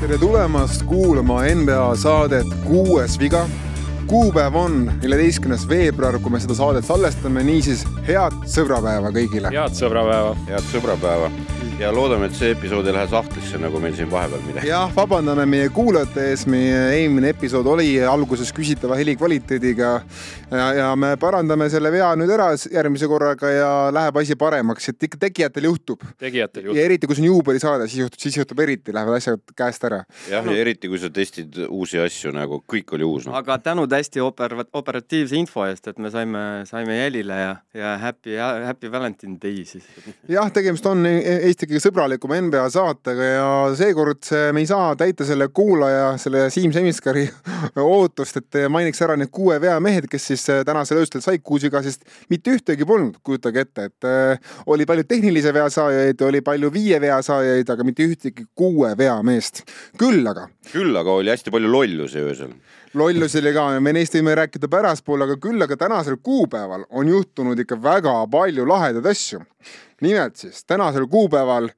[0.00, 3.48] tere tulemast kuulama NBA saadet Kuues viga.
[4.06, 9.48] kuupäev on neljateistkümnes veebruar, kui me seda saadet salvestame, niisiis head sõbrapäeva kõigile.
[9.54, 10.36] head sõbrapäeva.
[10.48, 11.30] head sõbrapäeva
[11.78, 14.68] ja loodame, et see episood ei lähe sahtlisse, nagu meil siin vahepeal midagi.
[14.70, 19.90] jah, vabandame meie kuulajate ees, meie eelmine episood oli alguses küsitava helikvaliteediga
[20.50, 25.08] ja, ja me parandame selle vea nüüd ära järgmise korraga ja läheb asi paremaks, et
[25.08, 26.04] ikka tegijatel juhtub.
[26.20, 26.78] tegijatel juhtub.
[26.78, 30.02] ja eriti, kui see on juubelisaade, siis juhtub, siis juhtub eriti, lähevad asjad käest ära.
[30.30, 33.36] jah no., ja eriti, kui sa testid uusi asju, nagu kõik oli uus no..
[33.38, 38.36] aga tänud hästi oper-, operatiivse info eest, et me saime, saime jälile ja, ja happy,
[38.38, 39.88] happy Valentine Day siis.
[40.30, 43.41] jah, tegemist on Eesti kõige sõbralikuma NBA saatega ja
[43.78, 47.24] seekord me ei saa täita selle kuulaja, selle Siim Semiskari
[47.82, 52.06] ootust, et mainiks ära need kuue veamehed, kes siis tänasel öösel said kuus viga, sest
[52.32, 57.00] mitte ühtegi polnud, kujutage ette, et äh, oli palju tehnilise vea saajaid, oli palju viie
[57.02, 59.64] vea saajaid, aga mitte ühtegi kuue vea meest.
[60.00, 60.48] küll aga.
[60.72, 62.56] küll aga oli hästi palju lollusi öösel
[62.94, 67.58] lollusi oli ka, me neist võime rääkida pärastpoole, aga küll aga tänasel kuupäeval on juhtunud
[67.58, 69.40] ikka väga palju lahedaid asju
[70.02, 71.70] nimelt siis tänasel kuupäeval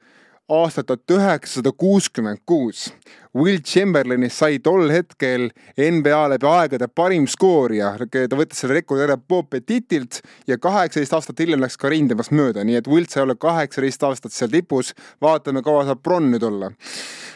[0.49, 2.93] aastat tuhat üheksasada kuuskümmend kuus
[3.35, 9.17] Will Chamberlainist sai tol hetkel NBA läbi aegade parim skoorija, ta võttis selle rekordi ära
[9.19, 13.35] Bob Petitilt ja kaheksateist aastat hiljem läks Karin temast mööda, nii et Wilt sai olla
[13.35, 14.95] kaheksateist aastat seal tipus.
[15.23, 16.71] vaatame, kaua saab Bron nüüd olla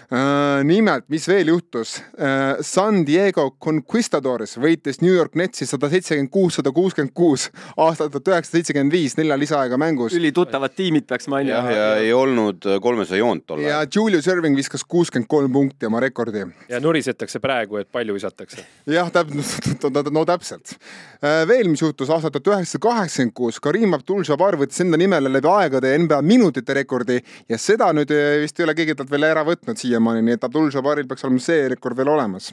[0.08, 2.62] Uh, nimelt, mis veel juhtus uh,?
[2.64, 8.30] San Diego Conquistadors võitis New York Netsi sada seitsekümmend kuus, sada kuuskümmend kuus aastal tuhat
[8.32, 10.16] üheksasada seitsekümmend viis, nelja lisaaega mängus.
[10.16, 11.58] ülituttavad tiimid peaks mainima.
[11.58, 13.68] jah, ja ei olnud kolmesaja joont tol ajal.
[13.68, 16.44] ja Julius Irving viskas kuuskümmend kolm punkti oma rekordi.
[16.68, 18.64] ja nurisetakse praegu, et palju visatakse.
[18.86, 20.74] jah, täpselt, no täpselt.
[21.22, 25.50] Äh, veel, mis juhtus aastal tuhat üheksasada kaheksakümmend kuus, Karim Abdul-Jabbar võttis enda nimele läbi
[25.52, 29.44] aegade NBA minutite rekordi ja seda nüüd äh, vist ei ole keegi talt veel ära
[29.48, 32.52] võtnud siiamaani, nii et Abdul-Jabbaril peaks olema see rekord veel olemas.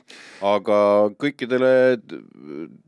[0.55, 0.79] aga
[1.21, 1.71] kõikidele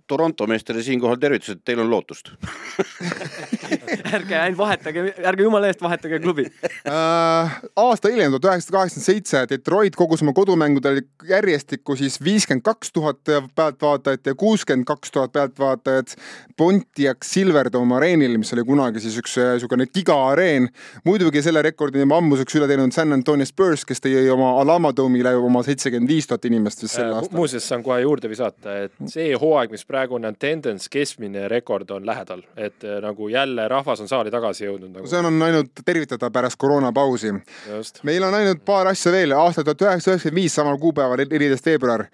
[0.08, 2.32] Toronto meestele siinkohal tervitused, teil on lootust
[4.18, 7.58] ärge ainult vahetage, ärge jumala eest vahetage klubi uh,.
[7.76, 13.22] aasta hiljem, tuhat üheksasada kaheksakümmend seitse, Detroit kogus oma kodumängudel järjestikku siis viiskümmend kaks tuhat
[13.56, 16.16] pealtvaatajat ja kuuskümmend kaks tuhat pealtvaatajat
[16.58, 20.70] Pontiac Silverdome areenil, mis oli kunagi siis üks niisugune gigaareen.
[21.06, 25.36] muidugi selle rekordi on ammuseks üle teinud San Antonio Spurs, kes tõi oma Alama Dome'ile
[25.38, 27.38] oma seitsekümmend viis tuhat inimest vist sel aastal.
[27.38, 32.06] muuseas, saan kohe juurde visata, et see hooaeg, mis praegu praegune tendents, keskmine rekord on
[32.06, 35.10] lähedal, et äh, nagu jälle rahvas on saali tagasi jõudnud nagu..
[35.10, 37.34] see on ainult tervitada pärast koroonapausi.
[38.04, 42.06] meil on ainult paar asja veel, aastal tuhat üheksasada üheksakümmend viis, samal kuupäeval, neliteist veebruar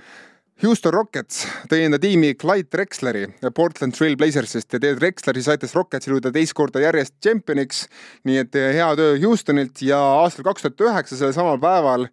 [0.62, 3.24] Houston Rockets tõi enda tiimi Clyde Drexleri
[3.58, 7.88] Portland Trail Blazersist ja Ted Drexler siis aitas Rocketsil jõuda teist korda järjest tšempioniks.
[8.30, 12.08] nii et eh, hea töö Houstonilt ja aastal kaks tuhat üheksa, sellel samal päeval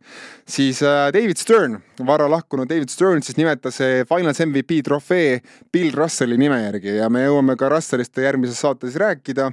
[0.48, 5.42] siis eh, David Stern, vara lahkunud David Stern siis nimetas Finals MVP trofee
[5.72, 9.52] Bill Russelli nime järgi ja me jõuame ka Russellist järgmises saates rääkida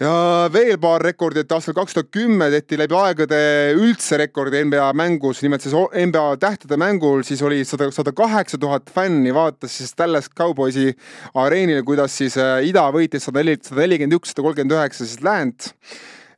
[0.00, 3.38] ja veel paar rekordit, aastal kaks tuhat kümme tehti läbi aegade
[3.78, 8.92] üldse rekordi NBA mängus, nimelt siis NBA tähtede mängul, siis oli sada, sada kaheksa tuhat
[8.92, 10.90] fänni vaatas siis Dallas Cowboysi
[11.34, 15.24] areenil, kuidas siis äh, ida võitis sada neli, sada nelikümmend üks, sada kolmkümmend üheksa siis
[15.24, 15.72] läänt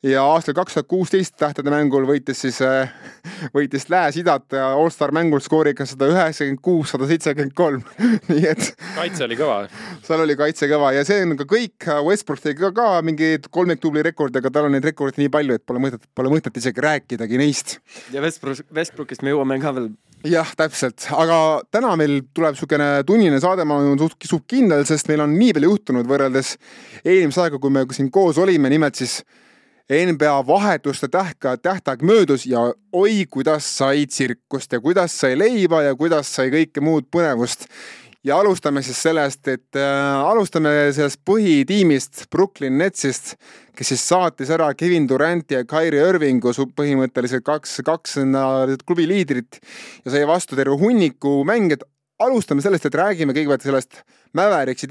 [0.02, 2.90] ja aastal kaks tuhat kuusteist tähtede mängul võitis siis, äh,
[3.56, 7.82] võitis Lääs-Idat ja allstar mängul skooriga sada üheksakümmend kuus, sada seitsekümmend kolm,
[8.30, 8.68] nii et.
[8.94, 9.60] kaitse oli kõva.
[10.06, 14.04] seal oli kaitse kõva ja see on ka kõik, Westbrook tegi ka, ka mingeid kolmikdubli
[14.06, 17.40] rekordi, aga tal on neid rekordeid nii palju, et pole mõtet, pole mõtet isegi rääkidagi
[17.40, 17.78] neist.
[18.14, 19.90] ja Westbrook, Westbrookist me jõuame ka veel
[20.26, 21.40] jah, täpselt, aga
[21.74, 25.58] täna meil tuleb niisugune tunnine saade, ma olen suht, suht kindel, sest meil on nii
[25.58, 26.54] palju juhtunud võrreldes
[27.02, 29.20] eelmise ajaga, kui me siin koos olime, nimelt siis
[29.88, 32.60] NBA vahetuste tähtaeg, tähtaeg möödus ja
[32.92, 37.64] oi, kuidas sai tsirkust ja kuidas sai leiba ja kuidas sai kõike muud põnevust.
[38.24, 43.36] ja alustame siis sellest, et äh, alustame sellest põhitiimist Brooklyn Netsist,
[43.72, 48.18] kes siis saatis ära Kevin Duranti ja Kyrie Irvingu põhimõtteliselt kaks, kaks
[48.84, 49.60] klubi liidrit
[50.04, 51.78] ja sai vastu terve hunniku mänge,
[52.20, 54.02] alustame sellest, et räägime kõigepealt sellest
[54.36, 54.88] Mäveriksi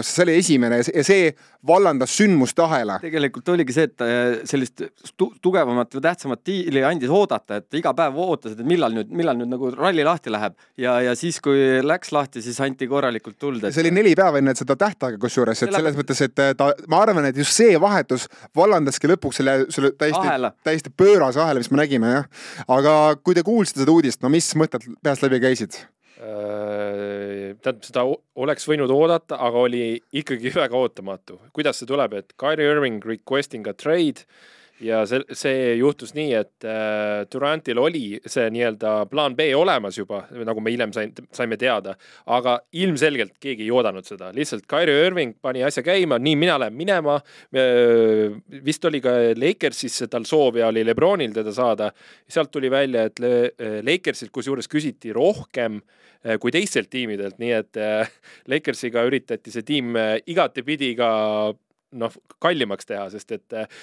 [0.00, 1.30] sest see oli esimene ja see
[1.66, 2.98] vallandas sündmuste ahela.
[3.02, 4.82] tegelikult oligi see, et äh, sellist
[5.16, 9.38] tu tugevamat või tähtsamat diili andis oodata, et iga päev ootasid, et millal nüüd, millal
[9.38, 13.64] nüüd nagu ralli lahti läheb ja, ja siis, kui läks lahti, siis anti korralikult tuld
[13.64, 13.74] et....
[13.76, 17.04] see oli neli päeva enne seda tähtaega kusjuures, et selles mõttes, et äh, ta, ma
[17.04, 18.26] arvan, et just see vahetus
[18.56, 22.28] vallandaski lõpuks selle, selle täiesti, täiesti pöörase ahela, mis me nägime jah.
[22.68, 25.82] aga kui te kuulsite seda uudist, no mis mõtted peast läbi käisid?
[26.20, 28.02] Äh, tähendab, seda
[28.36, 29.84] oleks võinud oodata, aga oli
[30.20, 31.38] ikkagi väga ootamatu.
[31.56, 34.26] kuidas see tuleb, et Kyrie Irving requesting a trade
[34.84, 40.22] ja see, see juhtus nii, et äh, Durantil oli see nii-öelda plaan B olemas juba,
[40.46, 41.94] nagu me hiljem sain, saime teada,
[42.32, 46.76] aga ilmselgelt keegi ei oodanud seda, lihtsalt Kyrie Irving pani asja käima, nii, mina lähen
[46.76, 48.36] minema äh,.
[48.64, 51.90] vist oli ka Lakersis tal soov ja oli Lebronil teda saada.
[52.28, 53.20] sealt tuli välja, et
[53.86, 55.80] Lakersilt kusjuures küsiti rohkem
[56.24, 58.10] äh, kui teistelt tiimidelt, nii et äh,
[58.48, 61.10] Lakersiga üritati see tiim äh, igatepidi ka
[61.98, 63.78] noh, kallimaks teha, sest et eh,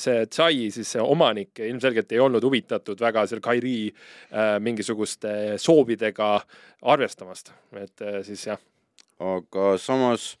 [0.00, 6.34] see Tsai, siis see omanik ilmselgelt ei olnud huvitatud väga seal Kairi äh, mingisuguste soovidega
[6.92, 8.62] arvestamast, et äh, siis jah.
[9.22, 10.32] aga samas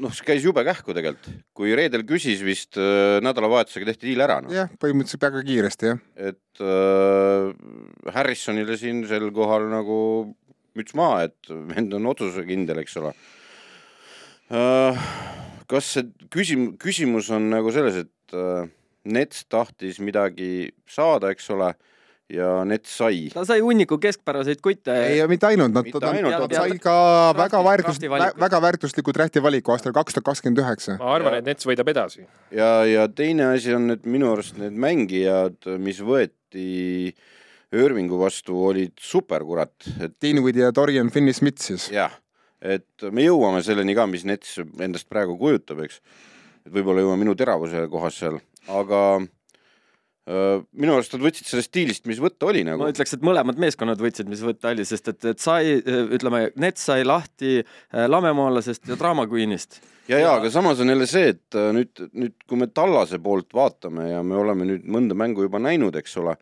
[0.00, 2.78] noh, see käis jube kähku tegelikult, kui reedel küsis vist
[3.24, 4.52] nädalavahetusega tehti diil ära no..
[4.54, 6.04] jah, põhimõtteliselt väga kiiresti jah.
[6.30, 9.98] et äh, Harrisonile siin sel kohal nagu
[10.78, 13.12] müts maha, et vend on otsusekindel, eks ole
[14.52, 15.08] äh,
[15.72, 18.68] kas see küsim-, küsimus on nagu selles, et äh,
[19.02, 21.72] Nets tahtis midagi saada, eks ole,
[22.32, 23.24] ja Nets sai.
[23.32, 24.94] ta sai hunniku keskpäraseid kutte.
[25.08, 26.94] ei, mitte ainult, nad, nad, nad sai ka
[27.36, 28.06] väga väärtust,
[28.44, 30.96] väga väärtusliku drafti valiku aastal kaks tuhat kakskümmend üheksa.
[31.02, 32.26] ma arvan, et Nets võidab edasi.
[32.54, 37.12] ja, ja teine asi on, et minu arust need mängijad, mis võeti
[37.72, 40.12] Irvingu vastu, olid super, kurat et....
[40.20, 41.88] Deanwood ja Dorian Finney-Smith siis.
[41.92, 42.21] jah
[42.62, 46.00] et me jõuame selleni ka, mis Nets endast praegu kujutab, eks.
[46.66, 48.38] et võib-olla jõuame minu teravuse kohas seal,
[48.70, 49.02] aga
[50.22, 52.78] minu arust nad võtsid sellest stiilist, mis võtta oli nagu.
[52.78, 55.80] ma ütleks, et mõlemad meeskonnad võtsid, mis võtta oli, sest et, et sai,
[56.14, 57.58] ütleme, Nets sai lahti
[57.90, 59.80] lamemaalasest ja Drama Queenist.
[60.06, 64.12] ja, ja aga samas on jälle see, et nüüd, nüüd kui me Tallase poolt vaatame
[64.12, 66.36] ja me oleme nüüd mõnda mängu juba näinud, eks ole,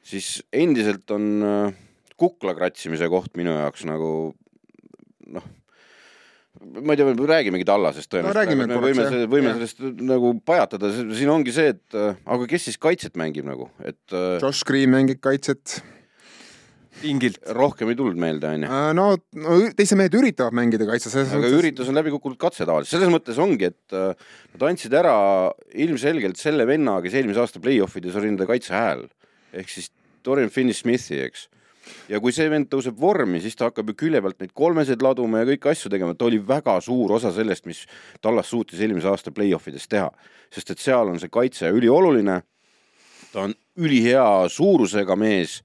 [0.00, 1.28] siis endiselt on
[2.16, 4.32] kukla kratsimise koht minu jaoks nagu
[5.36, 5.46] noh,
[6.82, 8.66] ma ei tea, räägimegi Tallasest tõenäoliselt no,.
[8.68, 13.48] me võime, võime sellest nagu pajatada, siin ongi see, et aga kes siis kaitset mängib
[13.48, 14.02] nagu, et.
[14.42, 15.80] Josh Green mängib kaitset
[17.02, 17.38] pingilt.
[17.56, 18.68] rohkem ei tulnud meelde, onju.
[18.68, 19.06] Äh, no,
[19.38, 21.16] no teised mehed üritavad mängida kaitses.
[21.16, 21.56] aga mõttes...
[21.58, 24.12] üritus on läbi kukkunud katse tavaliselt, selles mõttes ongi, et äh,
[24.54, 25.16] nad andsid ära
[25.86, 29.06] ilmselgelt selle venna, kes eelmise aasta play-off ides oli nende kaitse hääl
[29.52, 29.90] ehk siis
[30.24, 31.48] Dorian Finney-Smithi, eks
[32.10, 35.42] ja kui see vend tõuseb vormi, siis ta hakkab ju külje pealt neid kolmeseid laduma
[35.42, 37.84] ja kõiki asju tegema, ta oli väga suur osa sellest, mis
[38.22, 40.10] Tallas suutis eelmise aasta play-off ides teha.
[40.52, 42.42] sest et seal on see kaitse ülioluline.
[43.32, 45.62] ta on ülihea suurusega mees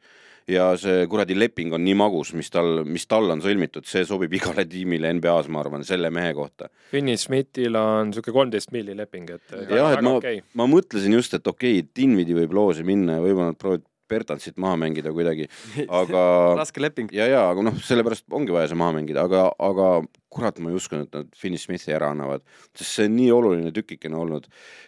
[0.47, 4.33] ja see kuradi leping on nii magus, mis tal, mis tal on sõlmitud, see sobib
[4.37, 6.69] igale tiimile NBA-s, ma arvan, selle mehe kohta.
[6.91, 11.35] Finney Smithil on niisugune kolmteist milli leping, et jah, et ma okay., ma mõtlesin just,
[11.35, 15.47] et okei okay,, Dinvidi võib loosi minna ja võib-olla nad proovivad Bertansit maha mängida kuidagi,
[16.01, 16.23] aga
[16.59, 17.11] raske leping.
[17.15, 19.93] ja, ja aga noh, sellepärast ongi vaja see maha mängida, aga, aga
[20.33, 23.73] kurat, ma ei uskunud, et nad Finney Smithi ära annavad, sest see on nii oluline
[23.75, 24.47] tükikene olnud.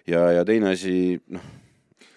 [0.10, 0.94] ja, ja teine asi,
[1.31, 1.50] noh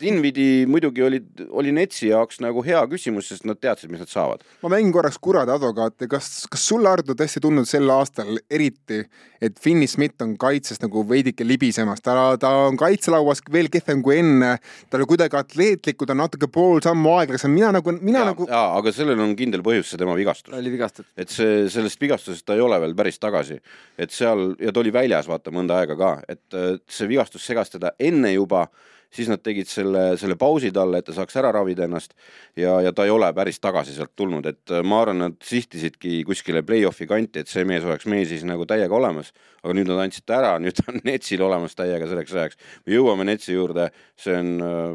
[0.08, 1.20] Invidi muidugi oli,
[1.50, 4.42] oli Netsi jaoks nagu hea küsimus, sest nad teadsid, mis nad saavad.
[4.62, 9.02] ma mängin korraks kurade advokaati, kas, kas sulle, Ardo, tõesti tundnud sel aastal eriti,
[9.42, 14.18] et Finney Smith on kaitses nagu veidike libisemas, ta, ta on kaitselauas veel kehvem kui
[14.20, 14.54] enne,
[14.90, 18.46] ta oli kuidagi atleetlikud, on natuke pool sammu aeglasem, mina nagu, mina ja, nagu.
[18.50, 20.50] jaa, aga sellel on kindel põhjus, see tema vigastus.
[20.52, 21.10] ta oli vigastatud.
[21.16, 23.60] et see, sellest vigastusest ta ei ole veel päris tagasi.
[23.98, 27.94] et seal, ja ta oli väljas, vaata, mõnda aega ka, et see vigastus segas teda
[28.00, 28.66] enne juba
[29.12, 32.14] siis nad tegid selle, selle pausi talle, et ta saaks ära ravida ennast
[32.58, 36.22] ja, ja ta ei ole päris tagasi sealt tulnud, et äh, ma arvan, nad sihtisidki
[36.28, 40.04] kuskile play-off'i kanti, et see mees oleks meil siis nagu täiega olemas, aga nüüd nad
[40.06, 42.62] andsid ta ära, nüüd ta on Netsil olemas täiega selleks ajaks.
[42.86, 43.90] me jõuame Netsi juurde,
[44.20, 44.86] see on äh,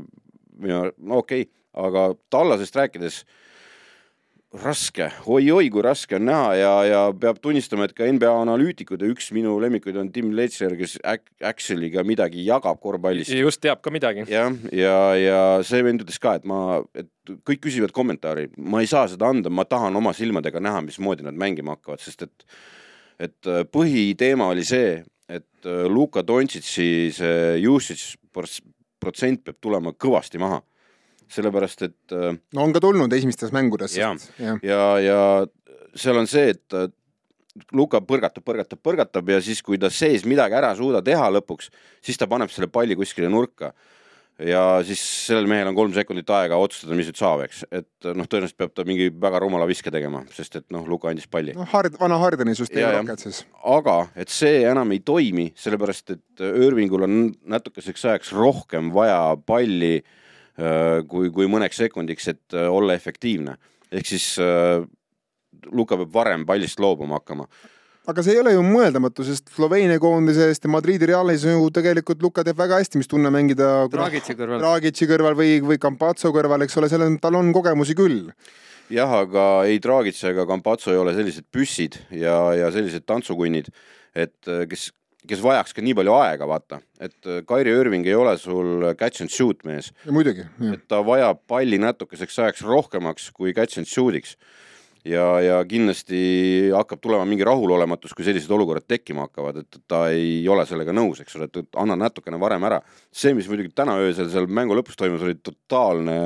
[0.64, 3.22] minu, no okei okay,, aga Tallasest rääkides
[4.62, 9.02] raske oi,, oi-oi kui raske on näha ja, ja peab tunnistama, et ka NBA analüütikud
[9.04, 13.34] ja üks minu lemmikuid on Tim Letcher, kes Action'iga midagi jagab korvpallist.
[13.38, 14.26] just, teab ka midagi.
[14.32, 17.10] jah, ja, ja, ja see vend ütles ka, et ma, et
[17.48, 21.38] kõik küsivad kommentaari, ma ei saa seda anda, ma tahan oma silmadega näha, mismoodi nad
[21.38, 22.48] mängima hakkavad, sest et,
[23.30, 30.42] et äh, põhiteema oli see, et äh, Luka Dontšitši see usage protsent peab tulema kõvasti
[30.42, 30.62] maha
[31.34, 31.98] sellepärast et.
[32.16, 33.98] Äh, no on ka tulnud esimestes mängudes.
[33.98, 35.20] ja, ja, ja, ja
[35.98, 36.96] seal on see, et
[37.74, 41.72] Luka põrgatab, põrgatab, põrgatab ja siis, kui ta sees midagi ära ei suuda teha lõpuks,
[42.06, 43.74] siis ta paneb selle palli kuskile nurka.
[44.38, 48.14] ja siis sellel mehel on kolm sekundit aega otsustada, mis nüüd saab, eks, et äh,
[48.14, 51.56] noh, tõenäoliselt peab ta mingi väga rumala viske tegema, sest et noh, Luka andis palli.
[51.58, 53.42] noh, Hard, vana Hardeni süsteemi raked siis.
[53.66, 57.18] aga et see enam ei toimi, sellepärast et Irvingul on
[57.50, 60.24] natukeseks ajaks rohkem vaja palli Äh,
[61.08, 63.58] kui, kui mõneks sekundiks, et äh, olla efektiivne.
[63.92, 64.84] ehk siis äh,
[65.72, 67.48] Luka peab varem pallist loobuma hakkama
[68.08, 72.44] aga see ei ole ju mõeldamatu, sest Sloveenia koondisest ja Madridi Realis ju tegelikult Luka
[72.48, 76.80] teeb väga hästi, mis tunne mängida Dragitši kõrval, Dragitši kõrval või, või Campazzo kõrval, eks
[76.80, 78.32] ole, selles, tal on kogemusi küll.
[78.90, 83.68] jah, aga ei Dragic ega Campazzo ei ole sellised püssid ja, ja sellised tantsukunnid,
[84.16, 84.90] et kes,
[85.28, 89.34] kes vajaks ka nii palju aega, vaata, et Kairi Irving ei ole sul catch and
[89.34, 89.92] shoot mees.
[90.10, 90.48] muidugi.
[90.74, 94.38] et ta vajab palli natukeseks ajaks rohkemaks kui catch and shoot'iks
[95.08, 96.20] ja, ja kindlasti
[96.76, 101.22] hakkab tulema mingi rahulolematus, kui sellised olukorrad tekkima hakkavad, et ta ei ole sellega nõus,
[101.24, 102.82] eks ole, et anna natukene varem ära.
[103.12, 106.18] see, mis muidugi täna öösel seal mängu lõpus toimus, oli totaalne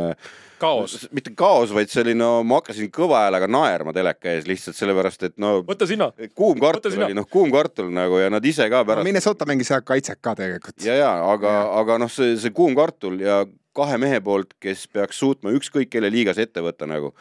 [0.61, 1.07] kaos.
[1.11, 5.37] mitte kaos, vaid oli no ma hakkasin kõva häälega naerma teleka ees lihtsalt sellepärast, et
[5.41, 5.59] no.
[5.67, 6.11] võta sina.
[6.35, 9.09] kuum kartul oli noh, kuum kartul nagu ja nad ise ka pärast no,.
[9.09, 10.77] Minnesota mängis head kaitset ka tegelikult.
[10.85, 13.43] ja, ja aga, aga noh, see, see kuum kartul ja
[13.77, 17.13] kahe mehe poolt, kes peaks suutma ükskõik kelle liigas ette võtta nagu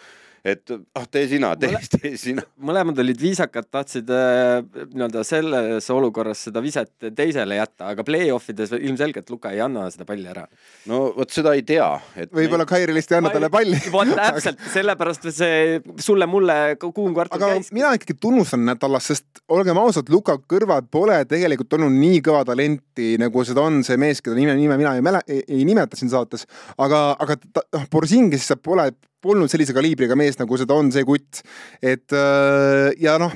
[0.44, 2.44] et ah, tee sina, tee, tee sina.
[2.64, 8.72] mõlemad olid viisakad, tahtsid äh, nii-öelda selles olukorras seda viset teisele jätta, aga play-off ides
[8.78, 10.46] ilmselgelt Luka ei anna seda palli ära.
[10.90, 12.32] no vot seda ei tea et....
[12.32, 13.80] võib-olla Kairi lihtsalt ei anna talle palli.
[13.92, 17.72] vot täpselt, sellepärast see sulle-mulle kuum kvartal käis.
[17.76, 23.12] mina ikkagi tunnustan Nätalast, sest olgem ausad, Luka kõrval pole tegelikult olnud nii kõva talenti,
[23.20, 26.46] nagu seda on see mees, keda nime, nime mina ei mäle-, ei nimeta siin saates,
[26.80, 28.90] aga, aga noh, Borzingis pole
[29.24, 31.42] polnud sellise kaliibriga mees, nagu seda on see kutt.
[31.82, 33.34] et äh, ja noh,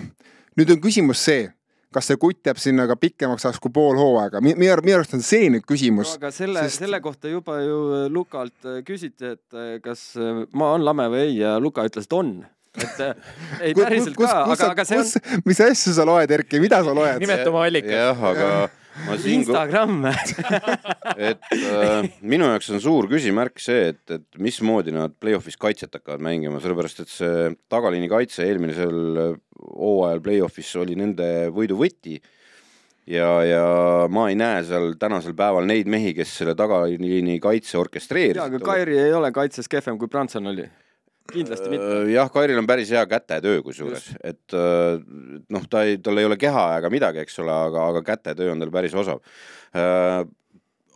[0.59, 1.47] nüüd on küsimus see,
[1.95, 5.51] kas see kutt jääb sinna ka pikemaks ajaks kui pool hooaega, minu arust on see
[5.53, 6.23] nüüd küsimus no,.
[6.23, 10.13] aga selle sest..., selle kohta juba ju äh, Lukalt äh, küsiti, et kas
[10.53, 12.37] maa on lame või ei ja Luka ütles, et on
[12.75, 13.03] et
[13.69, 15.43] ei päriselt kus, ka, aga, aga see on.
[15.47, 17.21] mis asju sa loed, Erki, mida sa loed?
[17.23, 17.95] nimeta oma allikat.
[17.95, 18.84] jah, aga siin
[19.27, 20.05] Instagram
[21.31, 26.23] et äh, minu jaoks on suur küsimärk see, et, et mismoodi nad play-off'is kaitset hakkavad
[26.25, 32.21] mängima, sellepärast et see tagaliini kaitse eelmisel hooajal play-off'is oli nende võidu võti.
[33.11, 33.65] Ja, ja
[34.09, 38.41] ma ei näe seal tänasel päeval neid mehi, kes selle tagaliini kaitse orkestreerisid.
[38.41, 40.65] jaa, aga Kairi ei ole kaitses kehvem kui Branson oli
[41.33, 41.91] kindlasti mitte.
[42.03, 45.01] Äh, jah, Kairil on päris hea kätetöö kusjuures, et äh,
[45.55, 48.65] noh, ta ei, tal ei ole keha ega midagi, eks ole, aga, aga kätetöö on
[48.65, 49.23] tal päris osav
[49.77, 50.25] äh,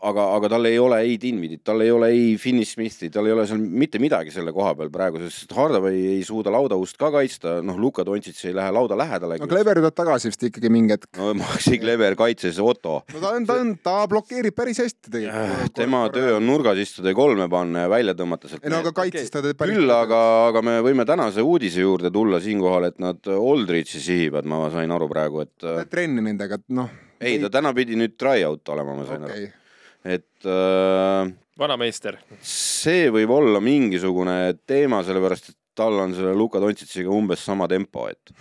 [0.07, 3.35] aga, aga tal ei ole ei Dinvidit, tal ei ole ei Finney Smithi, tal ei
[3.35, 7.59] ole seal mitte midagi selle koha peal praegu, sest Hardaway ei suuda laudaust ka kaitsta,
[7.67, 9.39] noh, Luka Doncic ei lähe lauda lähedale.
[9.43, 11.11] no Kleber tuleb tagasi vist ikkagi mingi hetk.
[11.19, 13.01] no Maxi Kleber kaitses Otto.
[13.15, 15.75] no ta on, ta on, ta blokeerib päris hästi tegelikult.
[15.79, 18.65] tema töö on nurgas istuda ja kolme panna ja välja tõmmata sealt.
[18.65, 22.13] ei no aga kaitses ta teeb päris küll, aga, aga me võime tänase uudise juurde
[22.15, 25.71] tulla siinkohal, et nad Aldrichi sihivad, ma sain aru praegu, et.
[25.91, 26.91] trenni nendega, et noh.
[27.21, 29.49] ei, ta täna pidi nüüd try-out olema, ma sain okay.
[29.49, 29.58] aru
[30.05, 32.19] et äh, vanameister.
[32.43, 38.09] see võib olla mingisugune teema, sellepärast et tal on selle Luka Dontšitšiga umbes sama tempo,
[38.11, 38.33] et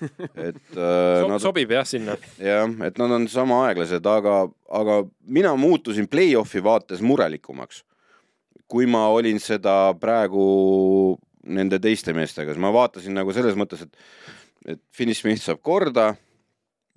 [0.48, 2.16] et äh, nad, sobib jah sinna.
[2.40, 4.42] jah, et nad on sama aeglased, aga,
[4.80, 7.84] aga mina muutusin play-off'i vaates murelikumaks,
[8.70, 11.16] kui ma olin seda praegu
[11.50, 13.96] nende teiste meestega, siis ma vaatasin nagu selles mõttes, et
[14.68, 16.10] et Finney Smith saab korda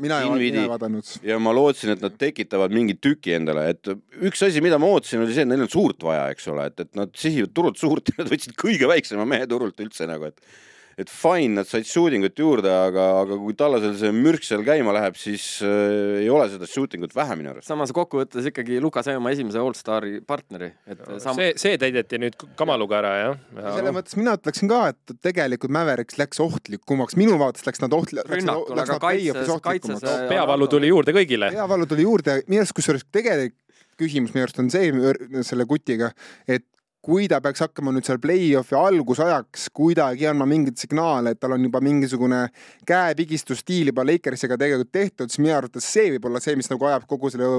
[0.04, 1.14] mina ei, ei vaadanud.
[1.26, 3.94] ja ma lootsin, et nad tekitavad mingi tüki endale, et
[4.24, 6.86] üks asi, mida ma ootasin, oli see, et neil on suurt vaja, eks ole, et,
[6.86, 10.73] et nad sihivad turult suurt ja nad võtsid kõige väiksema mehe turult üldse nagu, et
[11.00, 14.94] et fine, nad said shooting ut juurde, aga, aga kui Tallasel see mürk seal käima
[14.96, 17.68] läheb, siis äh, ei ole seda shooting ut vähe minu arust.
[17.70, 21.40] samas kokkuvõttes ikkagi Luka sai oma esimese allstari partneri, et no, sam...
[21.40, 23.74] see, see täideti nüüd Kamaluga ära, jah ja,?
[23.80, 28.26] selles mõttes mina ütleksin ka, et tegelikult Mavericks läks ohtlikumaks, minu vaatest läks nad ohtli-.
[28.30, 30.06] rünnakul, aga kaitses, kaitses.
[30.30, 31.54] peavalu tuli juurde kõigile.
[31.56, 33.58] peavalu tuli juurde, minu arust kusjuures tegelik
[34.00, 36.12] küsimus minu arust on see selle kutiga,
[36.48, 36.66] et
[37.04, 41.66] kui ta peaks hakkama nüüd seal play-off'i algusajaks kuidagi andma mingeid signaale, et tal on
[41.68, 42.46] juba mingisugune
[42.88, 47.08] käepigistusstiil juba Lakersiga tegelikult tehtud, siis minu arvates see võib olla see, mis nagu ajab
[47.10, 47.50] kogu selle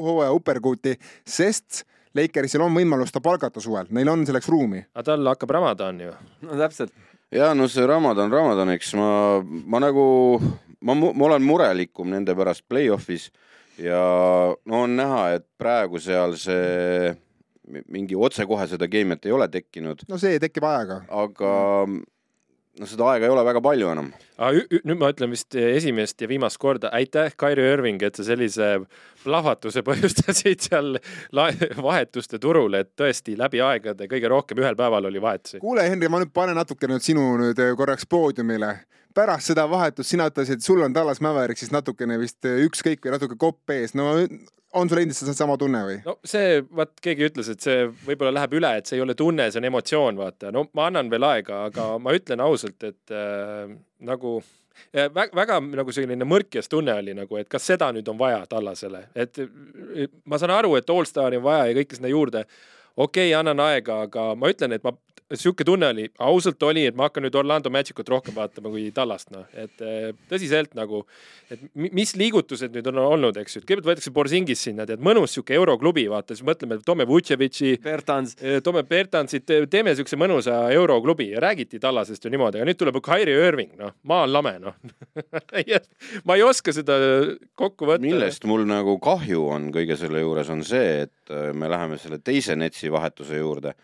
[0.00, 1.84] hooaja uppercoot'i, sest
[2.18, 4.82] Lakersil on võimalus ta palgata suvel, neil on selleks ruumi.
[4.94, 6.16] aga tal hakkab Ramadan ju.
[6.48, 6.90] no täpselt.
[7.30, 9.12] ja no see Ramadan Ramadaniks ma,
[9.46, 10.04] ma nagu,
[10.82, 13.30] ma, ma olen murelikum nende pärast play-off'is
[13.78, 14.02] ja
[14.66, 17.14] no on näha, et praegu seal see
[17.88, 20.06] mingi otsekohe seda keemiat ei ole tekkinud.
[20.08, 21.02] no see tekib ajaga.
[21.08, 21.52] aga
[22.80, 24.10] no seda aega ei ole väga palju enam.
[24.40, 28.70] nüüd ma ütlen vist esimest ja viimast korda aitäh, Kairi Irving, et sa sellise
[29.24, 31.00] plahvatuse põhjustasid seal
[31.88, 35.60] vahetuste turul, et tõesti läbi aegade kõige rohkem ühel päeval oli vahetusi.
[35.64, 38.76] kuule, Henri, ma nüüd panen natuke nüüd sinu nüüd korraks poodiumile
[39.14, 43.74] pärast seda vahetust sina ütlesid, sul on Tallas Mavericksis natukene vist ükskõik või natuke kopp
[43.74, 44.12] ees, no
[44.72, 45.98] on sul endiselt sama tunne või?
[46.04, 49.50] no see, vaat keegi ütles, et see võib-olla läheb üle, et see ei ole tunne,
[49.50, 53.72] see on emotsioon, vaata, no ma annan veel aega, aga ma ütlen ausalt, et äh,
[54.06, 54.38] nagu
[54.94, 59.06] väga, väga nagu selline mõrkjas tunne oli nagu, et kas seda nüüd on vaja Tallasele,
[59.14, 59.42] et
[60.24, 62.44] ma saan aru, et allstari on vaja ja kõike sinna juurde.
[62.96, 64.94] okei okay,, annan aega, aga ma ütlen, et ma
[65.38, 69.30] sihuke tunne oli, ausalt oli, et ma hakkan nüüd Orlando Magicut rohkem vaatama kui Tallast,
[69.34, 71.04] noh, et eh, tõsiselt nagu,
[71.52, 75.36] et mis liigutused nüüd on olnud, eks ju, et kõigepealt võetakse Borsingis sinna, tead, mõnus
[75.36, 81.30] sihuke euroklubi, vaata, siis mõtleme, toome Vutševitši, eh, toome Bertansit, teeme siukse mõnusa euroklubi.
[81.34, 84.74] Ja räägiti Tallasest ju niimoodi, aga nüüd tuleb Kyrie Irving, noh, maa on lame, noh.
[86.26, 86.96] Ma ei oska seda
[87.58, 88.02] kokku võtta.
[88.02, 92.18] millest mul nagu kahju on kõige selle juures, on see, et eh, me läheme selle
[92.18, 93.76] teise Netsi vahetuse juurde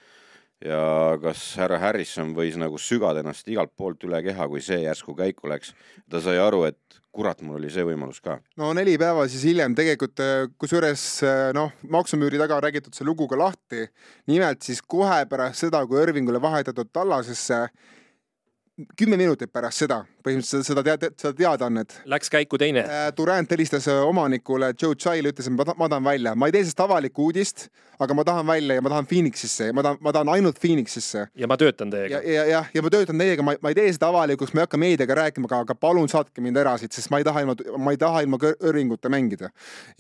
[0.65, 5.17] ja kas härra Harrison võis nagu sügada ennast igalt poolt üle keha, kui see järsku
[5.19, 5.75] käiku läks.
[6.11, 8.39] ta sai aru, et kurat, mul oli see võimalus ka.
[8.61, 13.29] no neli päeva siis hiljem tegelikult, äh, kusjuures äh, noh, maksumüüri taga räägitud see lugu
[13.29, 13.87] ka lahti.
[14.27, 17.67] nimelt siis kohe pärast seda, kui Irvingule vahetatud Tallasesse
[18.97, 21.97] kümme minutit pärast seda, põhimõtteliselt seda tead, seda teadaannet.
[22.11, 22.85] Läks käiku teine.
[22.85, 26.51] Äh, Durand helistas äh, omanikule Joe Chile, ütles, et ma tahan, ma tahan välja, ma
[26.51, 27.67] ei tee sellest avalikku uudist,
[28.03, 31.27] aga ma tahan välja ja ma tahan Phoenixisse, ma tahan, ma tahan ainult Phoenixisse.
[31.35, 32.21] ja ma töötan teiega.
[32.21, 34.69] ja, ja, jah, ja ma töötan teiega, ma, ma ei tee seda avalikuks, ma ei
[34.69, 37.57] hakka meediaga rääkima, aga, aga palun saatke mind ära siit, sest ma ei taha ilma,
[37.81, 39.51] ma ei taha ilma kõrvinguta mängida.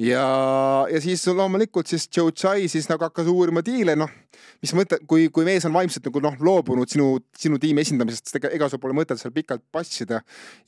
[0.03, 0.27] ja,
[0.93, 4.13] ja siis loomulikult siis Joe Chai siis nagu hakkas uurima diile, noh,
[4.61, 8.53] mis mõte, kui, kui mees on vaimselt nagu noh, loobunud sinu, sinu tiimi esindamisest, ega,
[8.53, 10.16] ega ega sul pole mõtet seal pikalt passida.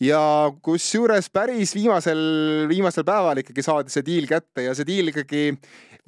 [0.00, 0.22] Ja
[0.62, 2.22] kusjuures päris viimasel,
[2.70, 5.44] viimasel päeval ikkagi saadi see diil kätte ja see diil ikkagi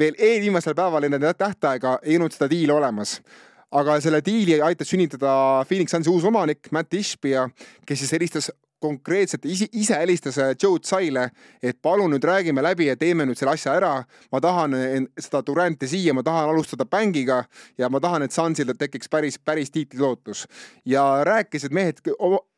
[0.01, 3.19] veel eelviimasel päeval enne tähtaega ei olnud seda diili olemas
[3.71, 7.49] aga selle diili aitas sünnitada Phoenix Sunsi uus omanik Matt Ishbia,
[7.87, 11.29] kes siis helistas konkreetselt ise, ise helistas äh, Joe Tsaile,
[11.63, 13.93] et palun nüüd räägime läbi ja teeme nüüd selle asja ära.
[14.33, 14.77] ma tahan
[15.21, 17.43] seda Duranti siia, ma tahan alustada bängiga
[17.79, 20.47] ja ma tahan, et Sunsil tekiks päris, päris tiitlilootus.
[20.85, 22.01] ja rääkisid mehed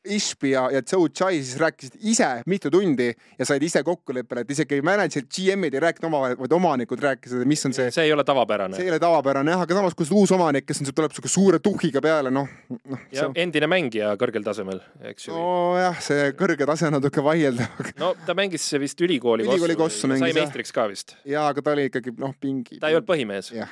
[0.04, 4.50] Ishbi ja, ja Joe Chai siis rääkisid ise mitu tundi ja said ise kokkuleppele, et
[4.50, 7.90] isegi mänedžerid, GM-id ei rääkinud omavahel, vaid omanikud rääkisid, mis on see.
[7.94, 8.76] see ei ole tavapärane.
[8.76, 11.62] see ei ole tavapärane jah, aga samas, kui uus omanik, kes on, tuleb sihuke suure
[11.62, 13.04] tuhhiga peale, noh, noh.
[13.14, 13.36] ja on...
[13.44, 15.36] endine mängija kõrgel tasemel, eks ju.
[15.36, 20.10] nojah, see kõrge tase on natuke vaieldav no ta mängis vist ülikooli, ülikooli kossu.
[20.18, 21.16] sai meistriks ka vist.
[21.22, 22.82] jaa, aga ta oli ikkagi noh, pingi.
[22.82, 23.54] ta ei olnud põhimees.
[23.54, 23.70] jah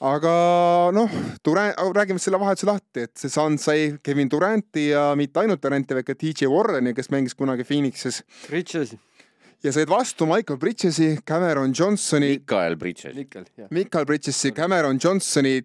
[0.00, 0.32] aga
[0.92, 1.10] noh,
[1.44, 5.96] Durant, räägime selle vahetuse lahti, et see Suns sai Kevin Duranti ja mitte ainult Duranti,
[5.96, 8.22] vaid ka DJ Warreni, kes mängis kunagi Phoenixis.
[8.48, 8.96] Bridges.
[9.64, 12.36] ja said vastu Michael Bridgesi, Cameron Johnsoni.
[12.36, 13.16] Mikael Bridges.
[13.70, 15.62] Mikael Bridgesi, Cameron Johnsoni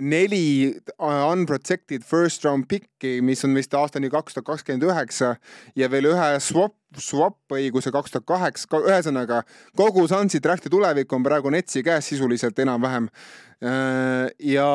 [0.00, 5.34] neli unprotected first round pick'i, mis on vist aastani kaks tuhat kakskümmend üheksa
[5.78, 9.42] ja veel ühe swap, swap õiguse kaks tuhat kaheksa, ühesõnaga
[9.78, 13.08] kogu Sunsi drafti tulevik on praegu Netsi käes sisuliselt enam-vähem.
[13.62, 14.68] Äh, ja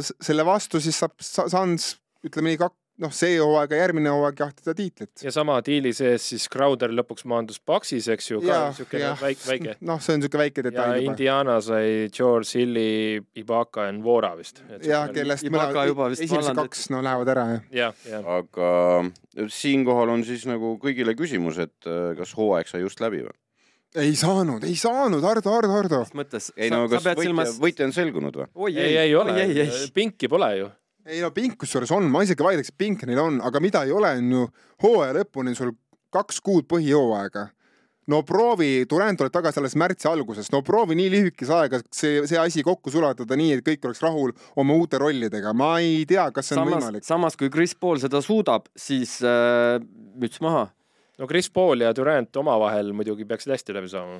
[0.00, 4.74] selle vastu siis saab Suns ütleme nii, kak-, noh, see hooaeg ja järgmine hooaeg jahtida
[4.76, 5.12] tiitlit.
[5.24, 9.76] ja sama diili sees siis Crowder lõpuks maandus Paxis, eks ju, ka niisugune väike, väike.
[9.88, 11.12] noh, see on niisugune väike detail juba.
[11.12, 14.62] Indiana sai George Hilli, Ibaka ja Nvora vist.
[14.84, 17.96] jah, kellest mõlemad esimesed kaks no lähevad ära, jah.
[18.38, 18.68] aga
[19.50, 23.34] siinkohal on siis nagu kõigile küsimus, et äh, kas hooaeg sai just läbi või?
[23.94, 26.00] ei saanud, ei saanud, Hardo, Hardo, Hardo.
[26.06, 26.48] mis mõttes?
[26.58, 28.48] ei no kas võitja silmas..., võitja on selgunud või?
[28.70, 29.36] ei, ei, ei ole,
[29.94, 30.72] pinki pole ju
[31.06, 33.92] ei no pink kusjuures on, ma isegi vaidleks, et pink neil on, aga mida ei
[33.94, 34.46] ole, on ju
[34.84, 35.74] hooaja lõpuni sul
[36.14, 37.48] kaks kuud põhijooaega.
[38.12, 42.38] no proovi, Durand tuleb tagasi alles märtsi alguses, no proovi nii lühikese ajaga see, see
[42.40, 46.50] asi kokku sulatada nii, et kõik oleks rahul oma uute rollidega, ma ei tea, kas
[46.50, 47.08] see on samas, võimalik.
[47.08, 49.80] samas kui Chris Paul seda suudab, siis äh,
[50.20, 50.68] müts maha
[51.18, 54.18] no Chris Paul ja Durant omavahel muidugi peaksid hästi läbi saama.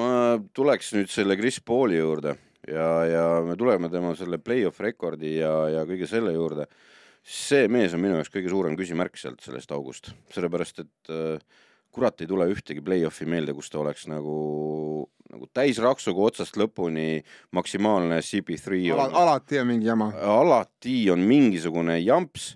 [0.00, 0.12] ma
[0.56, 2.36] tuleks nüüd selle Chris Pauli juurde
[2.68, 6.66] ja, ja me tuleme tema selle play-off rekordi ja, ja kõige selle juurde,
[7.22, 11.40] see mees on minu jaoks kõige suurem küsimärk sealt sellest august, sellepärast et äh,
[11.94, 17.22] kurat ei tule ühtegi play-off'i meelde, kus ta oleks nagu, nagu täisraksuga otsast lõpuni
[17.56, 19.20] maksimaalne CP3 Ala, on.
[19.24, 20.12] alati on mingi jama.
[20.38, 22.52] alati on mingisugune jamps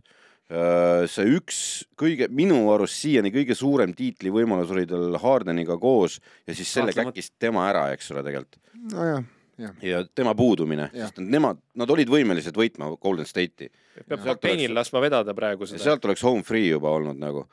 [0.53, 1.59] äh, see üks
[2.01, 7.35] kõige, minu arust siiani kõige suurem tiitlivõimalus oli tal Hardeniga koos ja siis selle käkkis
[7.39, 8.61] tema ära, eks ole, tegelikult.
[8.93, 9.25] nojah
[9.59, 13.71] ja, ja tema puudumine, sest nemad, nad olid võimelised võitma Golden State'i.
[14.09, 14.81] peab kapteenil oleks...
[14.81, 15.83] laskma vedada praegu seda.
[15.83, 17.47] sealt oleks home free juba olnud nagu,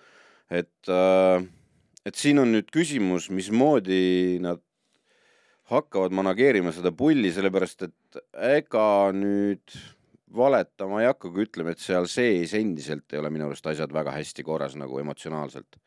[0.50, 1.46] et äh,
[2.06, 4.62] et siin on nüüd küsimus, mismoodi nad
[5.72, 8.22] hakkavad manageerima seda pulli, sellepärast et
[8.58, 8.86] ega
[9.16, 9.76] nüüd
[10.36, 14.16] valetama ei hakka, kui ütleme, et seal sees endiselt ei ole minu arust asjad väga
[14.16, 15.80] hästi korras nagu emotsionaalselt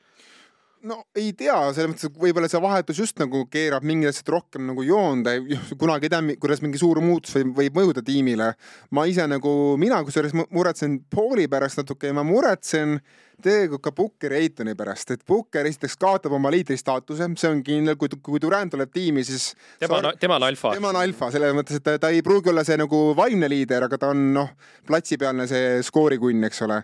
[0.89, 4.67] no ei tea, selles mõttes, et võib-olla see vahetus just nagu keerab mingid asjad rohkem
[4.69, 5.37] nagu joonde,
[5.81, 8.53] kunagi ei tea, kuidas mingi suur muutus võib, võib mõjuda tiimile.
[8.95, 12.99] ma ise nagu, mina kusjuures muretsen Pauli pärast natuke ja ma muretsen
[13.45, 17.99] tegelikult ka Pukkeri Eitoni pärast, et Pukker esiteks kaotab oma liidri staatuse, see on kindel,
[18.01, 19.51] kui, kui Durand tuleb tiimi, siis
[19.83, 20.75] tema on, tema on alfa.
[20.77, 23.87] tema on alfa, selles mõttes, et ta, ta ei pruugi olla see nagu vaimne liider,
[23.89, 24.51] aga ta on noh,
[24.89, 26.81] platsipealne see skoorikunn, eks ole.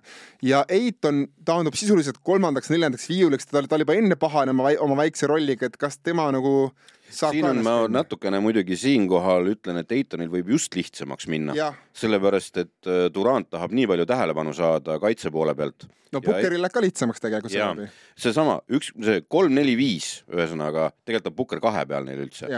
[0.47, 5.31] ja Eiton taandub sisuliselt kolmandaks, neljandaks viiuliks, ta oli juba enne pahane oma, oma väikse
[5.31, 6.71] rolliga, et kas tema nagu
[7.11, 12.91] siin on, ma natukene muidugi siinkohal ütlen, et Eitonil võib just lihtsamaks minna, sellepärast et
[12.91, 15.89] äh, Durand tahab nii palju tähelepanu saada kaitse poole pealt.
[16.15, 17.89] no Puckeril läheb ka lihtsamaks tegelikult seeläbi.
[18.19, 22.51] seesama üks, see kolm-neli-viis, ühesõnaga tegelikult on Pucker kahe peal neil üldse.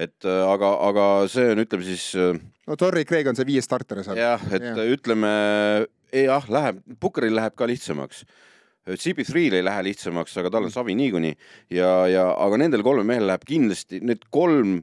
[0.00, 2.10] et äh, aga, aga see on, ütleme siis.
[2.18, 4.20] Äh, no Torrey Craig on see viies starter seal.
[4.20, 4.86] jah, et ja.
[4.96, 5.32] ütleme
[6.12, 8.24] jah, läheb, Puckeril läheb ka lihtsamaks
[8.88, 11.34] CP3-l ei lähe lihtsamaks, aga tal on savi niikuinii
[11.76, 14.80] ja, ja aga nendel kolmel mehel läheb kindlasti need kolm,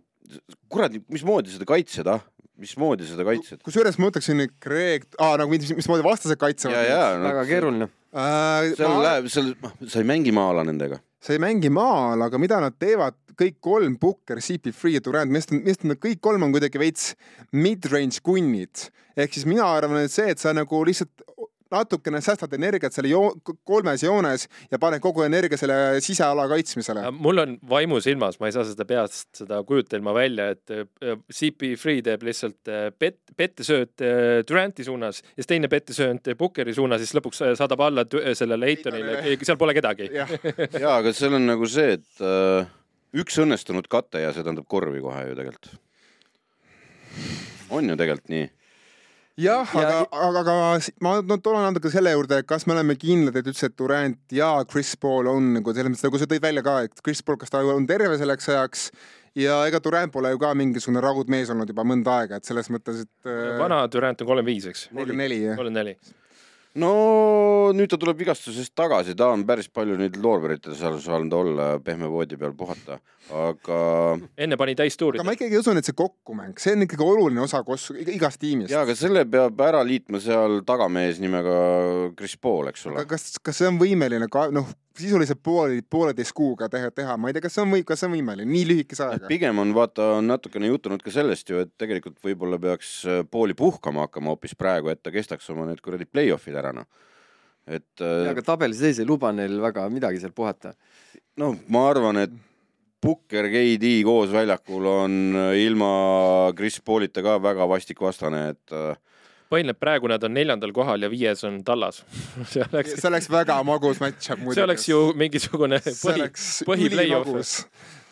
[0.71, 2.21] kuradi, mismoodi seda kaitsed, ah,
[2.62, 3.63] mismoodi seda kaitsed?
[3.65, 6.77] kusjuures ma mõtleksin, et Kreek ah,, nagu mis, mismoodi vastased kaitsevad.
[6.77, 8.73] No, väga keeruline äh,.
[8.77, 9.03] seal ma...
[9.10, 9.53] läheb, seal,
[9.89, 11.01] sa ei mängi maala nendega.
[11.23, 15.41] sa ei mängi maal, aga mida nad teevad, kõik kolm, Booker, CP3 ja Durand, minu
[15.41, 17.12] arust nad kõik kolm on kuidagi veits
[17.53, 18.89] mid-range kunnid.
[19.17, 21.25] ehk siis mina arvan, et see, et sa nagu lihtsalt
[21.71, 23.32] natukene säästad energiat selle joo
[23.67, 27.08] kolmes joones ja paned kogu energia selle siseala kaitsmisele.
[27.12, 32.25] mul on vaimusilmas, ma ei saa seda peast, seda kujutelma välja, et äh, CP3 teeb
[32.27, 37.43] lihtsalt äh, pet-, pettesööt äh, Duranti suunas ja siis teine pettesööt Pukkeri suunas, siis lõpuks
[37.60, 38.06] saadab alla
[38.38, 40.10] sellele Eitonile, seal pole kedagi.
[40.84, 42.69] jaa, aga seal on nagu see, et äh,
[43.17, 45.73] üks õnnestunud kate ja see tähendab korvi kohe ju tegelikult.
[47.69, 48.45] on ju tegelikult nii
[49.38, 50.56] jah ja..., aga, aga, aga
[51.06, 54.95] ma no, tulen natuke selle juurde, kas me oleme kindlad, et üldse Durant ja Chris
[55.00, 57.63] Paul on nagu selles mõttes, nagu sa tõid välja ka, et Chris Paul, kas ta
[57.63, 58.88] on terve selleks ajaks
[59.38, 63.04] ja ega Durant pole ju ka mingisugune raudmees olnud juba mõnda aega, et selles mõttes,
[63.06, 63.34] et.
[63.62, 64.88] vana Durant on kolmkümmend viis, eks?
[64.93, 65.60] kolmkümmend neli, jah.
[65.60, 66.26] kolmkümmend neli
[66.79, 66.93] no
[67.75, 72.09] nüüd ta tuleb vigastusest tagasi, ta on päris palju nüüd loorberitel seal saanud olla, pehme
[72.11, 72.99] voodi peal puhata,
[73.33, 73.79] aga.
[74.37, 75.19] enne pani täistuuri.
[75.19, 78.73] aga ma ikkagi usun, et see kokkumäng, see on ikkagi oluline osa kos-, igast tiimist.
[78.73, 81.57] ja, aga selle peab ära liitma seal tagamees nimega
[82.17, 83.07] Chris Paul, eks ole.
[83.09, 87.36] kas, kas see on võimeline ka, noh, sisuliselt poole, pooleteist kuuga teha, teha, ma ei
[87.36, 89.29] tea, kas see on või, kas see on võimeline nii lühikese ajaga?
[89.31, 93.57] pigem on vaata, on natukene jutunud ka sellest ju, et tegelikult võib-olla peaks äh, pooli
[93.57, 96.88] puhkama hakkama hoopis praegu, et ta kestaks oma need kuradi play-off'id ära noh.
[97.65, 97.89] et.
[98.01, 100.75] Äh, aga tabeli seis ei luba neil väga midagi seal puhata.
[101.41, 102.38] noh, ma arvan, et
[102.97, 105.89] Pukker, KD koos väljakul on äh, ilma
[106.57, 108.79] Chris Paulita ka väga vastik vastane, et
[109.51, 112.03] põhiline, praegu nad on neljandal kohal ja viies on Tallas
[112.51, 114.60] see oleks, see oleks väga magus match-up muidugi.
[114.60, 116.27] see oleks ju mingisugune põhi,
[116.67, 117.63] põhi play-off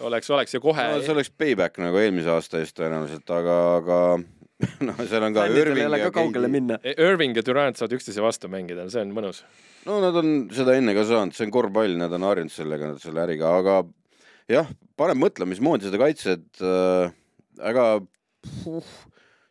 [0.05, 1.03] oleks, oleks ja kohe no,.
[1.03, 3.99] see oleks payback nagu eelmise aasta eest tõenäoliselt, aga, aga
[4.87, 6.77] noh, seal on ka Irving ja ka kaugele minna.
[6.79, 9.43] E, Irving ja Durant saavad üksteise vastu mängida, see on mõnus.
[9.87, 13.23] no nad on seda enne ka saanud, see on korvpall, nad on harjunud sellega, selle
[13.25, 13.81] äriga, aga
[14.51, 14.69] jah,
[14.99, 17.11] paneb mõtlema, mismoodi seda kaitsed äh,,
[17.71, 17.89] aga
[18.63, 18.95] puh,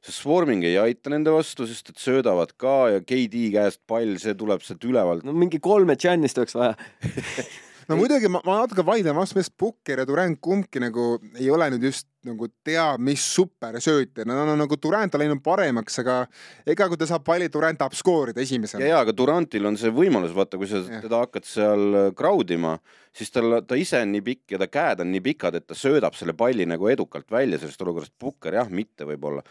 [0.05, 4.37] see swarming ei aita nende vastu, sest et söödavad ka ja KD käest pall, see
[4.39, 5.25] tuleb sealt ülevalt.
[5.25, 6.75] no mingi kolme Janist oleks vaja
[7.89, 11.69] no muidugi ma, ma natuke vaidlen vastu, sest Pukker ja Durand kumbki nagu ei ole
[11.73, 16.23] nüüd just nagu teab mis supersöötja, no, no nagu Durant on läinud paremaks, aga
[16.71, 18.85] ega kui ta saab palli, Durant tahab skoorida esimesena.
[18.85, 21.03] ja, ja aga Durantil on see võimalus, vaata, kui sa ja.
[21.05, 22.77] teda hakkad seal äh, crowd ima,
[23.17, 25.77] siis tal, ta ise on nii pikk ja ta käed on nii pikad, et ta
[25.79, 28.17] söödab selle palli nagu edukalt välja sellest olukorrast.
[28.21, 29.45] Pukker jah, mitte võib-olla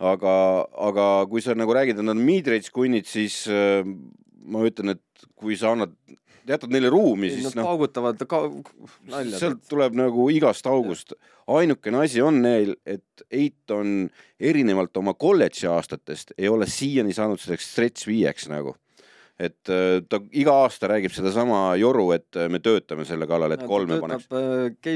[0.00, 0.34] aga,
[0.88, 3.84] aga kui sa nagu räägid, et nad on mid-range kunnid, siis äh,
[4.50, 5.92] ma ütlen, et kui sa annad,
[6.48, 7.68] jätad neile ruumi, siis noh.
[7.68, 8.42] paugutavad ka
[9.10, 9.38] nalja.
[9.42, 11.14] sealt tuleb nagu igast august.
[11.50, 14.08] ainukene asi on neil, et Eiton
[14.40, 18.74] erinevalt oma kolledži aastatest ei ole siiani saanud selleks stretch viieks nagu
[19.40, 23.62] et äh, ta iga aasta räägib sedasama joru, et äh, me töötame selle kallal, et
[23.68, 24.26] kolme paneks.
[24.36, 24.90] Äh,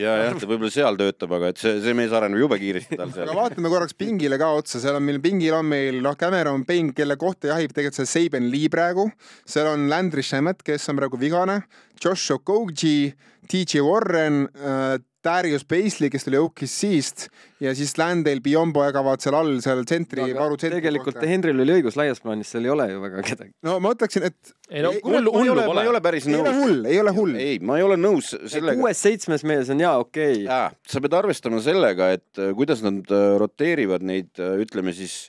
[0.00, 3.12] ja jah, ta võib-olla seal töötab, aga et see, see mees areneb jube kiiresti tal
[3.14, 3.28] seal.
[3.28, 6.94] aga vaatame korraks pingile ka otsa, seal on meil pingil on meil noh, Cameron Payne,
[6.96, 9.06] kelle kohta jahib tegelikult see Saben Lee praegu,
[9.46, 11.60] seal on Landry Shamet, kes on praegu vigane,
[12.02, 13.12] Josh Okogi,
[13.50, 17.26] DJ Warren äh,, Darius Paisley, kes tuli OKC-st
[17.60, 21.28] ja siis Landale, Biombo jagavad seal all seal tsentri no,, varu tsentri tegelikult kohta.
[21.28, 23.52] Henril oli õigus, laias plaanis seal ei ole ju väga kedagi.
[23.66, 25.76] no ma ütleksin, et ei no hullu, hullu pole.
[25.76, 26.38] ma ei ole päris nõus.
[26.38, 27.36] ei ole hull, ei ole hull.
[27.42, 28.78] ei, ma ei ole nõus sellega.
[28.80, 30.80] kuues-seitsmes mees on jaa, okei okay..
[30.88, 35.26] sa pead arvestama sellega, et äh, kuidas nad äh, roteerivad neid, äh, ütleme siis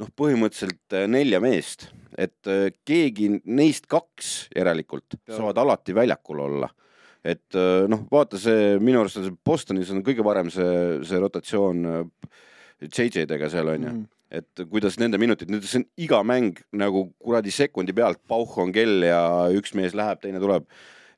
[0.00, 2.48] noh, põhimõtteliselt nelja meest, et
[2.88, 5.36] keegi neist kaks järelikult ja.
[5.36, 6.70] saavad alati väljakul olla.
[7.24, 11.20] Et äh, noh, vaata see minu arust on see Bostonis on kõige parem see, see
[11.20, 11.84] rotatsioon
[12.80, 13.98] JJ-dega seal on ju.
[13.98, 18.52] Mm et kuidas nende minutid, nüüd see on iga mäng nagu kuradi sekundi pealt, pauh
[18.62, 19.20] on kell ja
[19.56, 20.68] üks mees läheb, teine tuleb.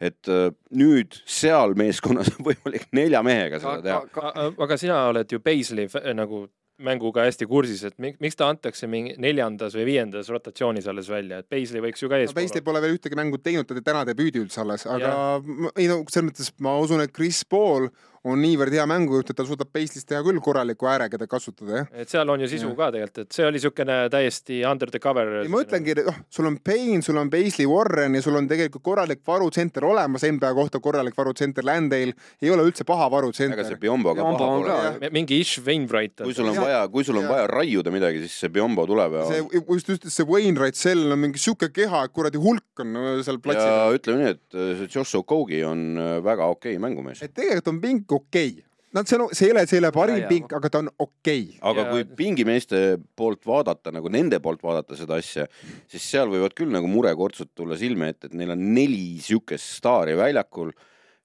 [0.03, 0.31] Et
[0.75, 4.49] nüüd seal meeskonnas on võimalik nelja mehega seda teha.
[4.65, 5.87] aga sina oled ju Paisley
[6.17, 6.47] nagu
[6.85, 11.49] mänguga hästi kursis, et miks ta antakse mingi neljandas või viiendas rotatsioonis alles välja, et
[11.53, 12.40] Paisley võiks ju ka eespool no,.
[12.40, 15.61] Paisley pole veel ühtegi mängu teinud, ta täna debüüdi üldse alles, aga ja.
[15.77, 17.88] ei no selles mõttes ma usun, et Chris Paul
[18.29, 21.89] on niivõrd hea mängujuht, et ta suudab Pace'ist teha küll korraliku ääre, keda kasutada, jah.
[22.05, 22.77] et seal on ju sisu ja.
[22.79, 25.31] ka tegelikult, et see oli niisugune täiesti under the cover.
[25.51, 29.25] ma ütlengi, noh, sul on Payne, sul on Paisley Warren ja sul on tegelikult korralik
[29.27, 33.59] varutsenter olemas, NBA kohta korralik varutsenter, Landale ei ole üldse paha varutsenter.
[33.59, 35.11] ega see Biombo ka paha pole.
[35.15, 36.23] mingi Ish Wainwright.
[36.23, 36.67] kui sul on ja.
[36.69, 37.33] vaja, kui sul on ja.
[37.35, 39.27] vaja raiuda midagi, siis see Biombo tuleb ja.
[39.33, 42.95] see, just, just see Wainwright, sellel on mingi sihuke keha, et kuradi hulk on
[43.27, 43.67] seal platsil.
[43.67, 47.27] ja ütleme nii, et see Josh Okogi on äh, väga okei okay mängumees.
[47.27, 49.90] et tegelikult on pink okei okay Nad, see on, see ei ole, see ei ole
[49.94, 51.61] parim pink, aga ta on okei okay..
[51.70, 51.92] aga ja.
[51.94, 52.81] kui pingimeeste
[53.16, 55.46] poolt vaadata nagu nende poolt vaadata seda asja,
[55.88, 60.16] siis seal võivad küll nagu murekortsud tulla silme ette, et neil on neli siukest staari
[60.20, 60.75] väljakul.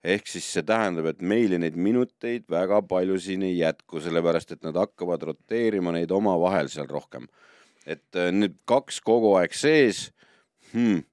[0.07, 4.63] ehk siis see tähendab, et meile neid minuteid väga palju siin ei jätku, sellepärast et
[4.63, 7.27] nad hakkavad roteerima neid omavahel seal rohkem.
[7.83, 10.07] et äh, nüüd kaks kogu aeg sees
[10.71, 11.03] hmm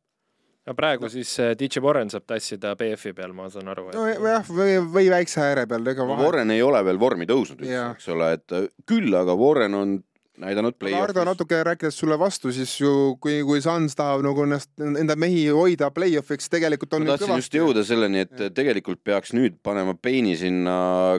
[0.67, 1.13] no praegu no.
[1.13, 3.99] siis äh, DJ Warren saab tassida BF-i peal, ma saan aru et....
[3.99, 6.25] nojah, või, või väikse ääre peal, ega vahe.
[6.25, 9.97] Warren ei ole veel vormi tõusnud üldse, eks ole, et äh, küll aga Warren on
[10.41, 11.11] näidanud play-off'is.
[11.11, 15.45] Ardo natuke rääkides sulle vastu, siis ju kui, kui Suns tahab nagu ennast, enda mehi
[15.55, 18.51] hoida play-off'iks, tegelikult on ma tahtsin just jõuda selleni, et ja.
[18.55, 20.75] tegelikult peaks nüüd panema Peini sinna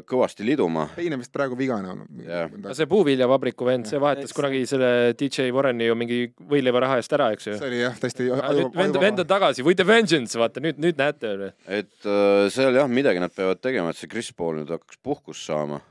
[0.10, 0.90] kõvasti liduma.
[0.98, 2.70] Pein on vist praegu vigane olnud.
[2.76, 4.40] see puuviljavabriku vend, see vahetas ja.
[4.40, 7.58] kunagi selle DJ Warreni ju mingi võileivaraha eest ära, eks ju.
[7.62, 8.30] see oli jah, täiesti
[8.76, 11.54] vend, vend on tagasi, with the vengeance, vaata nüüd, nüüd näete.
[11.66, 15.48] et äh, seal jah, midagi nad peavad tegema, et see Chris Paul nüüd hakkaks puhkust
[15.48, 15.82] saama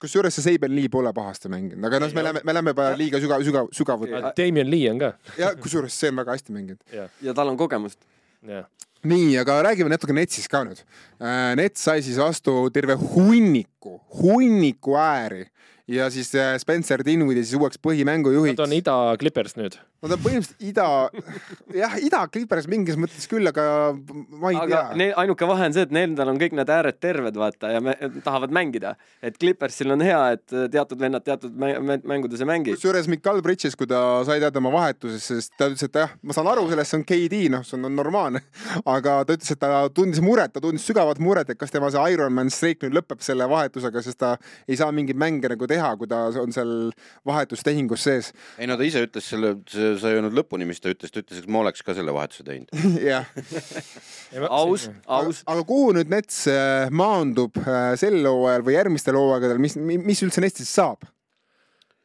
[0.00, 3.20] kusjuures see Seibel Lee pole pahasti mänginud, aga noh, me läheme, me läheme juba liiga
[3.22, 4.20] sügav, sügav, sügavuti.
[4.38, 5.14] Damien Lee on ka.
[5.38, 6.80] ja kusjuures see on väga hästi mänginud.
[7.22, 8.00] ja tal on kogemust.
[9.02, 10.82] nii, aga räägime natuke Netsist ka nüüd.
[11.20, 15.46] Äh, Nets sai siis vastu terve hunniku, hunniku ääri
[15.90, 18.58] ja siis äh, Spencer Dinwiddie siis uueks põhimängujuhiks.
[18.58, 19.78] Nad on ida Clippers nüüd.
[20.00, 20.86] Nad on põhimõtteliselt ida,
[21.82, 25.08] jah, ida Clippers mingis mõttes küll, aga ma ei aga tea.
[25.20, 28.54] ainuke vahe on see, et nendel on kõik need ääred terved, vaata, ja me, tahavad
[28.54, 28.94] mängida.
[29.22, 32.76] et Clippersil on hea, et teatud vennad teatud mängudes ei mängi.
[32.78, 36.36] kusjuures Mikal Bridges, kui ta sai teada oma vahetusest, siis ta ütles, et jah, ma
[36.36, 38.42] saan aru sellest, see on KD, noh, see on normaalne.
[38.96, 42.06] aga ta ütles, et ta tundis muret, ta tundis sügavat muret, et kas tema see
[42.14, 44.34] Ironman streak nüüd lõpeb selle vahetusega, sest ta
[44.64, 46.74] ei saa mingeid mänge nagu teha kui ta on seal
[47.28, 48.32] vahetustehingus sees.
[48.58, 49.54] ei no ta ise ütles selle,
[50.00, 52.44] sa ei öelnud lõpuni, mis ta ütles, ta ütles, et ma oleks ka selle vahetuse
[52.46, 52.70] teinud.
[53.10, 53.26] jah.
[54.48, 55.42] aus, aus.
[55.50, 60.44] aga kuhu nüüd Nets äh, maandub äh, sel hooajal või järgmistel hooaegadel, mis, mis üldse
[60.44, 61.08] Netsist saab?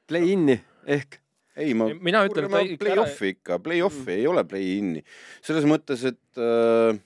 [0.09, 1.19] Play-in'i ehk
[1.55, 4.15] ei, ma, mina ütlen, et play-off'i ikka, play-off'i mm.
[4.17, 5.03] ei ole play-in'i.
[5.45, 6.97] selles mõttes, et äh,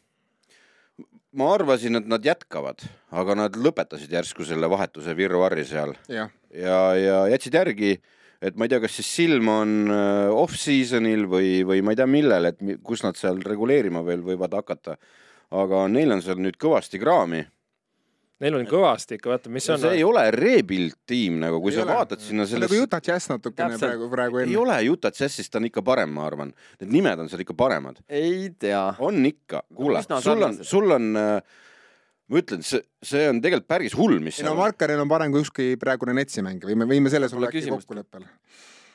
[1.38, 2.82] ma arvasin, et nad jätkavad,
[3.14, 5.94] aga nad lõpetasid järsku selle vahetuse virvarri seal.
[6.10, 8.00] ja, ja, ja jätsid järgi,
[8.42, 12.10] et ma ei tea, kas siis silm on äh, off-season'il või, või ma ei tea,
[12.10, 14.98] millel, et kus nad seal reguleerima veel võivad hakata.
[15.50, 17.44] aga neil on seal nüüd kõvasti kraami
[18.40, 19.82] Neil on kõvasti ikka, vaata, mis no, on.
[19.84, 21.96] see ei ole rebuild tiim nagu, kui ei sa ole.
[21.98, 22.70] vaatad sinna selles.
[22.72, 23.84] nagu Utah Jazz natukene Täpselt.
[23.84, 24.54] praegu, praegu enne.
[24.54, 26.54] ei ole, Utah Jazzist on ikka parem, ma arvan.
[26.80, 28.00] Need nimed on seal ikka paremad.
[28.08, 28.86] ei tea.
[29.04, 31.60] on ikka, kuule, sul on, sul on äh,
[32.30, 35.46] ma ütlen, see, see on tegelikult päris hull, mis ei no Markaril on parem kui
[35.46, 38.28] ükski praegune Netsi mängija, võime, võime selles olla äkki kokkuleppel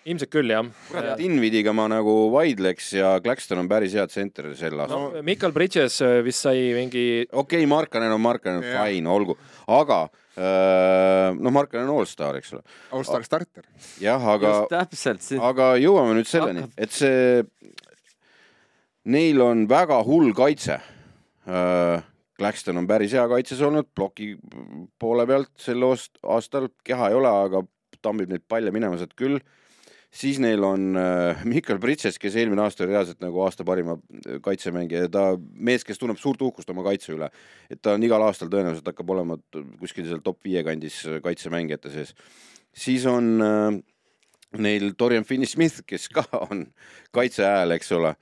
[0.04, 0.66] ilmselt küll jah.
[0.90, 5.22] kurat, Invidiga ma nagu vaidleks ja Claxton on päris hea tsenter sel aastal no,.
[5.24, 7.24] Mikal Bridges äh, vist sai mingi.
[7.30, 9.36] okei okay,, Markanen on Markanen, fine, olgu,
[9.72, 10.02] aga
[10.36, 12.64] äh, noh, Markanen on allstar, eks ole.
[12.98, 13.68] Allstar starter.
[14.02, 14.56] jah, aga,
[15.48, 17.44] aga jõuame nüüd selleni, et see,
[19.08, 20.80] neil on väga hull kaitse
[21.48, 22.04] äh,
[22.38, 24.34] Claxton on päris hea kaitses olnud, ploki
[24.98, 27.62] poole pealt sel aastal, keha ei ole, aga
[28.02, 29.38] tambib neid palle minema sealt küll
[30.14, 34.38] siis neil on äh, Mikkel Britses, kes eelmine aasta oli reaalselt nagu aasta parima äh,
[34.44, 37.30] kaitsemängija ja ta mees, kes tunneb suurt uhkust oma kaitse üle.
[37.70, 39.38] et ta on igal aastal tõenäoliselt hakkab olema
[39.80, 42.14] kuskil seal top viie kandis äh, kaitsemängijate sees.
[42.74, 43.34] siis on
[44.54, 46.68] neil Dorian Finney-Smith, kes ka on
[47.14, 48.14] kaitse hääl, eks ole.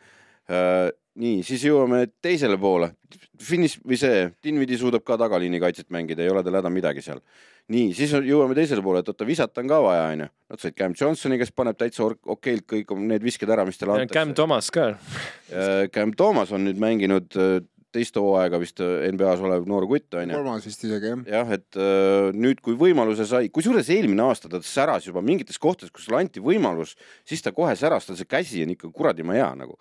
[1.20, 2.92] Nii, siis jõuame teisele poole.
[3.42, 7.20] Finiš või see, Dinvidi suudab ka tagaliini kaitset mängida, ei ole tal häda midagi seal.
[7.72, 10.29] nii, siis jõuame teisele poole, et oota, visata on ka vaja, onju.
[10.53, 14.18] Nad said Cam Johnsoni, kes paneb täitsa okeilt kõik need visked ära, mis talle antakse.
[14.18, 14.88] Cam Thomas ka.
[15.94, 17.31] Cam Thomas on nüüd mänginud
[17.92, 20.37] teist hooaega vist NBA-s olev noor kutt onju.
[20.37, 21.25] kolmas vist isegi jah.
[21.29, 25.92] jah, et äh, nüüd, kui võimaluse sai, kusjuures eelmine aasta ta säras juba mingites kohtades,
[25.92, 26.96] kus talle anti võimalus,
[27.29, 29.77] siis ta kohe säras, tal see käsi on ikka kuradima hea nagu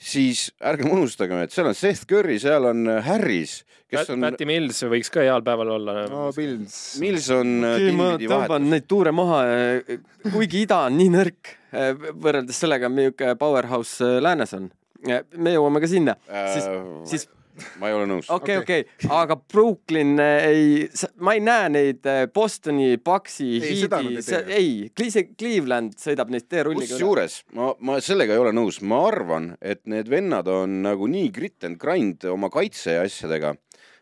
[0.00, 3.60] siis ärgem unustagem, et seal on Seth Curry, seal on äh, Harris,
[3.90, 4.24] kes on.
[4.24, 6.26] Patty Mills võiks ka heal päeval olla no,.
[6.36, 6.76] Mills.
[7.02, 9.42] Mills on äh, ma tõmban neid tuure maha,
[10.30, 14.70] kuigi ida on nii nõrk võrreldes sellega, milline powerhouse läänes on.
[15.36, 16.66] me jõuame ka sinna äh,, siis,
[17.12, 17.28] siis
[17.80, 18.28] ma ei ole nõus.
[18.32, 24.20] okei, okei, aga Brooklyn eh, ei, ma ei näe neid eh, Bostoni, Bucksi, Heat'i,
[24.56, 24.70] ei,
[25.38, 26.98] Cleveland sõidab neist teerulliga üle.
[26.98, 31.32] kusjuures ma, ma sellega ei ole nõus, ma arvan, et need vennad on nagu nii
[31.34, 33.54] grit and grind oma kaitse ja asjadega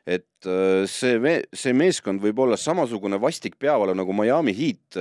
[0.08, 5.00] et eh, see, see meeskond võib olla samasugune vastik peavalu nagu Miami Heat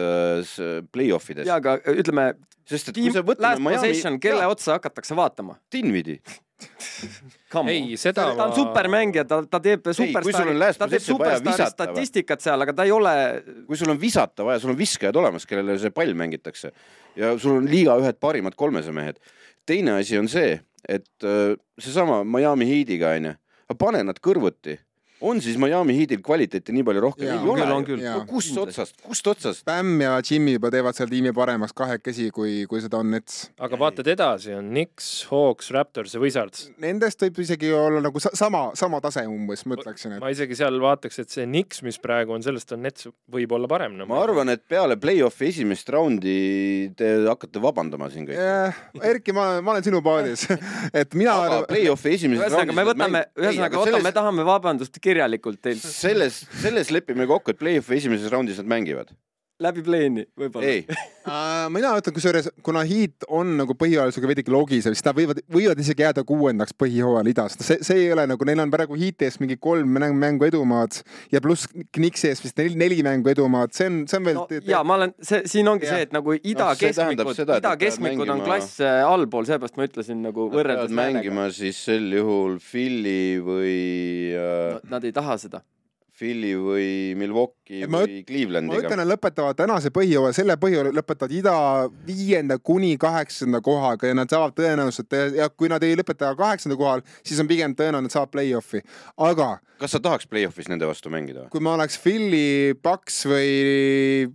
[0.91, 1.47] play-off ides.
[1.49, 2.31] ja aga ütleme,
[2.67, 3.81] sest et kui sa võtad last Miami...
[3.81, 4.53] possession, kelle ja.
[4.53, 5.59] otsa hakatakse vaatama?
[5.73, 6.19] Dinvidi
[7.71, 12.75] ei, seda ta on supermängija, ta, ta teeb superstaari, ta teeb superstaari statistikat seal, aga
[12.75, 13.13] ta ei ole.
[13.67, 16.73] kui sul on visata vaja, sul on viskajad olemas, kellele see pall mängitakse
[17.19, 19.19] ja sul on liiga ühed parimad kolmese mehed.
[19.67, 23.33] teine asi on see, et äh, seesama Miami Heat'iga onju,
[23.77, 24.77] pane nad kõrvuti
[25.21, 27.27] on siis Miami Heatil kvaliteeti nii palju rohkem?
[27.27, 27.97] ei ole ju.
[28.01, 29.63] No, kust otsast, kust otsast?
[29.65, 33.47] Bam ja Jimmy juba teevad seal tiimi paremaks kahekesi, kui, kui seda on Nets.
[33.63, 36.67] aga vaatad edasi, on Knicks, Hawks, Raptors ja Wizards.
[36.83, 40.21] Nendest võib isegi olla nagu sama, sama tase umbes, ma ütleksin et....
[40.23, 43.97] ma isegi seal vaataks, et see Knicks, mis praegu on, sellest on Nets võib-olla parem
[43.97, 44.07] no,.
[44.09, 46.37] ma arvan, et peale play-off'i esimest raundi
[46.97, 48.77] te hakkate vabandama siin kõik yeah,.
[49.07, 50.45] Erki, ma, ma olen sinu paadis
[51.01, 51.63] et mina.
[51.69, 52.53] play-off'i esimeses raundis.
[52.53, 55.83] ühesõnaga, me võtame, ühesõnaga, oota, me tahame vabandust kirjalikult teilt.
[55.83, 59.15] selles, selles lepime kokku, et play-off'i esimeses raundis nad mängivad
[59.63, 60.69] läbi play-in'i võib-olla.
[60.69, 61.65] ei uh,.
[61.73, 66.05] mina ütlen kusjuures, kuna Heat on nagu põhialusega veidike logisev, siis nad võivad, võivad isegi
[66.05, 67.57] jääda kuuendaks põhihooajal idas.
[67.57, 70.99] see, see ei ole nagu, neil on praegu Heati ees mingi kolm mängu edumaad
[71.33, 74.47] ja pluss Knicksi ees vist neli, neli mängu edumaad, see on, see on veel no,.
[74.69, 75.95] ja ma olen, see, siin ongi ja.
[75.95, 80.21] see, et nagu ida no, keskmikud, ida keskmikud on klass äh, allpool, seepärast ma ütlesin
[80.27, 80.93] nagu võrreldes.
[80.97, 83.81] mängima siis sel juhul Philly või
[84.37, 84.77] uh....
[84.77, 85.63] No, nad ei taha seda
[86.17, 86.87] Philly või
[87.19, 88.73] Milwaukee ma, või Clevelandiga.
[88.73, 91.55] ma ütlen, et lõpetavad tänase põhijooaja, selle põhijooaja lõpetavad ida
[92.07, 97.03] viienda kuni kaheksanda kohaga ja nad saavad tõenäoliselt ja kui nad ei lõpeta kaheksanda kohal,
[97.21, 98.81] siis on pigem tõenäoline, et saavad play-off'i,
[99.29, 99.51] aga.
[99.81, 101.45] kas sa tahaks play-off'is nende vastu mängida?
[101.53, 103.51] kui ma oleks Philly, Bucks või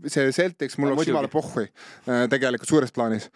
[0.06, 3.30] see Celtics, mul oleks jumala pohhui äh, tegelikult suures plaanis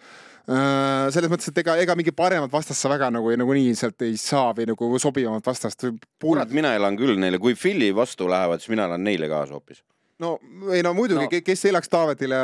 [0.47, 4.53] selles mõttes, et ega, ega mingi paremat vastast sa väga nagu nagunii sealt ei saa
[4.55, 5.89] või nagu sobivamat vastast.
[6.23, 9.83] kurat, mina elan küll neile, kui Philly vastu lähevad, siis mina elan neile kaasa hoopis
[10.19, 10.39] no
[10.73, 12.39] ei no muidugi no., kes elaks Taavetile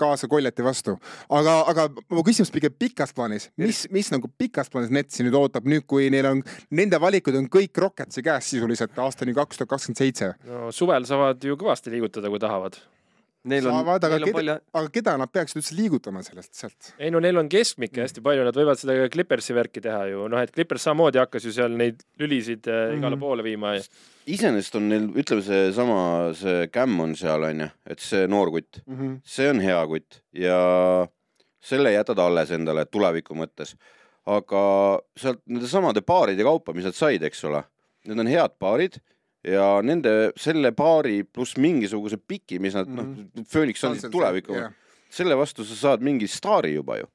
[0.00, 0.94] kaasa Koljati vastu,
[1.28, 5.68] aga, aga mu küsimus pigem pikas plaanis, mis, mis nagu pikas plaanis Netsi nüüd ootab
[5.68, 10.00] nüüd, kui neil on, nende valikud on kõik Rocketsi käes sisuliselt aastani kaks tuhat kakskümmend
[10.00, 10.32] seitse.
[10.48, 12.80] no suvel saavad ju kõvasti liigutada, kui tahavad
[13.46, 14.54] Neil on, saavad, aga, keda, palju...
[14.80, 16.88] aga keda nad peaksid üldse liigutama sellest, sealt?
[16.98, 20.24] ei no neil on keskmikke hästi palju, nad võivad seda ka Clippersi värki teha ju,
[20.32, 22.98] noh, et Clippers samamoodi hakkas ju seal neid lülisid mm -hmm.
[22.98, 23.84] igale poole viima ja
[24.26, 26.00] iseenesest on neil, ütleme seesama,
[26.34, 29.14] see Cam on seal onju, et see noor kutt mm, -hmm.
[29.24, 30.58] see on hea kutt ja
[31.60, 33.76] selle jätad alles endale tuleviku mõttes.
[34.28, 34.62] aga
[35.16, 37.62] sealt nende samade paaride kaupa, mis nad said, eks ole,
[38.04, 38.98] need on head paarid
[39.52, 43.06] ja nende selle paari pluss mingisuguse piki, mis nad mm -hmm.
[43.06, 43.48] noh, mhm.
[43.52, 44.72] Phoenix on siis tuleviku yeah.,
[45.10, 47.06] selle vastu sa saad mingi staari juba ju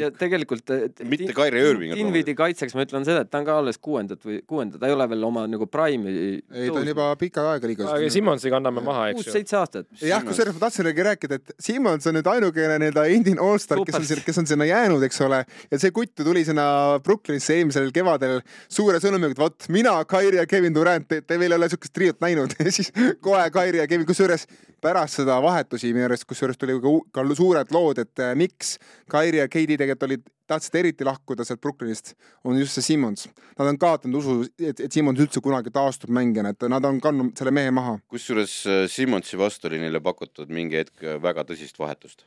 [0.00, 0.70] ja tegelikult
[1.06, 1.98] mitte Kairi Irvingut.
[1.98, 4.94] Dinvidi kaitseks ma ütlen seda, et ta on ka alles kuuendat või kuuenda, ta ei
[4.94, 6.40] ole veel oma nagu prime'i.
[6.40, 7.90] ei, ta on juba pikka aega liigas.
[7.94, 9.26] aga Simmonsiga anname maha, eks ju.
[9.28, 9.88] kuus-seitse aastat.
[10.02, 14.24] jah, kusjuures ma tahtsin rääkida, et Simmons on nüüd ainukene nii-öelda endine allstar, kes on,
[14.26, 15.44] kes on sinna jäänud, eks ole.
[15.70, 16.64] ja see kutt tuli sinna
[17.04, 21.54] Brooklynisse eelmisel kevadel suure sõnumiga, et vot mina, Kairi ja Kevin Durant, te, te veel
[21.54, 22.90] ei ole siukest triot näinud ja siis
[23.22, 24.48] kohe Kairi ja Kevin, kusjuures
[24.80, 28.78] pärast seda vahetusi minu arust, kusjuures tuli ka, ka suured lood, et äh, miks
[29.10, 33.26] Kairi ja Keidi tegelikult olid, tahtsid eriti lahkuda sealt Brooklynist, on just see Simmons.
[33.58, 37.32] Nad on kaotanud usu, et, et Simmons üldse kunagi taastub mängijana, et nad on kandnud
[37.38, 37.98] selle mehe maha.
[38.10, 42.24] kusjuures äh, Simmonsi vastu oli neile pakutud mingi hetk äh, väga tõsist vahetust.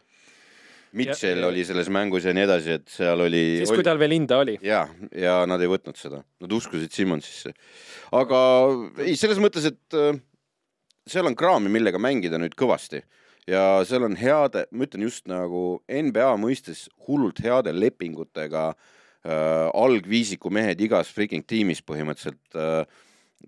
[0.94, 3.42] Mitchell ja, oli selles mängus ja nii edasi, et seal oli.
[3.64, 4.60] siis, kui tal veel hinda oli.
[4.62, 4.84] ja,
[5.18, 7.56] ja nad ei võtnud seda, nad uskusid Simmonsisse.
[8.14, 8.44] aga
[9.02, 9.98] ei, selles mõttes, et
[11.10, 13.02] seal on kraami, millega mängida nüüd kõvasti
[13.48, 20.52] ja seal on heade, ma ütlen just nagu NBA mõistes hullult heade lepingutega äh, algviisiku
[20.54, 22.86] mehed igas freaking tiimis põhimõtteliselt äh,,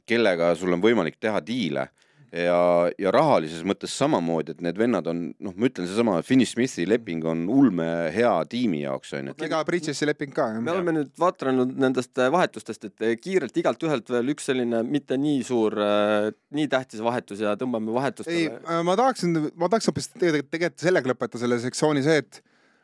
[0.09, 1.89] kellega sul on võimalik teha diile
[2.35, 2.59] ja,
[2.99, 7.23] ja rahalises mõttes samamoodi, et need vennad on, noh, ma ütlen, seesama Finney Smithi leping
[7.29, 9.35] on ulme hea tiimi jaoks onju.
[9.45, 10.61] ega Bridges'i leping ka jah.
[10.63, 14.83] me oleme nüüd vaadanud nendest äh, vahetustest, et äh, kiirelt igalt ühelt veel üks selline
[14.87, 18.59] mitte nii suur, äh, nii tähtis vahetus ja tõmbame vahetustele.
[18.59, 22.41] ei, ma tahaksin, ma tahaks hoopis tegelikult, tegelikult sellega lõpetada selle sektsiooni see, et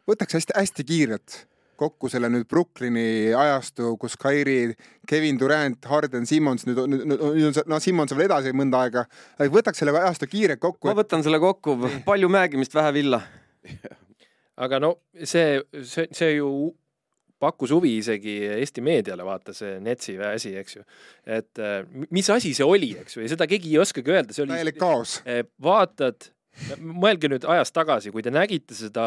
[0.10, 1.42] võtaks hästi-hästi kiirelt
[1.82, 4.76] kokku selle nüüd Brooklyni ajastu, kus Kairi,
[5.10, 8.86] Kevin Durant, Harden, Simmons nüüd, nüüd, nüüd on see, no Simmons on veel edasi mõnda
[8.86, 9.08] aega.
[9.42, 10.92] võtaks selle ajastu kiirelt kokku.
[10.92, 13.24] ma võtan selle kokku, palju mängimist, vähe villa
[14.62, 16.52] aga no see, see, see ju
[17.42, 20.84] pakkus huvi isegi Eesti meediale, vaata see Netsi asi, eks ju.
[21.26, 21.64] et
[22.14, 24.54] mis asi see oli, eks ju, ja seda keegi ei oskagi öelda, see oli.
[24.54, 25.20] täielik kaos.
[25.62, 26.30] vaatad
[26.78, 29.04] mõelge nüüd ajas tagasi, kui te nägite seda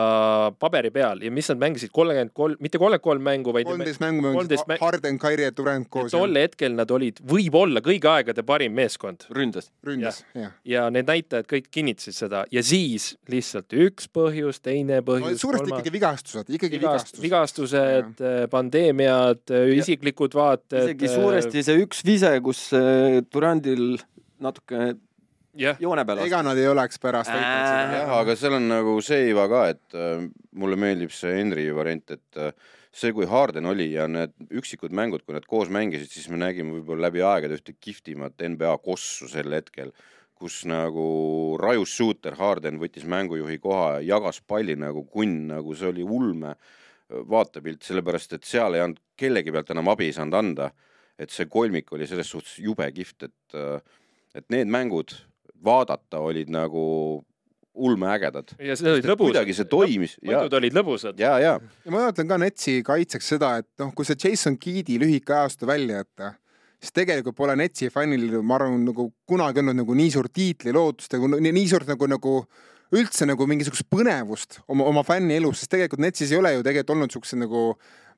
[0.60, 4.24] paberi peal ja mis nad mängisid, kolmkümmend kolm, mitte kolmkümmend kolm mängu, vaid kolmteist mängu
[4.24, 6.12] mängisid Harden, Kairi ja Durant koos.
[6.14, 9.28] tol hetkel nad olid võib-olla kõigi aegade parim meeskond.
[9.36, 9.70] ründas.
[9.84, 10.56] ründas, jah.
[10.64, 15.42] ja need näitajad kõik kinnitasid seda ja siis lihtsalt üks põhjus, teine põhjus no,.
[15.44, 15.80] suuresti kolma...
[15.82, 17.24] ikkagi vigastused, ikkagi Vigast, vigastused.
[17.28, 20.80] vigastused, äh, pandeemiad, äh, isiklikud vaated.
[20.94, 23.98] isegi suuresti see üks vise, kus äh, Durandil
[24.44, 24.94] natuke
[25.58, 25.80] yeah.
[25.80, 26.22] joone peal.
[26.26, 27.98] ega nad ei oleks pärast võitnud seda.
[27.98, 30.24] jah, aga seal on nagu see iva ka, et äh,
[30.60, 32.54] mulle meeldib see Henry variant, et äh,
[32.94, 36.76] see, kui Harden oli ja need üksikud mängud, kui nad koos mängisid, siis me nägime
[36.78, 39.94] võib-olla läbi aegade ühte kihvtimat NBA kossu sel hetkel,
[40.34, 41.08] kus nagu
[41.62, 46.72] rajus shooter Harden võttis mängujuhi koha, jagas palli nagu kunn, nagu see oli ulme äh,
[47.08, 50.70] vaatepilt, sellepärast et seal ei olnud kellegi pealt enam abi ei saanud anda.
[51.14, 53.78] et see kolmik oli selles suhtes jube kihvt, et, äh,
[54.34, 55.12] et need mängud
[55.64, 56.84] vaadata olid nagu
[57.74, 58.54] ulmeägedad.
[58.58, 59.30] ja see oli lõbus.
[59.30, 60.14] kuidagi see toimis.
[60.22, 61.18] võidud olid lõbusad.
[61.18, 61.56] ja, ja.
[61.58, 65.66] ja ma ütlen ka Netsi kaitseks seda, et noh, kui see Jason Keedi lühike ajastu
[65.66, 66.34] välja jätta,
[66.82, 71.34] siis tegelikult pole Netsi fännil, ma arvan, nagu kunagi olnud nagu nii suurt tiitlilootust nagu
[71.34, 72.36] nii, nii suurt nagu, nagu
[72.94, 76.94] üldse nagu mingisugust põnevust oma, oma fänni elus, sest tegelikult Netsis ei ole ju tegelikult
[76.94, 77.66] olnud siuksed nagu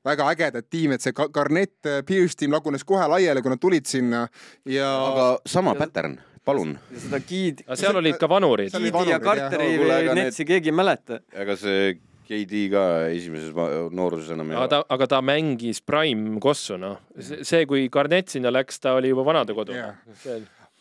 [0.05, 4.27] väga ägedad tiimid, see Garnett, Pierce tiim lagunes kohe laiali, kui nad tulid sinna
[4.69, 4.85] ja.
[4.85, 5.81] aga sama ja...
[5.81, 6.75] pattern palun.
[7.05, 7.63] seda giid.
[7.67, 8.73] aga seal olid ka vanurid.
[8.73, 9.71] giidi ja Carteri
[10.17, 11.21] Netsi keegi ei mäleta.
[11.35, 12.83] ega see KD ka
[13.13, 13.55] esimeses
[13.95, 14.65] nooruses enam ei ole.
[14.65, 16.99] aga ta, aga ta mängis prime kossu, noh.
[17.17, 19.95] see, kui Garnett sinna läks, ta oli juba vanadekodu yeah..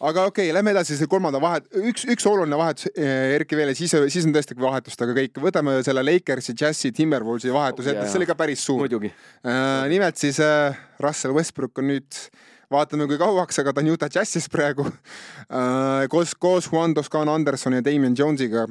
[0.00, 3.74] aga okei okay,, lähme edasi selle kolmanda vahet, üks, üks oluline vahetus, eh, Erki veel,
[3.78, 8.28] siis, siis on tõesti vahetustega kõik, võtame selle Lakersi, Jazzi, Timberwolvesi vahetuse ette, see oli
[8.28, 8.82] ka päris suur.
[8.82, 9.86] muidugi äh,.
[9.92, 14.10] nimelt siis äh, Russell Westbrook on nüüd äh, vaatame, kui kauaks, aga ta on Utah
[14.12, 18.66] Jazzis praegu äh, koos, koos Juan Toscano Andersoni ja Damien Jones'iga.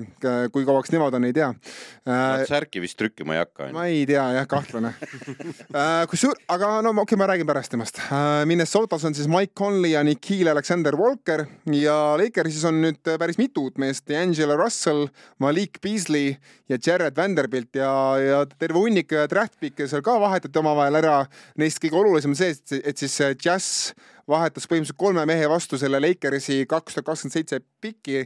[0.52, 2.43] kui kauaks nemad on, ei tea äh,.
[2.50, 3.70] särki vist trükkima ei hakka.
[3.76, 4.91] ma ei tea jah, kahtlane
[5.80, 8.02] äh, kusjuures, aga no okei okay,, ma räägin pärast temast.
[8.46, 13.68] Minnesotas on siis Mike Conley ja Nikhil Alexander Walker ja Lakersis on nüüd päris mitu
[13.70, 15.08] uut meest, D'Angelo Russell,
[15.39, 16.36] Malik Beasley
[16.70, 21.18] ja Jared Vanderbilt ja, ja terve hunnik draft pick'e seal ka vahetati omavahel ära.
[21.62, 23.86] Neist kõige olulisem on see, et siis Jazz
[24.30, 28.26] vahetas põhimõtteliselt kolme mehe vastu selle Lakersi kaks tuhat kakskümmend seitse piki.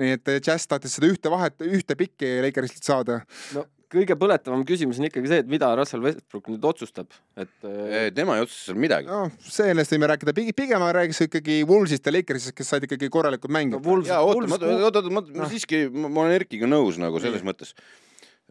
[0.00, 3.22] nii et Jazz tahtis seda ühte vahet, ühte pikki Lakersilt saada.
[3.56, 7.68] no kõige põletavam küsimus on ikkagi see, et mida Russell Westbrook nüüd otsustab, et
[8.16, 9.08] tema ei otsusta seal midagi.
[9.08, 13.54] no sellest võime rääkida, pigem ma räägiks ikkagi Woolsist ja Lakersist, kes said ikkagi korralikult
[13.54, 13.96] mängida no,.
[14.04, 15.48] jaa, oota, oota, oota, ma, ma no.
[15.52, 17.48] siiski, ma olen Erkiga nõus nagu selles Nii.
[17.48, 17.72] mõttes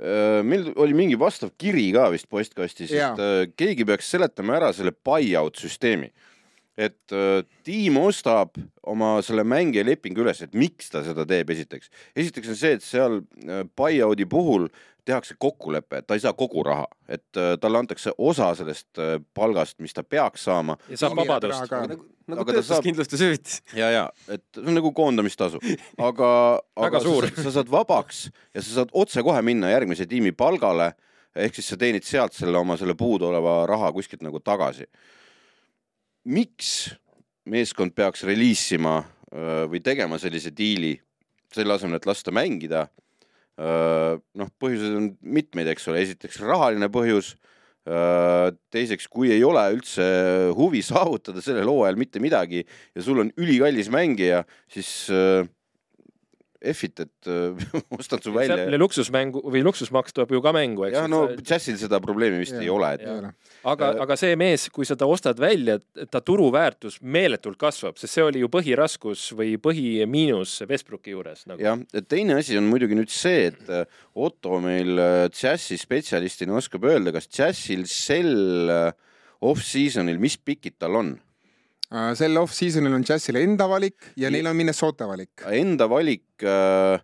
[0.02, 4.74] äh, meil oli mingi vastav kiri ka vist postkastis, et äh, keegi peaks seletama ära
[4.74, 6.10] selle buy-out süsteemi
[6.78, 11.90] et äh, tiim ostab oma selle mängija lepingu üles, et miks ta seda teeb, esiteks.
[12.16, 14.70] esiteks on see, et seal äh, buy-out'i puhul
[15.08, 19.02] tehakse kokkulepe, et ta ei saa kogu raha, et äh, talle antakse osa sellest
[19.34, 20.78] palgast, mis ta peaks saama.
[20.92, 21.72] ja saab vabadust.
[21.72, 23.62] nagu, nagu töötuskindlustushüvitis.
[23.82, 25.64] ja, ja, et see on nagu koondamistasu,
[26.10, 26.32] aga,
[26.78, 30.94] aga sa, sa saad vabaks ja sa saad otsekohe minna järgmise tiimi palgale
[31.38, 34.86] ehk siis sa teenid sealt selle oma selle puuduoleva raha kuskilt nagu tagasi
[36.28, 36.92] miks
[37.48, 39.00] meeskond peaks reliisima
[39.72, 40.96] või tegema sellise diili
[41.54, 42.88] selle asemel, et lasta mängida?
[43.58, 47.34] noh, põhjuseid on mitmeid, eks ole, esiteks rahaline põhjus.
[48.70, 50.04] teiseks, kui ei ole üldse
[50.54, 55.08] huvi saavutada sellel hooajal mitte midagi ja sul on ülikallis mängija, siis
[56.72, 57.68] F-it, et äh,
[58.00, 58.68] ostan su välja.
[58.78, 62.64] luksusmängu või luksusmaks tuleb ju ka mängu, eks jah, no džässil seda probleemi vist Jaa.
[62.66, 63.32] ei ole, et ei ole.
[63.74, 65.78] aga, aga see mees, kui sa ta ostad välja,
[66.12, 71.64] ta turuväärtus meeletult kasvab, sest see oli ju põhiraskus või põhimiinus Westbrooki juures nagu..
[71.64, 73.86] jah, et teine asi on muidugi nüüd see, et äh,
[74.18, 78.90] Otto meil äh, džässi spetsialistina oskab öelda, kas džässil sel äh,
[79.46, 81.16] off-season'il, mis pikid tal on?
[81.88, 85.46] Äh, sel off-season'il on Jazzil enda valik ja neil on Minnesota valik.
[85.48, 86.98] Enda valik äh,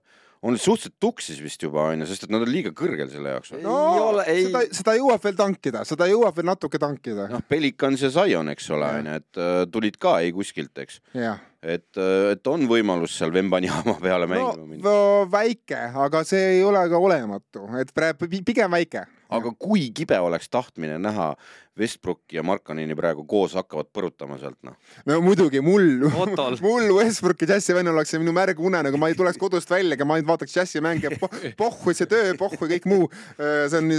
[0.44, 3.54] on suhteliselt tuksis vist juba onju, sest et nad on liiga kõrgel selle jaoks.
[3.56, 7.30] Ei ole- ei- seda, seda jõuab veel tankida, seda jõuab veel natuke tankida.
[7.32, 11.00] noh, Pelikans ja Zion, eks ole, onju, et äh, tulid ka ei kuskilt, eks.
[11.16, 11.40] jah.
[11.64, 12.00] et,
[12.34, 14.84] et on võimalus seal Vembanyama peale mängima minna.
[14.84, 19.06] no väike, aga see ei ole ka olematu, et praegu pi- pigem väike.
[19.34, 21.34] aga kui kibe oleks tahtmine näha
[21.80, 24.76] Westbrooki ja Markanini praegu koos hakkavad põrutama sealt, noh.
[25.10, 26.06] no muidugi mul,
[26.68, 30.08] mul Westbrooki džässi vennal oleks see minu märg unenägu, ma ei tuleks kodust välja, aga
[30.08, 31.16] ma ainult vaataks džässi mänge,
[31.58, 33.10] pohhu see töö, pohhu kõik muu.
[33.40, 33.92] see on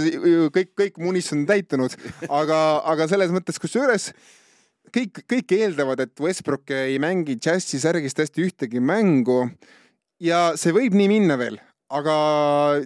[0.55, 1.99] kõik, kõik mu unistused on täitunud,
[2.29, 2.59] aga,
[2.93, 4.11] aga selles mõttes, kusjuures
[4.95, 9.45] kõik, kõik eeldavad, et Westbrook ei mängi džässi särgis tõesti ühtegi mängu.
[10.19, 11.57] ja see võib nii minna veel,
[11.91, 12.13] aga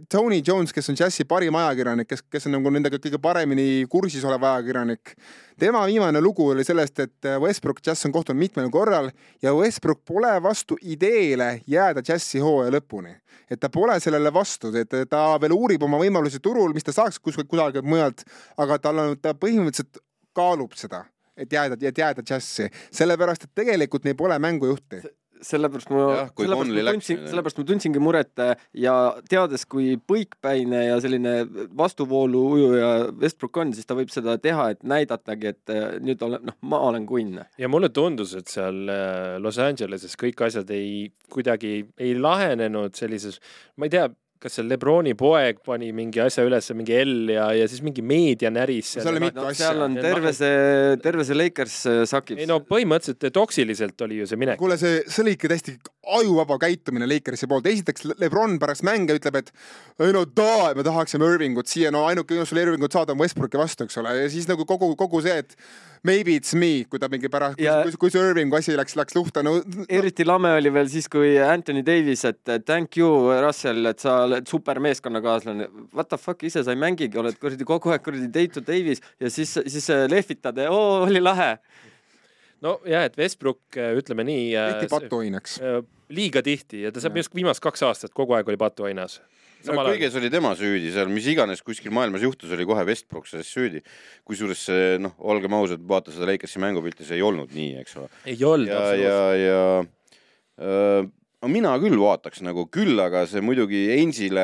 [0.09, 4.25] Tony Jones, kes on džässi parim ajakirjanik, kes, kes on nagu nendega kõige paremini kursis
[4.25, 5.13] olev ajakirjanik,
[5.59, 9.11] tema viimane lugu oli sellest, et Westbrook Jazz on kohtunud mitmel korral
[9.45, 13.15] ja Westbrook pole vastu ideele jääda Jazzi hooaja lõpuni.
[13.49, 17.19] et ta pole sellele vastu, et ta veel uurib oma võimalusi turul, mis ta saaks
[17.19, 18.21] kuskilt kusagilt mujalt,
[18.57, 19.97] aga tal on, ta põhimõtteliselt
[20.37, 21.05] kaalub seda,
[21.39, 25.01] et jääda, et jääda Jazzi, sellepärast et tegelikult neil pole mängujuhti.
[25.39, 28.95] sellepärast ma sellepärast ma tundsin, sellepärast ma tundsingi muret äh, ja
[29.31, 31.35] teades, kui põikpäine ja selline
[31.79, 32.89] vastuvoolu ujuja
[33.21, 36.81] Westbrook on, siis ta võib seda teha, et näidatagi, et äh, nüüd olen, noh, ma
[36.89, 37.39] olen kunn.
[37.57, 43.39] ja mulle tundus, et seal äh, Los Angeleses kõik asjad ei, kuidagi ei lahenenud sellises,
[43.79, 44.09] ma ei tea,
[44.39, 48.51] kas see Lebroni poeg pani mingi asja ülesse, mingi L ja, ja siis mingi meedia
[48.53, 49.25] näris Seal oli seal.
[49.25, 49.65] mitu no asja.
[49.67, 52.39] seal on terve noh- see, terve see Lakers äh, sakib.
[52.39, 54.59] ei no põhimõtteliselt toksiliselt oli ju see minek.
[54.61, 55.75] kuule, see, see oli ikka täiesti
[56.19, 57.67] ajuvaba käitumine Lakersi poolt.
[57.69, 59.51] esiteks Lebron pärast mänge ütleb, et
[59.99, 63.59] ei no da, me tahaksime Irvingut siia, no ainuke võimalus sul Irvingut saada on Westbrooki
[63.59, 65.57] vastu, eks ole, ja siis nagu kogu, kogu see, et
[66.03, 69.43] maybe it's me, kui ta mingi pärast, kui, kui see Irvingu asi läks, läks luhta,
[69.45, 69.57] no
[69.89, 73.09] eriti lame oli veel siis, kui Anthony Davis, et thank you,
[73.43, 75.69] Russell, et sa oled super meeskonnakaaslane.
[75.93, 79.31] What the fuck, ise sa ei mängigi, oled kuradi kogu aeg kuradi Dayton Davis ja
[79.33, 81.55] siis, siis äh, lehvitad ja oo, oli lahe.
[82.61, 83.61] nojah, et Westbrook,
[83.99, 85.59] ütleme nii, tehti patuoinaks.
[86.09, 89.19] liiga tihti ja ta saab just viimased kaks aastat kogu aeg oli patuoinas.
[89.67, 93.51] No kõiges oli tema süüdi seal, mis iganes kuskil maailmas juhtus, oli kohe Westbrook selles
[93.51, 93.83] süüdi.
[94.27, 94.65] kusjuures
[95.03, 98.11] noh, olgem ausad, vaata seda Lakersi mängupilti, see ei olnud nii, eks ole.
[98.25, 101.07] ei olnud ja, absoluutselt ja, ja öö,
[101.39, 104.43] no mina küll vaataks nagu küll, aga see muidugi Ainsile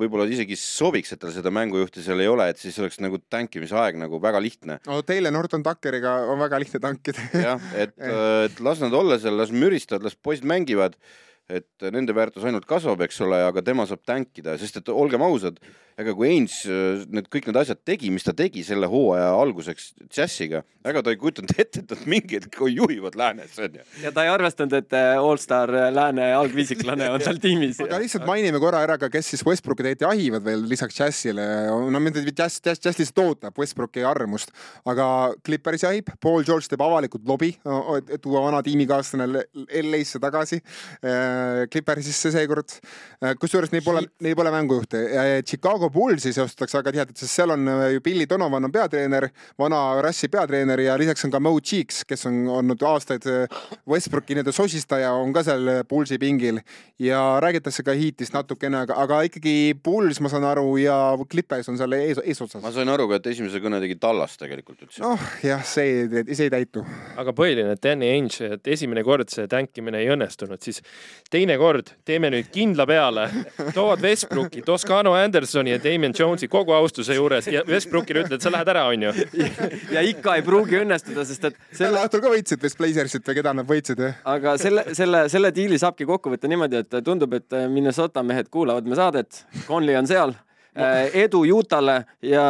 [0.00, 3.76] võib-olla isegi sobiks, et tal seda mängujuhti seal ei ole, et siis oleks nagu tankimise
[3.76, 4.80] aeg nagu väga lihtne.
[4.88, 7.26] no teile Norton Tuckeriga on väga lihtne tankida.
[7.36, 7.96] jah, et,
[8.46, 10.96] et las nad olla seal, las müristavad, las poisid mängivad,
[11.50, 15.58] et nende väärtus ainult kasvab, eks ole, aga tema saab tänkida, sest et olgem ausad,
[15.98, 19.90] ega kui Ains äh, need kõik need asjad tegi, mis ta tegi selle hooaja alguseks
[20.06, 23.84] džässiga, ega ta ei kujutanud ette, et nad mingi hetk juhivad läänes, onju.
[24.04, 27.80] ja ta ei arvestanud, et äh, allstar äh, lääne algviisiklane on seal tiimis.
[27.86, 31.46] aga lihtsalt mainime korra ära ka, kes siis Westbrooki tegelikult jahivad veel lisaks Jazzile.
[31.90, 34.54] no mitte Jazz, Jazz, Jazz lihtsalt ootab Westbrooki armust,
[34.88, 35.08] aga
[35.46, 37.54] Clippers jahib, Paul George teeb avalikult lobi,
[37.96, 39.26] et et tuua vana tiimikaaslane
[39.80, 40.60] LA-sse tagasi.
[41.72, 42.74] Clippersisse seekord,
[43.40, 45.00] kusjuures neil pole, neil pole mängujuhte.
[45.48, 49.28] Chicago Bullsi seostatakse väga tihedalt, sest seal on äh, ju Billy Donovan on peatreener,
[49.58, 53.60] vana Rassi peatreener ja lisaks on ka Mo Cheeks, kes on olnud aastaid äh,
[53.90, 56.60] Westbrooki nii-öelda sosistaja, on ka seal Bullsi pingil
[57.00, 60.96] ja räägitakse ka Heatist natukene, aga, aga ikkagi Bulls, ma saan aru, ja
[61.30, 62.72] Clippers on seal ees, eesotsas ma.
[62.74, 65.02] sain aru ka, et esimese kõne tegi Tallas tegelikult üldse.
[65.04, 66.84] noh, jah, see, see ei täitu.
[67.20, 70.82] aga põhiline, et Danny Ainge, et esimene kord see tänkimine ei õnnestunud, siis
[71.32, 73.28] teine kord teeme nüüd kindla peale,
[73.76, 78.72] toovad Westbrooki, Toscano Andersoni ja Damien Jones'i kogu austuse juures ja Westbrookile ütled, sa lähed
[78.72, 79.12] ära, onju.
[79.94, 83.40] ja ikka ei pruugi õnnestuda, sest et sel selle, õhtul ka võitsid vist Blazersit või
[83.40, 84.20] keda nad võitsid, jah?
[84.34, 88.86] aga selle, selle, selle diili saabki kokku võtta niimoodi, et tundub, et Minnesota mehed kuulavad
[88.88, 90.36] me saadet, Conley on seal,
[91.24, 92.46] edu Utah'le ja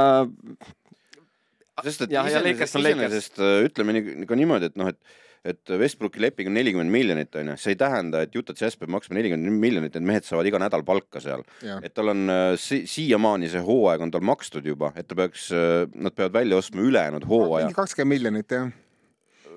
[1.84, 4.98] sest et iseenesest iseenesest, äh, ütleme ka niimoodi, et noh, et
[5.45, 9.16] et Westbrooki leping on nelikümmend miljonit onju, see ei tähenda, et Utah Jazz peab maksma
[9.18, 11.47] nelikümmend miljonit, need mehed saavad iga nädal palka seal.
[11.80, 15.51] Et tal on äh, si siiamaani see hooaeg on tal makstud juba, et ta peaks,
[15.95, 17.78] nad peavad välja ostma ülejäänud hooaja mingi.
[17.78, 18.70] kakskümmend miljonit, jah.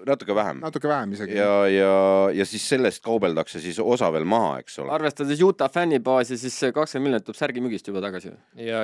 [0.08, 0.60] Natuke vähem.
[0.64, 1.38] natuke vähem isegi.
[1.38, 1.94] ja, ja,
[2.34, 4.92] ja siis sellest kaubeldakse siis osa veel maha, eks ole.
[4.96, 8.34] arvestades Utah fännibaasi, siis see kakskümmend miljonit tuleb särgimüügist juba tagasi.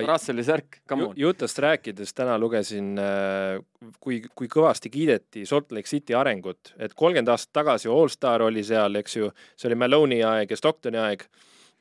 [0.07, 1.17] Russelli särk, come on.
[1.29, 3.59] Utah'st rääkides täna lugesin, äh,
[3.99, 8.99] kui, kui kõvasti kiideti Salt Lake City arengut, et kolmkümmend aastat tagasi Allstar oli seal,
[9.01, 11.27] eks ju, see oli Malone'i aeg ja Stocktoni aeg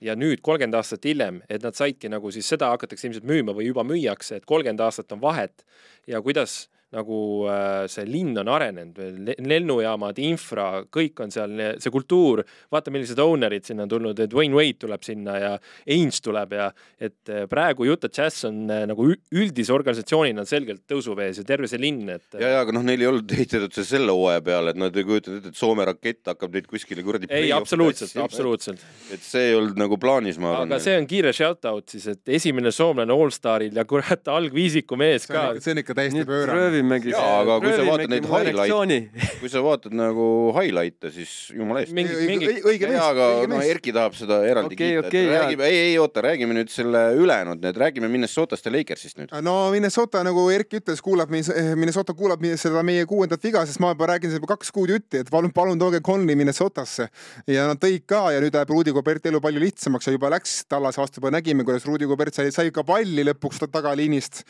[0.04, 3.70] ja nüüd kolmkümmend aastat hiljem, et nad saidki nagu siis seda hakatakse ilmselt müüma või
[3.70, 5.64] juba müüakse, et kolmkümmend aastat on vahet
[6.06, 7.18] ja kuidas nagu
[7.50, 8.96] äh, see linn on arenenud,
[9.44, 12.40] lennujaamad, infra, kõik on seal, see kultuur,
[12.72, 15.50] vaata, millised owner'id sinna on tulnud, et Wayne Wade tuleb sinna ja
[15.88, 21.42] Ainge tuleb ja et äh, praegu Utah Jazz on äh, nagu üldise organisatsioonina selgelt tõusuvees
[21.42, 22.24] ja terve see linn, et.
[22.40, 25.04] ja, ja aga noh, neil ei olnud ehitatud see selle hooaja peale, et nad ei
[25.08, 27.28] kujutanud ette, et Soome rakett hakkab neid kuskile kuradi.
[27.28, 28.80] ei, absoluutselt, absoluutselt.
[29.12, 30.72] et see ei olnud nagu plaanis, ma arvan.
[30.72, 35.28] aga see on kiire shout out siis, et esimene soomlane allstaril ja kurat algviisiku mees
[35.28, 35.50] ka.
[35.60, 37.12] see on ikka täiesti pöörane proovimegi.
[37.12, 38.98] jaa, aga kui sa vaatad neid highlight'e,
[39.40, 40.26] kui sa vaatad nagu
[40.56, 41.94] highlight'e, siis jumala eest.
[41.96, 42.50] mingi, mingi.
[42.62, 43.02] õige mees.
[43.02, 45.24] aga no Erki tahab seda eraldi okay, kiita okay,.
[45.32, 49.34] räägime, ei, ei oota, räägime nüüd selle ülejäänud, need räägime Minnesotast ja Lakersist nüüd.
[49.44, 54.10] no Minnesota, nagu Erki ütles, kuulab, Minnesota kuulab seda meie kuuendat viga, sest ma juba
[54.12, 57.08] räägin juba kaks kuud jutti, et palun, palun tooge Conley Minnesotasse.
[57.50, 60.60] ja nad tõid ka ja nüüd läheb Rudi Goberti elu palju lihtsamaks ja juba läks
[60.68, 64.42] Tallase vastu, juba nägime, kuidas Rudi Gobert sai, sai ka palli lõpuks tagaliinist.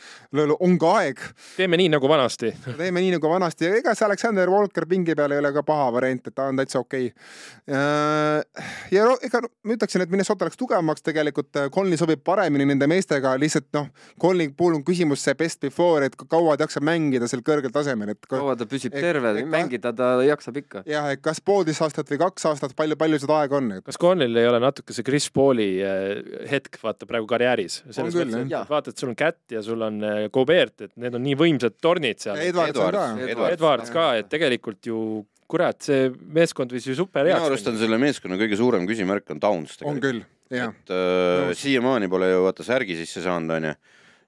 [0.59, 1.21] on ka aeg.
[1.57, 2.18] teeme nii nagu vanasti
[2.77, 3.67] teeme nii nagu vanasti.
[3.69, 6.59] Ja ega see Alexander Walker pingi peal ei ole ka paha variant, et ta on
[6.59, 7.09] täitsa okei.
[7.09, 8.65] Okay..
[8.91, 13.35] ja no ega ma ütleksin, et Minnesota läks tugevamaks tegelikult, Conley sobib paremini nende meestega,
[13.39, 13.89] lihtsalt noh,
[14.21, 18.13] Conley puhul on küsimus see best before, et kaua ta jaksab mängida sel kõrgel tasemel,
[18.15, 20.83] et kaua ta püsib et, terve, mängida ta jaksab ikka.
[20.89, 23.71] jah, et kas poolteist aastat või kaks aastat, palju, palju seda aega on?
[23.85, 28.41] kas Conley'l ei ole natuke see Chris Pauli äh, hetk, vaata praegu karjääris, selles mõttes,
[28.41, 31.37] et vaata, et sul on Cat ja sul on äh, Gobert, et need on nii
[31.39, 32.39] võimsad tornid seal.
[32.41, 35.01] Edwards, Edwards, Edwards ka, et tegelikult ju
[35.49, 39.29] kurat, see meeskond võis ju super heaks minu arust on selle meeskonna kõige suurem küsimärk
[39.33, 40.21] on Downs on küll,
[40.53, 40.73] jah.
[40.73, 43.73] et äh, siiamaani pole ju vaata särgi sisse saanud, onju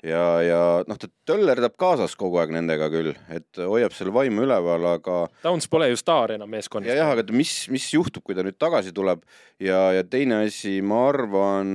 [0.06, 4.88] ja, ja noh, ta töllerdab kaasas kogu aeg nendega küll, et hoiab selle vaimu üleval,
[4.96, 5.18] aga.
[5.44, 6.90] Downs pole ju staar enam meeskonnas.
[6.90, 9.24] ja jah, aga mis, mis juhtub, kui ta nüüd tagasi tuleb
[9.62, 11.72] ja, ja teine asi, ma arvan,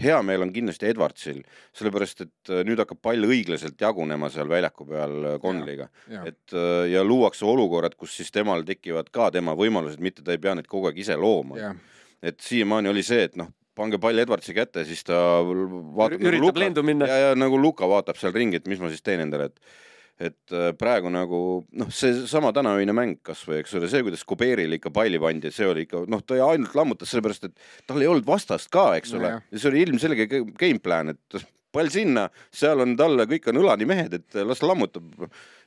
[0.00, 1.42] hea meel on kindlasti Edwardsil,
[1.76, 5.90] sellepärast et äh, nüüd hakkab pall õiglaselt jagunema seal väljaku peal äh, Conley'ga.
[6.24, 10.42] et äh, ja luuakse olukorrad, kus siis temal tekivad ka tema võimalused, mitte ta ei
[10.42, 11.74] pea neid kogu aeg ise looma.
[12.22, 16.64] et siiamaani oli see, et noh, pange pall Edwardsi kätte, siis ta vaatab üritab nagu
[16.64, 17.08] lendu minna.
[17.08, 19.78] ja, ja nagu Luka vaatab seal ringi, et mis ma siis teen endale, et
[20.20, 21.38] et äh, praegu nagu
[21.80, 25.86] noh, seesama tänaöine mäng kasvõi, eks ole, see, kuidas Kuberile ikka palli pandi, see oli
[25.86, 29.32] ikka noh, ta ainult lammutas sellepärast, et tal ei olnud vastast ka, eks ole.
[29.40, 31.40] Ja see oli ilmselge game plan, et
[31.72, 35.08] pall sinna, seal on talle, kõik on õlani mehed, et las lammutab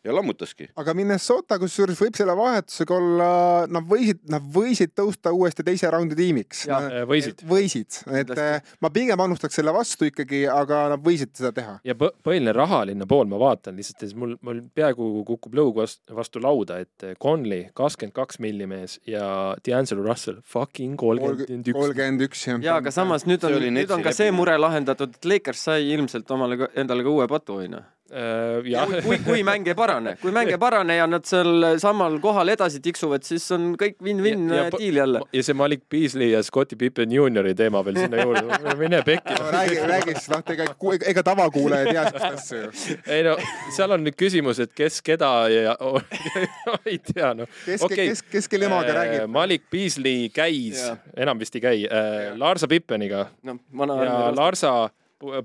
[0.03, 0.67] ja lammutaski.
[0.75, 3.29] aga Minnesota, kusjuures võib selle vahetusega olla,
[3.71, 6.65] nad võisid, nad võisid tõusta uuesti teise raundi tiimiks.
[7.09, 7.43] võisid.
[7.47, 11.77] võisid, et äh, ma pigem annustaks selle vastu ikkagi, aga nad võisid seda teha.
[11.87, 16.43] ja põhiline rahaline pool, ma vaatan lihtsalt, et mul, mul peaaegu kukub lõug vastu, vastu
[16.43, 19.25] lauda, et Conley kakskümmend kaks milli mees ja
[19.63, 21.79] D'Angelo Russell fucking kolmkümmend üks.
[21.79, 22.61] kolmkümmend üks, jah.
[22.63, 26.29] ja aga samas nüüd on, nüüd on ka see mure lahendatud, et Lakers sai ilmselt
[26.35, 27.92] omale, endale ka uue patu, onju Äh,
[28.67, 32.51] ja kui, kui mäng ei parane, kui mäng ei parane ja nad seal samal kohal
[32.53, 34.45] edasi tiksuvad, siis on kõik win-win
[34.75, 35.21] diil jälle.
[35.33, 39.49] ja see Malik Beasley ja Scotti Pippen juuniori teema veel sinna juurde, mine pekki no,.
[39.55, 40.67] räägi, räägi siis, noh, ega,
[41.13, 42.97] ega tavakuulaja ei tea sellist asja ju.
[43.17, 43.35] ei no
[43.77, 45.77] seal on nüüd küsimus, et kes keda ja
[46.91, 47.49] ei tea noh.
[47.65, 49.29] kes okay., kes, kes kelle emaga räägib?
[49.31, 50.83] Malik Beasley käis,
[51.15, 53.57] enam vist ei käi, äh, Larsa Pippeniga no,.
[54.03, 54.75] ja Larsa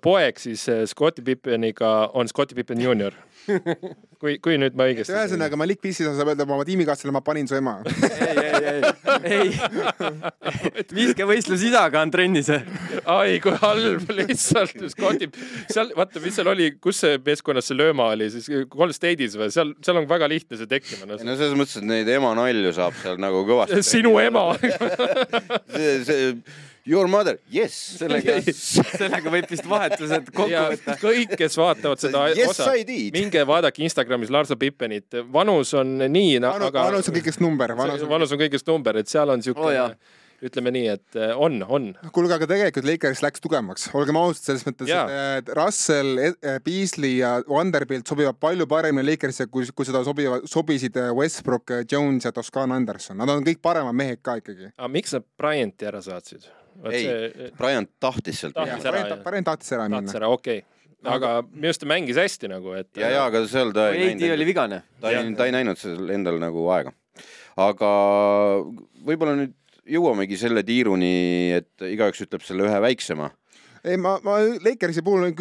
[0.02, 3.16] poeg siis eh, Scotti Pippeniga on Scotti Pippen juunior.
[4.20, 5.14] kui, kui nüüd ma õigesti.
[5.14, 7.78] ühesõnaga Malik Pissis saab öelda oma tiimikaaslasele, ma panin su ema.
[7.86, 10.84] ei, ei, ei, ei.
[10.98, 12.50] viskevõistlus isaga on trennis.
[12.50, 14.84] ai, kui halb lihtsalt.
[14.92, 15.30] Scotti,
[15.72, 19.52] seal, vaata, mis seal oli, kus see meeskonnas see lööma oli siis, Golden State'is või
[19.54, 21.16] seal, seal on väga lihtne see tekkima no..
[21.16, 23.80] no selles mõttes, et neid ema nalju saab seal nagu kõvasti.
[23.86, 26.32] sinu ema see, see
[26.88, 27.74] Your mother, yes.
[27.98, 28.38] sellega
[29.00, 30.94] sellega võib vist vahetused kokku võtta.
[31.02, 32.70] kõik, kes vaatavad seda yes, osa,
[33.14, 36.88] minge vaadake Instagramis Larsa Pippenit, vanus on nii no,, aga.
[36.88, 37.76] vanus on kõigest number.
[37.76, 39.92] vanus on, vanus on kõigest number, et seal on siuke oh,
[40.44, 41.88] ütleme nii, et eh, on, on.
[42.14, 47.34] kuulge, aga tegelikult Lakers läks tugevamaks, olgem ausad, selles mõttes, et Russell, eh, Beasley ja
[47.48, 52.74] Vanderbilt sobivad palju paremini Lakerisse, kui, kui seda sobivad, sobisid eh, Westbrook, Jones ja Toscan
[52.76, 54.72] Anderson, nad on kõik paremad mehed ka ikkagi.
[54.76, 56.46] aga miks nad Bryanti ära saatsid?
[56.90, 59.20] Ei see..., Bryant tahtis sealt minna.
[59.24, 60.02] Bryant tahtis ära minna.
[60.02, 62.90] tahtis ära, okei okay aga minu arust ta mängis hästi nagu, et.
[62.98, 64.82] ja, ja aga seal ta ei Heidi oli vigane.
[65.00, 66.92] ta ei, ta ei näinud seal endal nagu aega.
[67.58, 67.90] aga
[69.06, 69.54] võib-olla nüüd
[69.88, 71.12] jõuamegi selle tiiruni,
[71.56, 73.30] et igaüks ütleb selle ühe väiksema.
[73.88, 75.34] ei, ma, ma Lakersi puhul on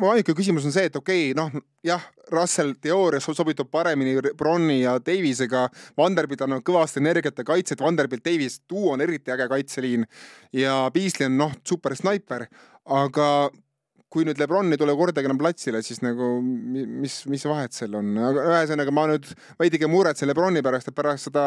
[0.00, 1.52] mu ainuke küsimus on see, et okei okay,, noh
[1.86, 5.66] jah, Russell teoorias sobitub paremini Bronni ja Davisega.
[5.98, 10.06] Vanderbilt annab kõvasti energiat ja kaitset, Vanderbilt Davis duo on eriti äge kaitseliin.
[10.56, 12.46] Ja Beasley on noh, super snaiper,
[12.84, 13.28] aga
[14.16, 17.92] kui nüüd Lebron ei tule kordagi enam platsile, siis nagu mi- mis, mis vahet seal
[17.98, 19.28] on, aga ühesõnaga ma nüüd
[19.60, 21.44] veidike muretsen Lebroni pärast, et pärast seda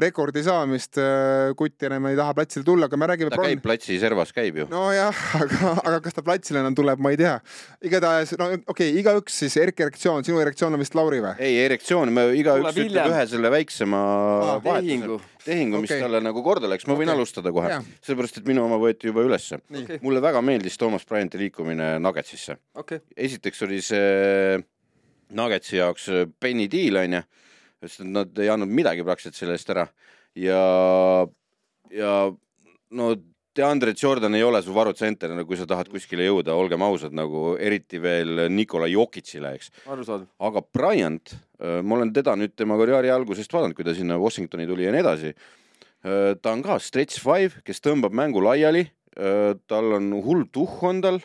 [0.00, 3.98] rekordi saamist äh, kutt enam ei taha platsile tulla, aga me räägime ta käib platsi
[4.02, 4.68] servas, käib ju.
[4.70, 7.34] nojah, aga, aga kas ta platsile enam tuleb, ma ei tea.
[7.82, 11.34] igatahes, no okei okay,, igaüks siis, Erki erektsioon, sinu erektsioon on vist Lauri või?
[11.42, 14.02] ei, erektsioon, me igaüks ütleb ühe selle väiksema
[14.62, 15.18] tehingu.
[15.18, 16.02] vahetuse, tehingu, mis Okei.
[16.04, 17.18] talle nagu korda läks, ma võin Okei.
[17.18, 19.60] alustada kohe sellepärast et minu oma võeti juba ülesse.
[19.70, 20.00] Okei.
[20.02, 22.58] mulle väga meeldis Toomas Bryanti liikumine Nuggetsisse.
[22.74, 24.62] okei, esiteks oli see
[25.32, 26.08] Nuggetsi jaoks
[26.40, 27.22] penny deal onju,
[27.82, 29.86] sest nad ei andnud midagi praktiliselt selle eest ära
[30.38, 30.62] ja,
[31.90, 32.14] ja
[32.90, 33.12] no
[33.52, 37.98] DeAndre Jordan ei ole su varutsenter, kui sa tahad kuskile jõuda, olgem ausad, nagu eriti
[38.00, 39.68] veel Nikola Jokicile, eks.
[40.40, 41.34] aga Bryant,
[41.84, 45.02] ma olen teda nüüd tema karjääri algusest vaadanud, kui ta sinna Washingtoni tuli ja nii
[45.04, 45.34] edasi.
[46.40, 48.86] ta on ka stretch five, kes tõmbab mängu laiali.
[49.68, 51.20] tal on hull tuhh on tal.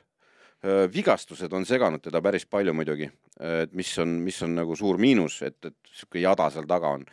[0.91, 3.07] vigastused on seganud teda päris palju muidugi,
[3.39, 7.05] et mis on, mis on nagu suur miinus, et, et sihuke jada seal taga on.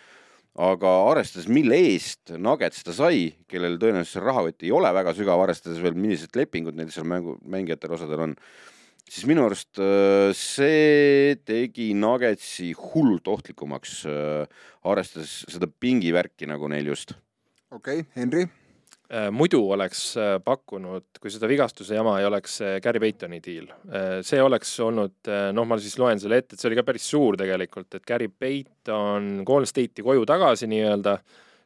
[0.54, 5.42] Aga arvestades, mille eest Nuggets ta sai, kellel tõenäoliselt see rahavõtt ei ole väga sügav,
[5.42, 8.36] arvestades veel, millised lepingud neil seal mängu, mängijatel osadel on,
[9.02, 14.04] siis minu arust äh, see tegi Nuggetsi hullult ohtlikumaks,
[14.86, 17.16] arvestades seda pingivärki nagu neil just.
[17.74, 18.46] okei okay,, Henri.
[19.12, 23.66] Äh, muidu oleks äh, pakkunud, kui seda vigastuse jama ei oleks, Gary Paytoni diil.
[24.24, 27.36] see oleks olnud, noh, ma siis loen selle ette, et see oli ka päris suur
[27.40, 31.18] tegelikult, et Gary Payton Golden State'i koju tagasi nii-öelda,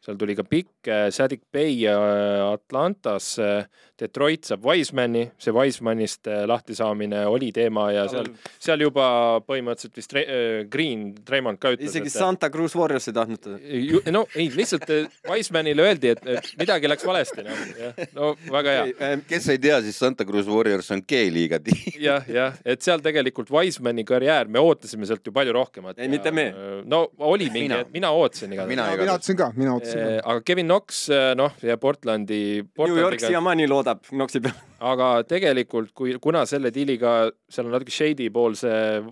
[0.08, 7.24] seal tuli ka pikk, Sadik Bay äh, Atlantasse, Detroit saab Wisemani, see Wisemanist äh, lahtisaamine
[7.28, 8.30] oli teema ja seal,
[8.62, 9.08] seal juba
[9.44, 14.12] põhimõtteliselt vist Re äh, Green, Raymond ka ütles, isegi Santa Cruz Warriors ei tahtnud teda.
[14.14, 18.76] No ei, lihtsalt äh, Wisemanile öeldi, et et midagi läks valesti, noh, jah, no väga
[18.78, 19.10] hea.
[19.28, 21.98] kes ei tea, siis Santa Cruz Warriors on G-liiga tiim.
[22.08, 25.98] jah, jah, et seal tegelikult Wisemani karjäär, me ootasime sealt ju palju rohkemat.
[25.98, 26.48] Ei, mitte me.
[26.88, 28.70] no oli mingi Mina., ootasin igatahes.
[28.70, 29.97] Mina ootasin ka, mina ootasin ka.
[30.22, 31.06] Aga Kevin Knox,
[31.38, 32.42] noh, ja Portlandi,
[32.78, 34.66] New York siiamaani loodab Knoxi peale.
[34.92, 37.20] aga tegelikult, kui, kuna selle diiliga
[37.50, 39.02] seal on natuke shady pool see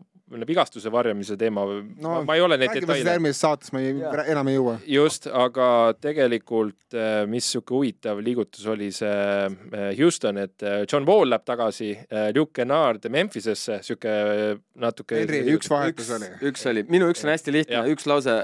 [0.46, 3.94] vigastuse varjamise teema no,, No, ma ei ole neid detaile järgmises saates, ma ei
[4.32, 4.76] enam ei jõua.
[4.90, 5.68] just, aga
[6.00, 6.96] tegelikult,
[7.30, 11.92] mis sihuke huvitav liigutus oli see äh, Houston, et äh, John Wall läheb tagasi,
[12.34, 15.20] Luke Kennard Memphisesse, sihuke äh, natuke.
[15.22, 16.30] Henri, üks vahetus oli.
[16.50, 18.34] üks oli, minu üks on hästi lihtne üks lause.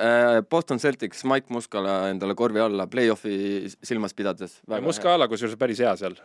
[0.50, 4.60] Boston Celtics, Mike Muscala endale korvi alla play-off'i silmas pidades.
[4.82, 6.16] Muscala kusjuures päris hea seal.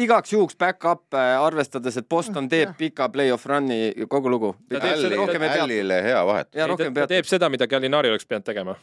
[0.00, 4.54] igaks juhuks back-up, arvestades, et Boston teeb pika play-off run'i, kogu lugu.
[4.68, 5.62] Ta teeb selle- rohkem ei pea.
[5.64, 7.08] Allile hea vahetus, ja ta, ta peab.
[7.08, 8.74] teeb seda, mida Gallinari oleks pidanud tegema.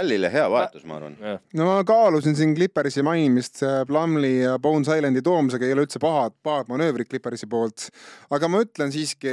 [0.00, 1.16] Allile hea vahetus, ma arvan.
[1.54, 6.34] no ma kaalusin siin Clippersi mainimist Plumlee ja Bones Islandi toomisega, ei ole üldse pahad,
[6.42, 7.90] pahad manöövrid Clippersi poolt.
[8.30, 9.32] aga ma ütlen siiski,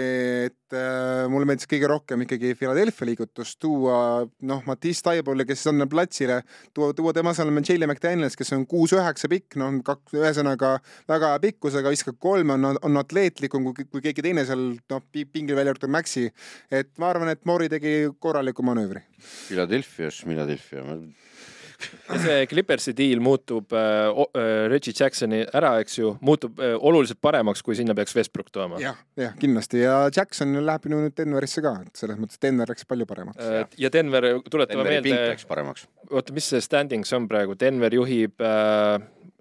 [0.50, 5.88] et äh, mulle meeldis kõige rohkem ikkagi Philadelphia liigutus tuua noh, Matisse Taiboli, kes on
[5.90, 6.42] platsile,
[6.74, 10.76] tuua, tuua tema asemel Jalen McDaniels, kes on kuus-üheksa pikk, noh, kaks, ühesõnaga
[11.10, 15.56] väga hea pikkusega, viskab kolme, on, on atleetlikum kui, kui keegi teine seal noh, pingil
[15.58, 16.30] välja arvatud Maxi.
[16.72, 19.04] et ma arvan, et Mori tegi korraliku manöövri.
[19.48, 26.62] Philadelphia's, Philadelphia, ja see Clippersi diil muutub äh,, äh, Reggie Jacksoni ära, eks ju, muutub
[26.64, 28.80] äh, oluliselt paremaks, kui sinna peaks Westbrook tooma.
[28.84, 32.88] jah, jah, kindlasti ja Jackson läheb ju nüüd Denverisse ka, et selles mõttes Denver läks
[32.90, 33.42] palju paremaks.
[33.44, 35.88] Äh, ja Denver, tuletame Denveri pink meelde läks, paremaks.
[36.10, 38.98] oota, mis see standings on praegu, Denver juhib äh,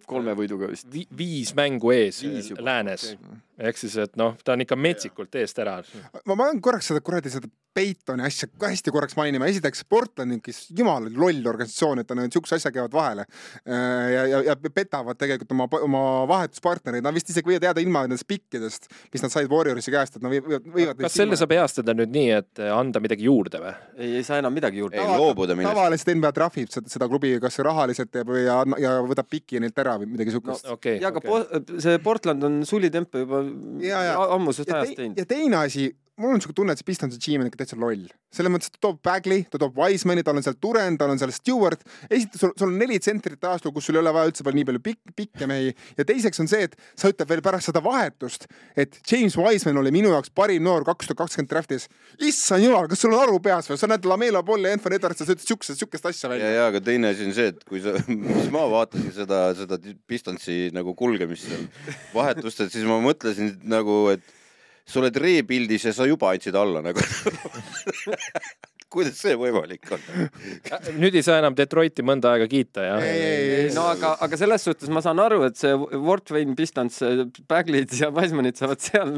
[0.08, 0.88] kolme võiduga vist.
[0.92, 3.38] vi viis mängu ees Viis läänes okay..
[3.62, 5.78] Ehk siis, et noh, ta on ikka metsikult eest ära.
[6.26, 10.66] ma pean korraks seda kuradi seda Peitoni asja ka hästi korraks mainima, esiteks Portland, kes
[10.76, 13.24] jumala loll organisatsioon, et nad niisuguse asja käivad vahele
[13.64, 18.26] ja, ja, ja petavad tegelikult oma, oma vahetuspartnereid, nad vist isegi võivad jääda ilma nendest
[18.28, 21.00] pikkidest, mis nad said Warriorsi käest, et nad võivad, võivad.
[21.00, 23.72] kas selle saab heastada nüüd nii, et äh, anda midagi juurde või?
[23.96, 25.72] ei, ei saa enam midagi juurde ei, loobuda millest.
[25.72, 29.96] tavaliselt NBA trahvib seda, seda klubi kas rahaliselt teeb ja, ja võtab piki neilt ära
[30.02, 30.76] või midagi siukest no,.
[30.76, 31.32] okei, ja aga okei.
[31.32, 33.42] po- see Portland on sulitempe juba
[34.28, 35.18] ammusest ja, ajast tei, teinud.
[35.18, 38.06] ja teine asi, mul on siuke tunne, et see Pistonsi GM on ikka täitsa loll.
[38.32, 41.18] selles mõttes, et ta toob Bagley, ta toob Wisemani, tal on seal Duren, tal on
[41.20, 41.82] seal Stewart.
[42.08, 44.68] esiteks, sul, sul on neli tsentrit ajastul, kus sul ei ole vaja üldse palju nii
[44.70, 45.74] palju pikk, pikke mehi.
[45.98, 48.46] ja teiseks on see, et sa ütled veel pärast seda vahetust,
[48.76, 51.88] et James Wiseman oli minu jaoks parim noor kaks tuhat kakskümmend draft'is.
[52.24, 53.80] issand jumal, kas sul on aru peas või?
[53.80, 56.48] sa näed Lamela Polli ja Anthony Edwards, sa ütled siukest, siukest asja välja.
[56.48, 59.80] ja, ja aga teine asi on see, et kui sa, siis ma vaatasin seda, seda
[60.08, 61.66] Pistonsi nagu kulgemist seal
[62.14, 64.24] vahetust, et siis ma mõtlesin nagu, et
[64.86, 67.00] sa oled reepildis ja sa juba andsid alla nagu
[68.92, 70.02] kuidas see võimalik on?
[71.00, 73.06] nüüd ei saa enam Detroiti mõnda aega kiita, jah?
[73.76, 77.00] no aga, aga selles suhtes ma saan aru, et see Wortwein Pistons,
[77.50, 79.14] Baglid ja Wisemanid saavad seal.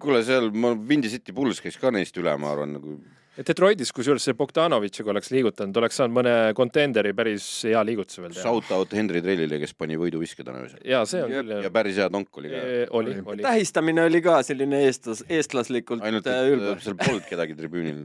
[0.00, 2.98] kuule, seal ma, Windy City Bulls käis ka neist üle, ma arvan, nagu
[3.46, 8.44] Detroitis, kusjuures see Bogdanovitšiga oleks liigutanud, oleks saanud mõne kontenderi päris hea liigutuse veel teha.
[8.44, 10.82] Shout out Henry Trellile, kes pani võiduviske täna öösel.
[10.88, 11.54] ja see on küll.
[11.64, 12.60] ja päris hea tonk oli ka.
[13.00, 13.44] oli, oli.
[13.46, 16.04] tähistamine oli ka selline eestlas, eestlaslikult.
[16.04, 16.76] ainult, et ülbel.
[16.84, 18.04] seal polnud kedagi tribüünil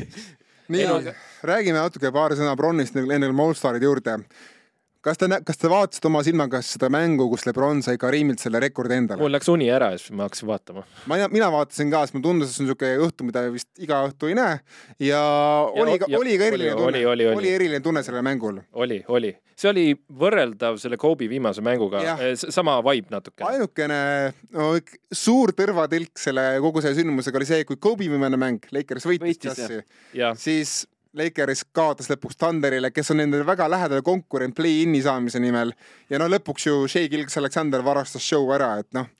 [0.72, 1.14] nii,
[1.48, 4.20] räägime natuke paar sõna Bronnist enne kui me Allstaride juurde
[5.02, 8.98] kas te, kas te vaatasite oma silmaga seda mängu, kus Lebron sai Karimilt selle rekordi
[9.00, 9.22] endale?
[9.22, 10.84] mul läks uni ära ja siis ma hakkasin vaatama.
[11.10, 14.02] ma, mina vaatasin ka, sest mulle tundus, et see on niisugune õhtu, mida vist iga
[14.06, 14.58] õhtu ei näe
[15.02, 15.22] ja, ja
[15.84, 17.40] oli ka, oli ka eriline tunne, oli, oli, oli.
[17.40, 18.62] oli eriline tunne sellel mängul.
[18.84, 19.86] oli, oli, see oli
[20.22, 23.42] võrreldav selle Kobe viimase mänguga, eh, sama vibe natuke.
[23.48, 24.00] ainukene
[24.54, 24.70] no,
[25.10, 29.82] suur tõrvatilk selle kogu selle sündmusega oli see, kui Kobe viimane mäng, Lakers võitis Jassi,
[30.38, 30.78] siis
[31.12, 35.74] Lakers kaotas lõpuks Thunderile, kes on nendele väga lähedal konkurent play-in'i saamise nimel.
[36.08, 39.10] Ja no lõpuks ju Shea Gilks Alexander varastas show ära, et noh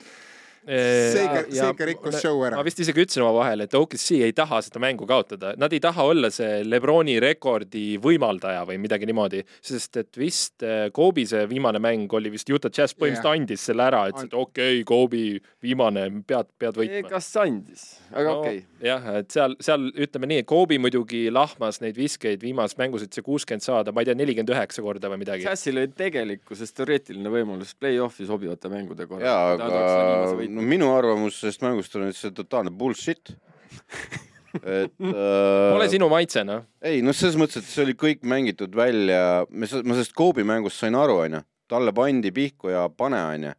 [0.62, 2.58] seega, seega rikkus show ära.
[2.58, 5.80] ma vist isegi ütlesin oma vahel, et OKC ei taha seda mängu kaotada, nad ei
[5.82, 11.44] taha olla see Lebroni rekordi võimaldaja või midagi niimoodi, sest et vist eh, Kobe see
[11.50, 13.40] viimane mäng oli vist Utah Jazz põhimõtteliselt yeah.
[13.42, 15.24] andis selle ära, ütles, et okei okay,, Kobe
[15.64, 17.10] viimane, pead, pead võitma.
[17.10, 18.86] kas andis, aga no, okei okay..
[18.86, 23.18] jah, et seal, seal ütleme nii, et Kobe muidugi lahmas neid viskeid viimases mängus, et
[23.18, 25.46] see kuuskümmend saada, ma ei tea, nelikümmend üheksa korda või midagi.
[25.48, 29.26] Jazzil oli tegelikkuses teoreetiline võimalus play-off'i sobivate mängude korral.
[29.26, 33.34] jaa, aga no minu arvamus sellest mängust on, et see totaalne bullshit
[34.60, 36.66] et äh, Pole sinu maitse, noh.
[36.84, 40.96] ei, noh, selles mõttes, et see oli kõik mängitud välja, ma sellest Kobe mängust sain
[40.98, 41.42] aru, onju,
[41.72, 43.54] talle pandi pihku ja pane, onju.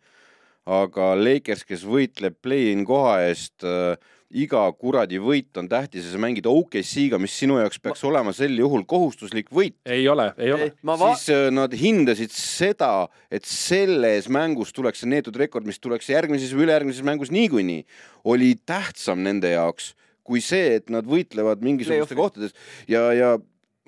[0.74, 3.98] aga Lakers, kes võitleb play-in koha eest äh,
[4.34, 8.09] iga kuradi võit on tähtis ja sa mängid OKC-ga, mis sinu jaoks peaks ma...
[8.09, 9.77] olema sel juhul kohustuslik võit.
[9.86, 10.69] ei ole, ei ole.
[10.84, 10.97] Va...
[11.13, 16.55] siis äh, nad hindasid seda, et selles mängus tuleks see neetud rekord, mis tuleks järgmises
[16.55, 17.86] või ülejärgmises mängus niikuinii,
[18.34, 22.55] oli tähtsam nende jaoks kui see, et nad võitlevad mingisuguste kohtades
[22.88, 23.34] ja, ja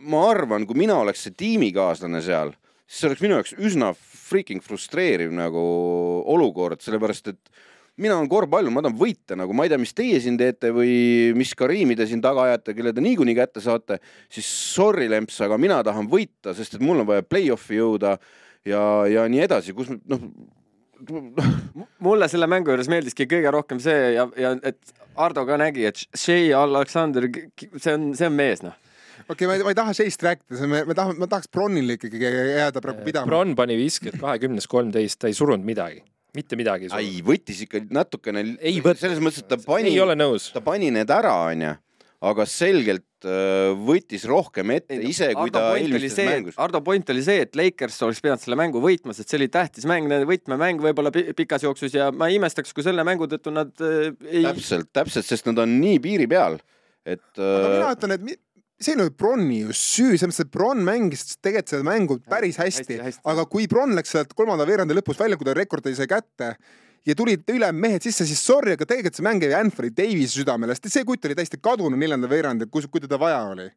[0.03, 2.51] ma arvan, kui mina oleks see tiimikaaslane seal,
[2.85, 5.63] siis see oleks minu jaoks üsna freaking frustreeriv nagu
[6.35, 7.55] olukord, sellepärast et
[8.01, 10.95] mina olen korvpall, ma tahan võita, nagu ma ei tea, mis teie siin teete või
[11.37, 13.99] mis Karimi te siin taga ajate, kelle te niikuinii kätte saate,
[14.31, 18.17] siis sorry, Lemps, aga mina tahan võita, sest et mul on vaja play-off'i jõuda
[18.67, 20.29] ja, ja nii edasi, kus noh
[22.05, 24.79] mulle selle mängu juures meeldiski kõige rohkem see ja, ja et
[25.19, 27.27] Ardo ka nägi, et Shea Alexander,
[27.77, 28.75] see on, see on mees, noh.
[29.29, 32.83] Okei okay,, ma ei taha seist rääkida, me, me tahame, ma tahaks Bronnile ikkagi jääda
[32.83, 33.31] praegu pidama.
[33.31, 36.03] Bronn pani visked kahekümnest kolmteist, ta ei surunud midagi
[36.37, 36.91] mitte midagi.
[36.97, 38.45] ei, võttis ikka natukene.
[38.95, 39.93] selles mõttes, et ta pani.
[39.93, 40.51] ei ole nõus.
[40.53, 41.73] ta pani need ära, onju,
[42.25, 46.59] aga selgelt äh, võttis rohkem ette ise, kui Ardo ta eelmistes mängus.
[46.61, 49.87] Ardo point oli see, et Lakers oleks pidanud selle mängu võitma, sest see oli tähtis
[49.89, 54.13] mäng, võtmemäng võib-olla pikas jooksus ja ma ei imestaks, kui selle mängu tõttu nad äh,
[54.29, 54.45] ei.
[54.47, 56.59] täpselt, täpselt, sest nad on nii piiri peal,
[57.05, 57.27] et.
[57.35, 58.44] aga mina äh, ütlen, et
[58.81, 62.59] see ei ole Bronni ju süü, selles mõttes, et Bronn mängis tegelikult seda mängu päris
[62.59, 65.95] hästi, hästi, hästi., aga kui Bronn läks sealt kolmanda veerandi lõpus välja, kui ta rekordi
[65.95, 66.55] sai kätte
[67.05, 70.75] ja tulid ülejäänud mehed sisse, siis sorry, aga tegelikult see mäng jäi Anthony Davis'i südamele,
[70.75, 73.69] sest see kutt oli täiesti kadunud neljandal veerandil, kus, kui teda vaja oli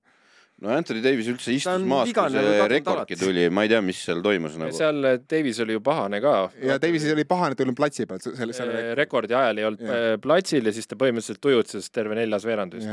[0.58, 4.22] no Anthony Davis üldse istus maas, kui see rekordki tuli, ma ei tea, mis seal
[4.24, 4.74] toimus nagu.
[4.74, 6.34] seal äh, Davis oli ju pahane ka.
[6.58, 9.86] ja Davis oli pahane, ta ei olnud platsi peal, selle, selle rekordi ajal ei olnud
[9.86, 9.98] ja.
[9.98, 12.90] Äh, platsil ja siis ta põhimõtteliselt tujutses terve neljas veerand vist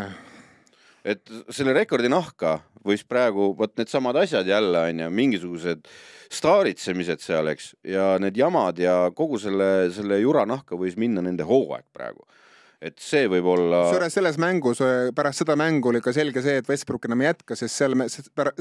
[1.05, 1.21] et
[1.53, 5.87] selle rekordi nahka võis praegu vot needsamad asjad jälle onju, mingisugused
[6.33, 11.45] staaritsemised seal, eks, ja need jamad ja kogu selle, selle jura nahka võis minna nende
[11.47, 12.25] hooaeg praegu
[12.83, 13.85] et see võib olla.
[13.87, 17.29] kusjuures selles mängus, äh, pärast seda mängu oli ka selge see, et Westbrook enam ei
[17.29, 17.95] jätka, sest seal,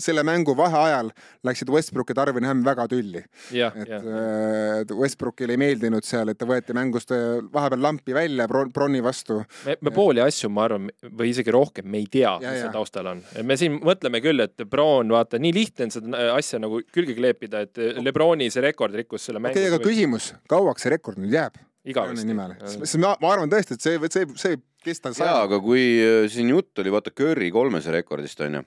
[0.01, 1.11] selle mängu vaheajal
[1.47, 3.25] läksid Westbrook ja Darvin Ham väga tülli.
[3.25, 3.71] et ja.
[3.75, 9.43] Äh, Westbrookile ei meeldinud seal, et ta võeti mängust äh, vahepeal lampi välja Bronni vastu.
[9.67, 13.13] me, me pooli asju, ma arvan, või isegi rohkem, me ei tea, mis seal taustal
[13.15, 13.23] on.
[13.43, 17.65] me siin mõtleme küll, et Brown, vaata, nii lihtne on seda asja nagu külge kleepida,
[17.67, 19.59] et Lebroni see rekord rikkus selle mängu.
[19.59, 21.59] okei, aga küsimus, kauaks see rekord nüüd jääb?
[21.85, 22.27] Igavesti.
[22.29, 25.41] nimel, sest ma, ma arvan tõesti, et see, see, see kes ta jaa, sajab.
[25.49, 28.65] aga kui äh, siin jutt oli vaata Curry kolmese rekordist onju,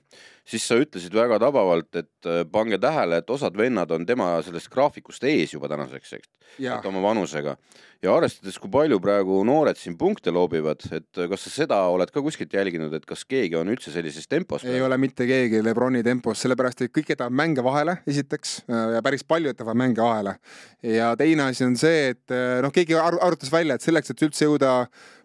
[0.48, 4.70] siis sa ütlesid väga tabavalt, et äh, pange tähele, et osad vennad on tema sellest
[4.72, 6.30] graafikust ees juba tänaseks, eks,
[6.62, 7.56] vaata, oma vanusega.
[8.02, 12.12] ja arvestades, kui palju praegu noored siin punkte loobivad, et äh, kas sa seda oled
[12.14, 14.64] ka kuskilt jälginud, et kas keegi on üldse sellises tempos?
[14.64, 19.26] ei ole mitte keegi Lebroni tempos, sellepärast et kõik jätavad mänge vahele, esiteks, ja päris
[19.28, 20.38] palju jätavad mänge vahele.
[20.82, 24.48] ja teine asi on see, et noh, keegi ar- arutas välja, et selleks, et üldse
[24.48, 24.74] jõuda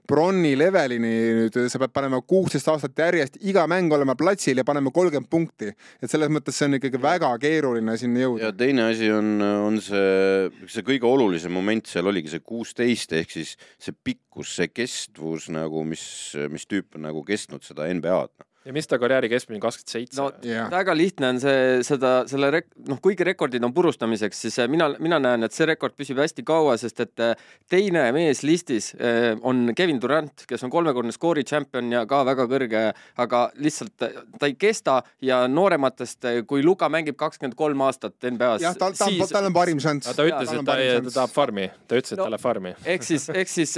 [0.09, 4.91] Bronni levelini nüüd sa pead panema kuusteist aastat järjest iga mäng olema platsil ja panema
[4.91, 5.71] kolmkümmend punkti.
[6.01, 8.51] et selles mõttes see on ikkagi väga keeruline sinna ja jõuda.
[8.57, 13.55] teine asi on, on see, see kõige olulisem moment seal oligi see kuusteist ehk siis
[13.79, 16.03] see pikkus, see kestvus nagu, mis,
[16.51, 18.43] mis tüüp on nagu kestnud seda NBA-d.
[18.65, 20.29] Ja mis ta karjääri keskmine kakskümmend seitse no?
[20.47, 20.69] Jah.
[20.71, 24.89] väga lihtne on see, seda, selle rek-, noh, kuigi rekordid on purustamiseks, siis äh, mina,
[25.03, 27.33] mina näen, et see rekord püsib hästi kaua, sest et äh,
[27.71, 32.47] teine mees listis äh, on Kevin Durant, kes on kolmekordne skoori tšempion ja ka väga
[32.51, 32.83] kõrge,
[33.23, 34.07] aga lihtsalt
[34.39, 39.11] ta ei kesta ja noorematest, kui Luka mängib kakskümmend kolm aastat NBA-s, jah, tal, tal,
[39.11, 40.13] siis tal on parim šanss.
[40.15, 42.29] ta ütles, tal on et ta, ta tahab farmi, ta ütles, et No.
[42.29, 42.71] ta läheb farmi.
[42.93, 43.73] ehk siis, ehk siis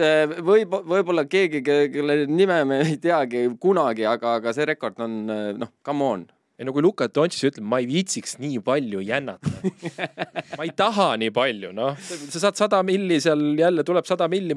[0.46, 5.52] võib, võib-olla keegi, kelle nime me ei teagi kunagi, aga, aga see rekord on äh,
[5.58, 6.26] noh, come on.
[6.60, 9.52] ei no kui Luka Doncic ütleb, ma ei viitsiks nii palju jännata.
[10.58, 14.56] ma ei taha nii palju, noh, sa saad sada milli seal jälle tuleb sada milli,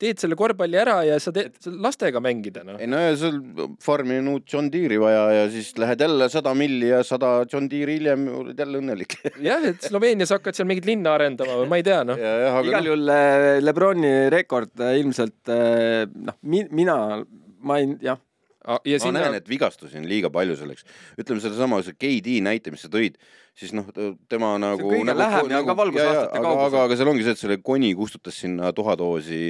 [0.00, 2.78] teed selle korvpalli ära ja sa teed lastega mängida, noh.
[2.82, 3.38] ei no ja sul
[3.82, 7.68] farmil on uut John Deere'i vaja ja siis lähed jälle sada milli ja sada John
[7.70, 9.16] Deere'i hiljem oled jälle õnnelik.
[9.48, 12.20] jah, et Sloveenias hakkad seal mingit linna arendama või ma ei tea, noh.
[12.20, 16.96] ja, jah, aga igal noh, juhul äh, Lebroni rekord äh, ilmselt noh, mina,
[17.64, 18.33] ma ei, jah, ja
[18.64, 20.84] ma sinna näen, et vigastusi on liiga palju selleks.
[21.20, 23.18] ütleme sedasama, see KD näite, mis sa tõid,
[23.56, 23.88] siis noh,
[24.28, 24.90] tema nagu.
[24.90, 26.66] kõige lähem ja ka valgusaastate aga, kaugusel.
[26.66, 29.42] aga, aga seal ongi see, et selle koni kustutas sinna tuhadoosi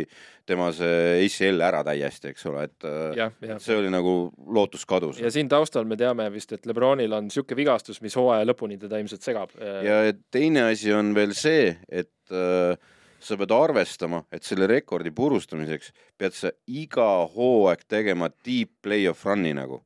[0.48, 2.88] tema see ACL ära täiesti, eks ole, et
[3.18, 3.60] jah, jah.
[3.62, 4.16] see oli nagu
[4.56, 5.22] lootus kadus.
[5.22, 9.00] ja siin taustal me teame vist, et Lebronil on sihuke vigastus, mis hooaja lõpuni teda
[9.02, 9.54] ilmselt segab.
[9.60, 10.02] ja
[10.34, 12.76] teine asi on veel see, et äh,
[13.24, 19.54] sa pead arvestama, et selle rekordi purustamiseks pead sa iga hooaeg tegema deep play-off run'i
[19.56, 19.80] nagu,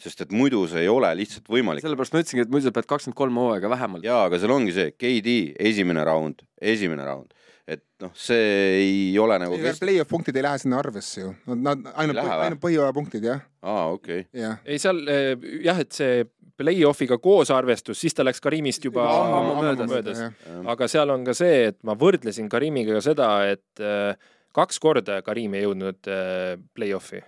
[0.00, 1.84] sest et muidu see ei ole lihtsalt võimalik.
[1.84, 4.06] sellepärast ma ütlesingi, et muidu sa pead kakskümmend kolm hooaega vähemalt.
[4.06, 5.36] jaa, aga seal ongi see KD
[5.70, 7.36] esimene raund, esimene raund,
[7.70, 11.86] et noh, see ei ole nagu kest-, play-off punktid ei lähe sinna arvesse ju, nad
[11.94, 12.44] ainult Ei, lähe või?
[12.48, 15.34] ainult põhjooaja punktid jah, aa okei okay., ei seal eh,
[15.66, 16.24] jah, et see
[16.60, 19.90] play-off'iga koos arvestus, siis ta läks Karimist juba Ammu möödas.
[19.90, 20.22] möödas.
[20.68, 24.14] Aga seal on ka see, et ma võrdlesin Karimiga ka seda, et eh,
[24.56, 27.22] kaks korda Karim ei jõudnud eh, play-off'i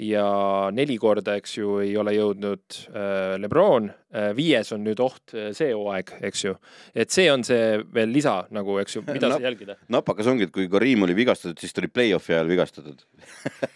[0.00, 0.26] ja
[0.72, 3.99] neli korda, eks ju, ei ole jõudnud äh, Lebron äh,,
[4.36, 6.54] viies on nüüd oht äh, see hooaeg, eks ju.
[6.94, 9.36] et see on see veel lisa nagu, eks ju, mida No.
[9.38, 9.44] no.
[9.46, 9.76] jälgida.
[9.88, 13.04] napakas ongi, et kui Karim oli vigastatud, siis ta oli play-off'i ajal vigastatud.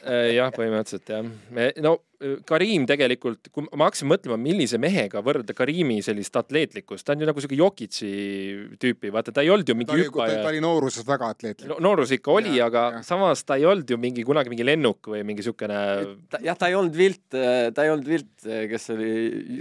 [0.04, 1.24] Äh, jah, põhimõtteliselt jah.
[1.80, 7.14] no äh, Karim tegelikult, kui ma hakkasin mõtlema, millise mehega võrrelda Karimi sellist atleetlikkust, ta
[7.14, 8.10] on ju nagu siuke Jokitsi
[8.82, 10.42] tüüpi, vaata ta ei olnud ju ta mingi oli, ta, ta hüppaja.
[10.50, 13.06] oli nooruses väga atleetlik No, noorus ikka oli, aga jah.
[13.08, 15.78] samas ta ei olnud ju mingi kunagi mingi lennuk või mingi siukene.
[16.44, 19.10] jah, ta ei olnud vilt, ta ei olnud vilt, kes oli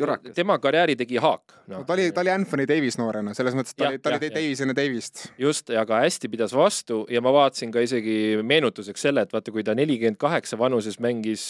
[0.01, 0.35] jurakas.
[0.35, 1.83] tema karjääri tegi Haak no, no..
[1.87, 4.31] ta oli, ta oli Anthony Davis noorena, selles mõttes ta Jah, oli, ta jah, oli.
[4.33, 5.27] Davis enne Davist.
[5.41, 9.65] just, aga hästi pidas vastu ja ma vaatasin ka isegi meenutuseks selle, et vaata, kui
[9.65, 11.47] ta nelikümmend kaheksa vanuses mängis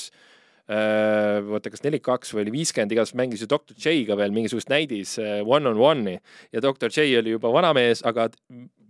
[0.68, 4.72] äh, vaata, kas nelikümmend kaks või oli viiskümmend, igatahes mängis ju Doktor J-ga veel mingisugust
[4.74, 6.18] näidis äh, one on one'i
[6.53, 8.30] ja Doktor J oli juba vanamees, aga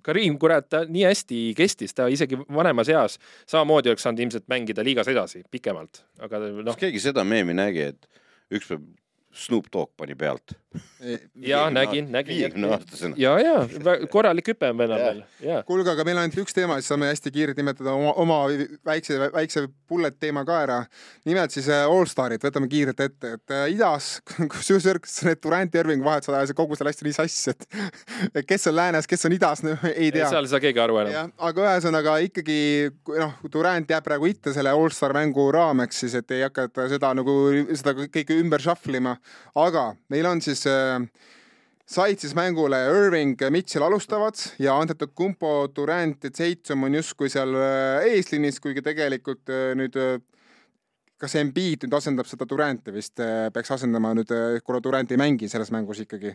[0.04, 3.16] Karim, kurat, ta nii hästi kestis, ta isegi vanemas eas
[3.48, 7.88] samamoodi oleks saanud ilmselt mängida liigas edasi pikemalt, aga kas noh, keegi seda meemi nägi,
[7.94, 8.10] et
[8.52, 8.84] üks päev
[9.34, 10.54] Snoop Dogg pani pealt?
[11.36, 12.36] Ja nägin, nägin.
[12.36, 13.16] viiekümne aastasena.
[13.18, 13.68] ja, ja
[14.10, 15.22] korralik hüpe on vennal veel,
[15.68, 18.38] kuulge, aga meil on ainult üks teema, siis saame hästi kiirelt nimetada oma, oma
[18.88, 20.80] väikse, väikse bullet teema ka ära.
[21.26, 24.16] nimelt siis äh, allstarid, võtame kiirelt ette, et äh, idas,
[24.54, 27.54] kusjuures need Durant ja Irving vahetused ajasid kogu selle asja nii sassi,
[28.36, 29.64] et kes on läänes, kes on idas,
[29.94, 30.30] ei tea.
[30.32, 31.34] seal ei saa keegi aru enam.
[31.50, 32.60] aga ühesõnaga ikkagi
[33.20, 37.38] noh, Durant jääb praegu itta selle allstar mängu raameks siis, et ei hakata seda nagu
[37.74, 39.18] seda kõike ümber shuffle ima,
[39.60, 41.00] aga meil on siis äh,
[41.86, 48.14] said siis mängule Irving, Mitchell alustavad ja Antetokounmpo, Durant ja Tatum on justkui seal äh,
[48.14, 50.16] eesliinis, kuigi tegelikult äh, nüüd äh,
[51.24, 53.22] kas Embiid nüüd asendab seda Duranti vist,
[53.56, 54.32] peaks asendama nüüd,
[54.66, 56.34] kuna Durant ei mängi selles mängus ikkagi.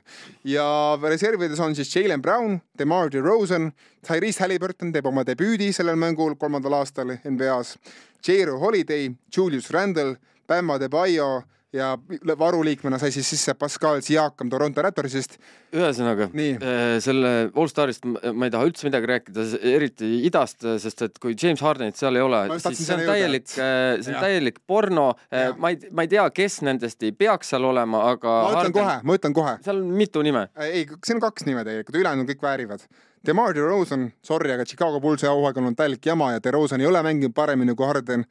[0.49, 0.65] ja
[1.03, 3.69] reservides on siis Jalen Brown, DeMar DeRozan,
[4.07, 7.77] Tyrese Halliburton teeb oma debüüdi sellel mängul kolmandal aastal NBA-s,
[8.25, 10.17] J-Ro Holiday, Julius Randle,
[10.49, 11.43] Bam Adebayo,
[11.73, 11.99] ja
[12.39, 15.37] varuliikmena sai siis sisse Pascal Siakam Toronto Raptorsist.
[15.73, 19.45] ühesõnaga, äh, selle Allstarist ma ei taha üldse midagi rääkida,
[19.75, 23.99] eriti idast, sest et kui James Hardenit seal ei ole, siis see on täielik, äh,
[24.01, 25.11] see on täielik porno.
[25.29, 28.39] Äh, ma ei, ma ei tea, kes nendest ei peaks seal olema, aga.
[28.39, 28.79] ma ütlen Harden...
[28.81, 29.55] kohe, ma ütlen kohe.
[29.67, 30.49] seal on mitu nime.
[30.65, 32.89] ei, siin on kaks nime tegelikult, ülejäänud kõik väärivad.
[33.27, 37.03] Demar DeRozan, sorry, aga Chicago Bullsi auaeg on olnud täielik jama ja DeRozan ei ole
[37.03, 38.23] mänginud paremini kui Harden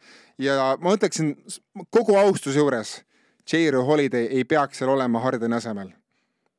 [0.42, 1.36] ja ma ütleksin
[1.92, 2.96] kogu austuse juures
[3.48, 5.94] J-Ro Holiday ei peaks seal olema Hardeni asemel.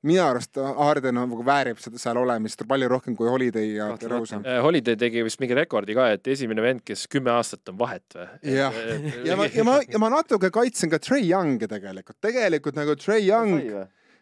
[0.09, 4.45] minu arust Harden nagu väärib seda seal olemist palju rohkem kui Holiday ja DeRozan.
[4.47, 8.15] Äh, Holiday tegi vist mingi rekordi ka, et esimene vend, kes kümme aastat on vahet
[8.15, 8.29] või?
[8.55, 8.79] jah,
[9.27, 13.27] ja ma, ja ma, ja ma natuke kaitsen ka Trey Youngi tegelikult, tegelikult nagu Trey
[13.27, 13.59] Young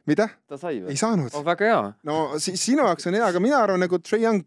[0.08, 0.30] mida?
[0.48, 0.94] ta sai või?
[0.94, 1.44] ei saanud oh,.
[1.44, 1.82] väga hea.
[2.08, 4.46] no si sinu jaoks on hea, aga mina arvan nagu Trey Young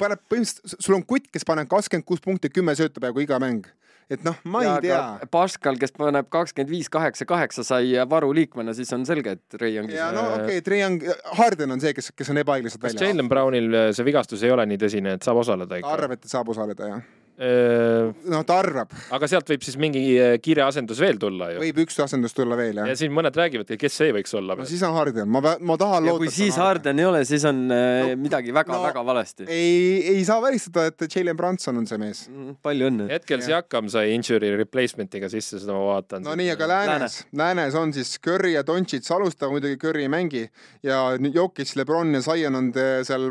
[0.00, 3.68] paneb põhimõtteliselt, sul on kutt, kes paneb kakskümmend kuus punkti, kümme sööta peaaegu iga mäng
[4.10, 5.28] et noh, ma ja, ei tea.
[5.32, 9.96] Pascal, kes paneb kakskümmend viis, kaheksa, kaheksa sai varuliikmena, siis on selge, et Trey Youngis.
[9.98, 11.06] ja no okei okay,, Trey Young,
[11.38, 12.98] Harden on see, kes, kes on ebaõiglaselt väljas.
[12.98, 15.96] kas Jalen Brownil see vigastus ei ole nii tõsine, et saab osaleda ikka?
[15.96, 17.08] arvab, et saab osaleda, jah
[17.40, 18.90] noh, ta arvab.
[19.16, 20.02] aga sealt võib siis mingi
[20.44, 21.62] kiire asendus veel tulla ju?
[21.62, 22.90] võib üks asendus tulla veel, jah.
[22.90, 24.56] ja siin mõned räägivad, kes see võiks olla.
[24.58, 26.20] no siis on Harden, ma, ma tahan loota.
[26.20, 27.78] kui siis Harden ei ole, siis on no,
[28.20, 29.46] midagi väga-väga no, valesti.
[29.48, 32.58] ei, ei saa välistada, et Jalen Branson on see mees mm,.
[32.66, 33.08] palju õnne.
[33.14, 36.26] hetkel Siakam sai injury replacement'iga sisse, seda ma vaatan.
[36.28, 40.44] no nii, aga läänes, läänes on siis Curry ja Doncic alustavad, muidugi Curry ei mängi
[40.84, 42.72] ja Jokic, Lebron ja Zion on
[43.06, 43.30] seal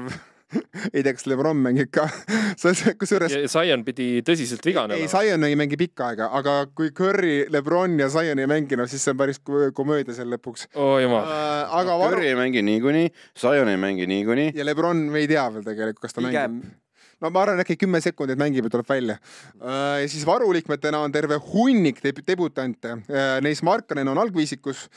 [0.95, 2.07] ei tea, kas Lebron mängib ka
[2.99, 3.35] kusjuures.
[3.51, 5.05] Zion pidi tõsiselt vigane olema.
[5.05, 8.87] ei, Zion ei mängi pikka aega, aga kui Curry, Lebron ja Zion ei mängi, no
[8.89, 10.69] siis see on päris komöödia seal lõpuks.
[10.75, 11.79] oo oh, jumal äh,.
[11.81, 12.27] aga Curry varu...
[12.33, 14.51] ei mängi niikuinii, Zion ei mängi niikuinii.
[14.57, 16.59] ja Lebron, me ei tea veel tegelikult, kas ta Pigem.
[16.59, 16.77] mängib
[17.19, 19.17] no ma arvan, äkki kümme sekundit mängib ja tuleb välja.
[19.59, 24.87] Äh, ja siis varuliikmetena on terve hunnik deb debutante, äh, neist Markanen on algviisikus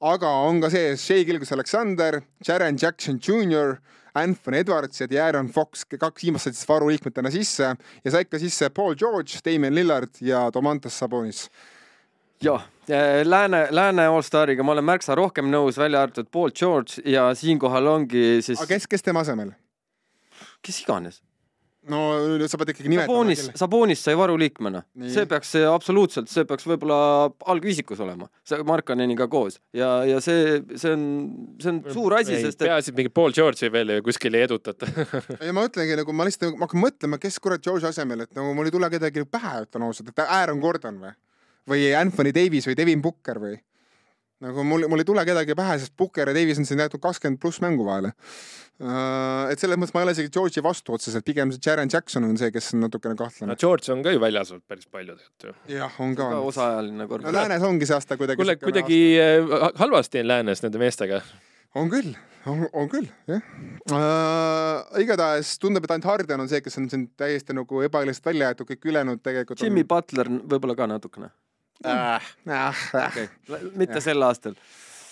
[0.00, 3.76] aga on ka sees Shea Gilgus Alexander, Jaren Jackson Jr,
[4.16, 7.72] Anthony Edwards ja Aaron Fox, kaks viimast said siis varuliikmetena sisse
[8.04, 11.46] ja said ka sisse Paul George, Damien Lillard ja Domantas Sabonis
[12.42, 17.28] jah, eh, Lääne, Lääne allstariga ma olen märksa rohkem nõus, välja arvatud Paul George ja
[17.34, 18.60] siinkohal ongi siis.
[18.60, 19.52] aga kes, kes tema asemel?
[20.62, 21.22] kes iganes
[21.90, 22.00] no
[22.50, 23.12] sa pead ikkagi nimetama.
[23.12, 24.82] Sabonis, Sabonis sai varuliikmena,
[25.12, 26.98] see peaks see absoluutselt, see peaks võib-olla
[27.52, 29.60] algviisikus olema, see Markaneniga koos.
[29.76, 31.04] Ja, ja see, see on,
[31.62, 32.66] see on suur asi, sest et.
[32.68, 34.88] peaasi, et mingi Paul George'i veel kuskil ei edutata.
[35.44, 38.54] Ei, ma ütlengi nagu ma lihtsalt, ma hakkan mõtlema, kes kurat George'i asemel, et nagu
[38.56, 41.14] mul ei tule kedagi pähe, ütlen ausalt, et Aaron Gordon või,
[41.70, 43.56] või Anthony Davis või Devin Booker või
[44.44, 47.40] nagu mul, mul ei tule kedagi pähe, sest Booker ja Davis on siin jäetud kakskümmend
[47.40, 49.48] pluss mängu vahele uh,.
[49.52, 52.36] et selles mõttes ma ei ole isegi George'i vastu otseselt, pigem see Jaren Jackson on
[52.40, 53.52] see, kes on natukene kahtlane.
[53.52, 55.76] no George on ka ju väljas olnud päris palju tegelikult ju.
[55.78, 56.28] jah, on ka.
[56.50, 57.24] osaajaline kord.
[57.24, 58.40] no läänes ongi see aasta kuidagi.
[58.42, 59.72] kuule, kuidagi aasta.
[59.72, 61.22] Eh, halvasti on läänes nende meestega.
[61.80, 62.12] on küll,
[62.44, 63.40] on, on küll, jah
[63.88, 65.00] uh,.
[65.00, 68.68] igatahes tundub, et ainult Harden on see, kes on siin täiesti nagu ebaõiglaselt välja jäetud,
[68.74, 69.64] kõik ülejäänud tegelikult.
[69.64, 69.92] Jimmy on...
[69.96, 71.32] Butler võib-olla ka natukene
[71.84, 72.32] äh,.
[72.46, 73.28] Äh, okay.
[73.76, 74.56] mitte sel aastal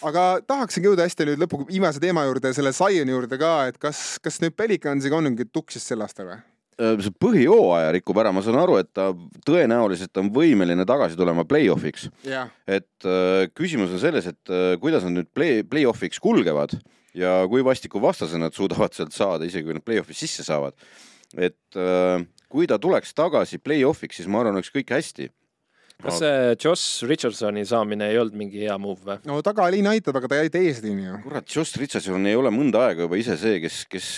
[0.04, 4.18] aga tahaksingi jõuda hästi nüüd lõpu viimase teema juurde, selle Zioni juurde ka, et kas,
[4.24, 6.42] kas nüüd Pelicansiga on mingit tuksis sel aastal või?
[6.74, 9.12] See põhijooaja rikub ära, ma saan aru, et ta
[9.46, 12.50] tõenäoliselt on võimeline tagasi tulema play-off'iks yeah..
[12.66, 16.74] et äh, küsimus on selles, et äh, kuidas nad nüüd play, play-off'iks kulgevad
[17.14, 20.74] ja kui vastiku vastase nad suudavad sealt saada, isegi kui nad play-off'i sisse saavad.
[21.38, 25.30] et äh, kui ta tuleks tagasi play-off'iks, siis ma arvan, oleks kõik hästi
[26.02, 29.18] kas see Josh Richardsoni saamine ei olnud mingi hea move või?
[29.28, 31.20] no tagaliin aitab, aga ta jäi eesliini ju.
[31.26, 34.08] kurat, Josh Richardson ei ole mõnda aega juba ise see, kes, kes,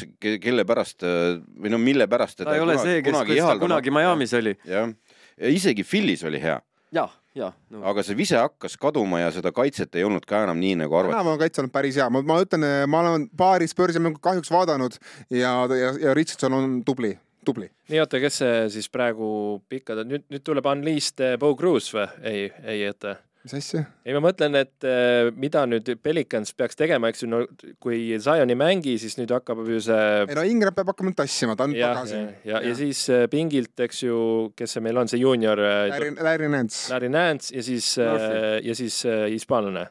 [0.43, 3.95] kelle pärast või no mille pärast ta ei ole kunagi, see, kes, kes ta kunagi
[3.95, 4.57] Miami's oli.
[4.67, 4.91] jah,
[5.37, 6.57] ja isegi Philly's oli hea.
[6.97, 7.85] jah, jah no..
[7.93, 11.19] aga see vise hakkas kaduma ja seda kaitset ei olnud ka enam nii nagu arvati.
[11.19, 14.51] enam on kaitse olnud päris hea, ma, ma ütlen, ma olen paari Spursi mängu kahjuks
[14.55, 14.99] vaadanud
[15.31, 17.15] ja, ja, ja Richardson on tubli
[17.47, 17.71] tubli.
[17.93, 19.29] nii, oota, kes see siis praegu
[19.71, 22.07] pikkad on, nüüd, nüüd tuleb Unleashed eh, Bo Cruz või?
[22.27, 23.17] ei, ei, oota.
[23.47, 23.85] mis asja?
[24.05, 27.43] ei, ma mõtlen, et eh, mida nüüd Pelicans peaks tegema, eks ju, no
[27.83, 30.07] kui Zion ei mängi, siis nüüd hakkab ju see.
[30.27, 32.23] ei no Ingram peab hakkama tassima, ta on ja, tagasi.
[32.23, 34.23] ja, ja, ja siis eh, pingilt, eks ju,
[34.59, 35.63] kes see meil on, see juunior.
[35.93, 36.87] Larry, Larry Nance.
[36.95, 39.89] Larry Nance ja siis, ja siis hispaanlane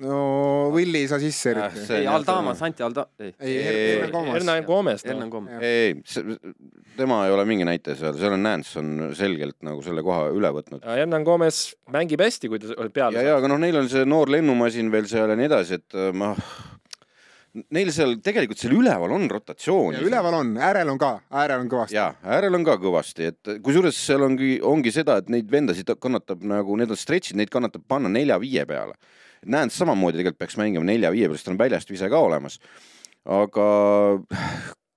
[0.00, 1.84] no Willie ei saa sisse eriti.
[1.98, 3.34] ei, Aldama, Santi Alda-, ei.
[3.38, 3.56] ei,
[4.32, 5.04] Hernan Gomes.
[5.04, 5.60] Hernan Gomes.
[5.60, 5.94] ei,
[6.96, 10.52] tema ei ole mingi näitaja seal, seal on Nance on selgelt nagu selle koha üle
[10.56, 10.84] võtnud.
[10.86, 11.62] Hernan Gomes
[11.92, 13.20] mängib hästi, kui ta peale saab.
[13.20, 15.98] ja, ja aga noh, neil on see noor lennumasin veel seal ja nii edasi, et
[15.98, 16.34] äh, ma
[17.74, 20.02] neil seal tegelikult seal üleval on rotatsiooni.
[20.06, 21.12] üleval on, äärel on ka,
[21.42, 21.96] äärel on kõvasti.
[21.96, 26.44] ja, äärel on ka kõvasti, et kusjuures seal ongi, ongi seda, et neid vendasid kannatab
[26.46, 28.94] nagu, need on stretch'id, neid kannatab panna nelja-viie peale.
[29.46, 32.58] Näen, samamoodi tegelikult peaks mängima nelja-viie peale, sest on väljast vise ka olemas.
[33.24, 33.64] aga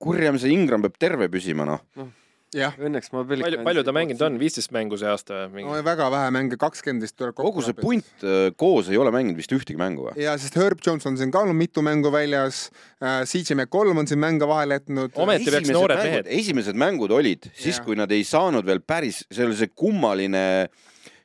[0.00, 2.10] kurjam see Ingram peab terve püsima, noh no
[2.54, 5.64] õnneks ma Pelikani palju, palju ta mänginud on, viisteist mängu see aasta või?
[5.66, 7.50] no väga vähe mänge, kakskümmend vist tuleb kokku.
[7.50, 10.14] kogu see punt äh, koos ei ole mänginud vist ühtegi mängu või?
[10.22, 12.68] ja, sest Herb Jones on siin ka olnud mitu mängu väljas
[13.02, 15.14] äh,, CJ McCollum on siin mänge vahele jätnud.
[15.24, 16.30] ometi peaks noored mehed.
[16.40, 20.44] esimesed mängud olid siis, kui nad ei saanud veel päris, see oli see kummaline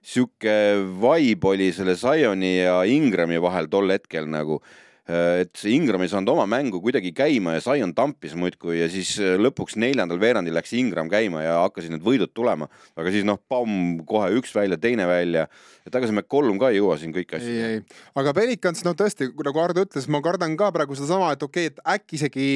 [0.01, 0.53] sihuke
[1.01, 4.61] vibe oli selle Zioni ja Ingrami vahel tol hetkel nagu
[5.09, 8.89] Äh, et see Ingram ei saanud oma mängu kuidagi käima ja Zion tampis muudkui ja
[8.93, 12.67] siis äh, lõpuks neljandal veerandil läks Ingram käima ja hakkasid need võidud tulema.
[12.93, 15.47] aga siis noh, pamm, kohe üks välja, teine välja,
[15.87, 17.55] et ega see McCollum ka ei jõua siin kõiki asju.
[17.55, 21.47] ei, ei, aga Pelikans, no tõesti, nagu Ardo ütles, ma kardan ka praegu sedasama, et
[21.47, 22.49] okei okay,, et äkki isegi,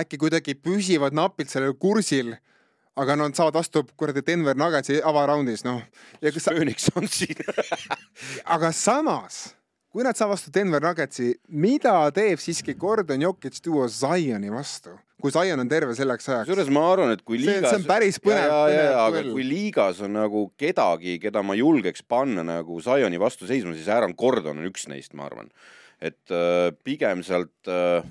[0.00, 2.38] äkki kuidagi püsivad napilt sellel kursil
[2.96, 5.82] aga nad saavad vastu kuradi Denver Nuggetsi avaraundis, noh.
[6.20, 7.44] Phoenix on siin
[8.56, 9.56] aga samas
[9.92, 14.96] kui nad saavad vastu Denver Nuggetsi, mida teeb siiski Gordon Jokic tuua Zioni vastu?
[15.22, 16.44] kui Zion on terve selleks ajaks.
[16.44, 17.70] kusjuures ma arvan, et kui liigas.
[17.70, 18.52] see on päris põnev.
[19.00, 23.88] aga kui liigas on nagu kedagi, keda ma julgeks panna nagu Zioni vastu seisma, siis
[23.92, 25.48] Aaron Gordon on üks neist, ma arvan.
[26.04, 28.04] et äh, pigem sealt äh,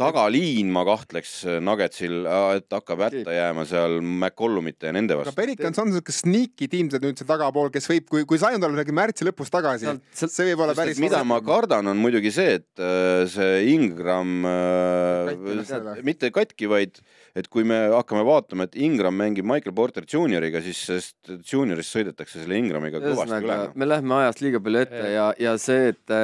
[0.00, 2.24] tagaliin ma kahtleks äh, Nuggetsil,
[2.56, 5.34] et hakkab hätta jääma seal McCollumite ja nende vastu.
[5.34, 8.78] aga Pelicans on siuke sneaky tiim nüüd seal tagapool, kes võib, kui, kui Zion tuleb
[8.78, 11.00] mingi märtsi lõpus tagasi, see võib olla päris.
[11.02, 17.02] mida ma kardan, on muidugi see, et äh, see Ingram äh, mitte katki, vaid
[17.36, 22.42] et kui me hakkame vaatama, et Ingram mängib Michael Porter Junioriga, siis sellest Juniorist sõidetakse
[22.42, 23.58] selle Ingramiga kõvasti üle.
[23.78, 26.14] me läheme ajast liiga palju ette ja, ja see, et,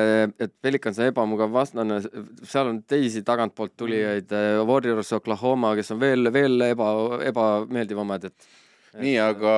[0.42, 2.00] et Pelicans on ebamugav vastane,
[2.42, 4.34] seal on teisi tagantpoolt tulijaid,
[4.66, 6.90] Warriors, Oklahoma, kes on veel, veel eba,
[7.30, 8.50] ebameeldivamad, et.
[8.98, 9.52] nii, aga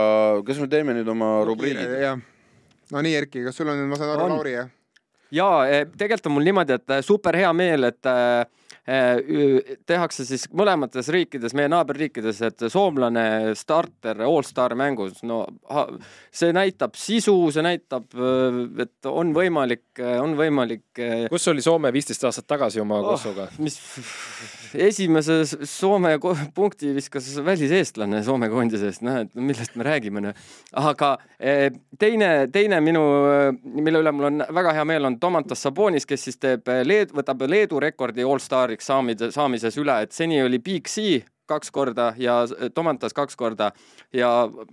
[0.46, 1.96] kas me teeme nüüd oma rubriigid?
[2.92, 4.70] no nii, Erki, kas sul on, ma saan aru, Lauri, jah?
[5.32, 8.46] jaa, tegelikult on mul niimoodi, et super hea meel, et Äh,
[8.88, 15.42] tehakse siis mõlemates riikides, meie naaberriikides, et soomlane starter allstar mängus, no
[16.32, 20.86] see näitab sisu, see näitab, äh, et on võimalik, on võimalik.
[20.96, 23.48] Äh, kus oli Soome viisteist aastat tagasi oma oh, Kosovoga?
[23.60, 23.76] mis
[24.88, 26.14] esimese Soome
[26.54, 30.48] punkti viskas väliseestlane Soome koondisest, noh, et millest me räägime, noh.
[30.80, 31.14] aga
[32.00, 33.04] teine, teine minu,
[33.62, 37.44] mille üle mul on väga hea meel, on Domantas Sabonis, kes siis teeb Leed-, võtab
[37.48, 42.40] Leedu rekordi allstariks saamide, saamises üle, et seni oli Big C kaks korda ja
[42.74, 43.72] Tomantas kaks korda
[44.14, 44.30] ja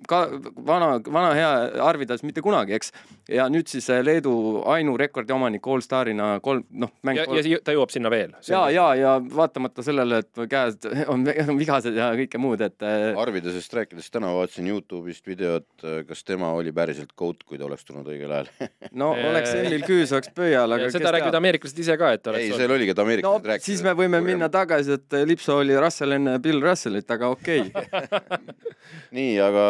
[0.07, 0.21] ka
[0.67, 1.51] vana, vana hea
[1.83, 2.91] Arvidas mitte kunagi, eks.
[3.31, 6.91] ja nüüd siis äh, Leedu ainurekordi omanik allstarina kolm, noh.
[7.15, 8.35] ja, ja ta jõuab sinna veel.
[8.49, 11.25] ja, ja, ja vaatamata sellele, et käed on,
[11.59, 12.77] vigased ja kõike muud, et.
[12.85, 17.67] Äh, Arvidasest rääkides, täna vaatasin Youtube'ist videot, äh, kas tema oli päriselt goat, kui ta
[17.69, 18.51] oleks tulnud õigel ajal
[19.01, 20.91] no oleks Emil Küüs oleks pöial, aga.
[20.93, 22.47] seda räägivad ameeriklased ise ka, et oleks.
[22.47, 23.71] ei, seal oligi, et ameeriklased no, rääkisid.
[23.73, 28.05] siis me võime minna tagasi, et Lipso oli Russell enne Bill Russellit, aga okei okay.
[29.15, 29.65] nii, aga.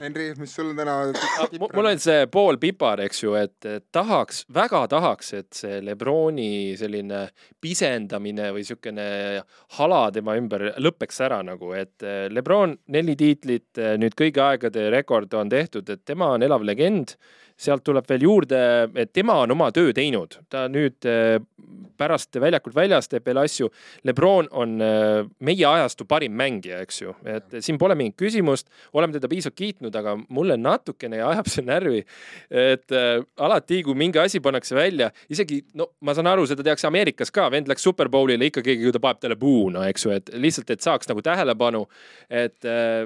[0.00, 0.96] Henri, mis sul täna
[1.60, 7.26] mul on see pool pipar, eks ju, et tahaks, väga tahaks, et see Lebroni selline
[7.62, 9.06] pisendamine või siukene
[9.78, 15.50] hala tema ümber lõpeks ära nagu, et Lebron neli tiitlit, nüüd kõigi aegade rekord on
[15.52, 17.16] tehtud, et tema on elav legend.
[17.56, 18.58] Sealt tuleb veel juurde,
[19.00, 21.38] et tema on oma töö teinud, ta nüüd äh,
[21.96, 23.70] pärast väljakult väljas teeb veel asju.
[24.04, 29.30] Lebron on meie ajastu parim mängija, eks ju, et siin pole mingit küsimust, oleme teda
[29.32, 32.02] piisavalt kiitnud, aga mulle natukene ajab see närvi,
[32.50, 36.88] et äh, alati, kui mingi asi pannakse välja, isegi no ma saan aru, seda tehakse
[36.90, 40.34] Ameerikas ka, vend läks Superbowlile ikka keegi, ta paneb talle puu, no eks ju, et
[40.34, 41.86] lihtsalt, et saaks nagu tähelepanu.
[42.30, 42.64] et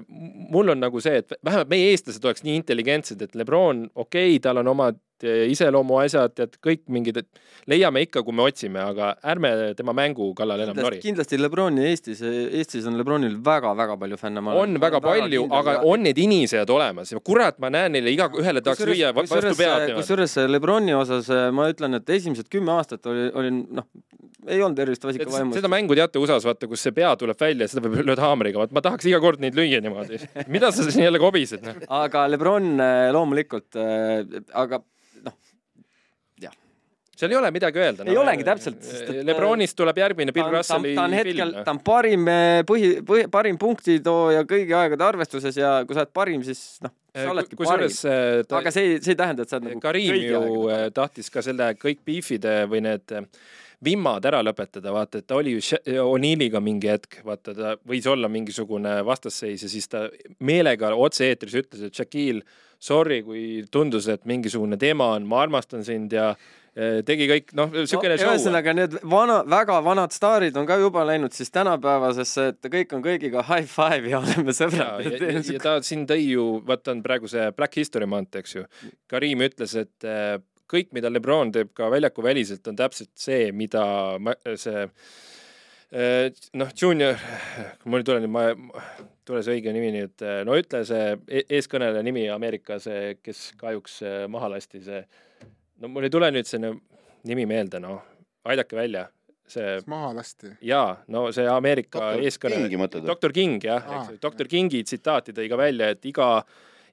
[0.08, 4.42] mul on nagu see, et vähemalt meie eestlased oleks nii intelligentsed, et Lebron, okei okay,,
[4.42, 9.52] tal on omad iseloomuasjad, tead kõik mingid, et leiame ikka, kui me otsime, aga ärme
[9.78, 11.00] tema mängu kallal enam nori.
[11.02, 14.42] kindlasti Lebroni Eestis, Eestis on Lebronil väga-väga palju fänne.
[14.42, 15.86] on väga palju, aga väga...
[15.92, 19.94] on need inisejad olemas ja kurat, ma näen neile iga, ühele tahaks lüüa vastu pead.
[19.98, 23.88] kusjuures Lebroni osas ma ütlen, et esimesed kümme aastat oli, olin noh,
[24.48, 25.58] ei olnud erilist vasikavaimust.
[25.60, 28.72] seda mängu teate USA-s, vaata, kus see pea tuleb välja, seda võib lööda haamriga, vaat
[28.76, 30.20] ma tahaks iga kord neid lüüa niimoodi.
[30.48, 32.72] mida sa siin jälle kobised aga Lebron
[33.12, 33.76] loomulikult,
[34.56, 34.80] aga
[37.20, 38.06] seal ei ole midagi öelda.
[38.06, 38.86] ei no, olegi täpselt.
[39.26, 43.60] Lebronist tuleb järgmine Bill Russelli ta on hetkel, ta on parim eh, põhi, põhi, parim
[43.60, 47.96] punktitooja kõigi aegade arvestuses ja kui sa oled parim, siis noh, sa eh, oledki parim.
[48.60, 52.04] aga see, see ei tähenda, et sa oled nagu Karim ju tahtis ka selle kõik
[52.06, 53.18] beef'ide või need
[53.84, 58.28] vimmad ära lõpetada, vaata, et ta oli ju O'Neilliga mingi hetk, vaata, ta võis olla
[58.28, 60.04] mingisugune vastasseis ja siis ta
[60.44, 62.44] meelega otse-eetris ütles, et Shaquille,
[62.80, 67.70] sorry, kui tundus, et mingisugune teema on, ma armastan sind ja Eh, tegi kõik, noh,
[67.74, 68.30] niisugune no, show.
[68.30, 73.02] ühesõnaga need vana, väga vanad staarid on ka juba läinud siis tänapäevasesse, et kõik on
[73.04, 75.02] kõigiga high five ja oleme sõbrad.
[75.02, 78.54] ja, ja, ja ta siin tõi ju, vaata on praegu see Black History Month, eks
[78.54, 78.64] ju.
[79.10, 80.36] Karim ütles, et eh,
[80.70, 83.84] kõik, mida Lebron teeb ka väljaku väliselt, on täpselt see, mida
[84.54, 84.84] see
[85.90, 87.18] eh, noh, Junior,
[87.84, 88.46] mul ei tule nüüd, ma,
[89.26, 94.04] tule see õige nimi nüüd, no ütle see e-, eeskõneleja nimi Ameerika, see, kes kahjuks
[94.30, 95.02] maha lasti, see
[95.80, 96.60] no mul ei tule nüüd see
[97.28, 98.02] nimi meelde, noh,
[98.48, 99.06] aidake välja
[99.50, 99.78] see.
[99.90, 100.52] maha lasti.
[100.62, 103.04] jaa, no see Ameerika eeskõneleja.
[103.06, 106.30] doktor King jah, eks ju, doktor Kingi tsitaati tõi ka välja, et iga,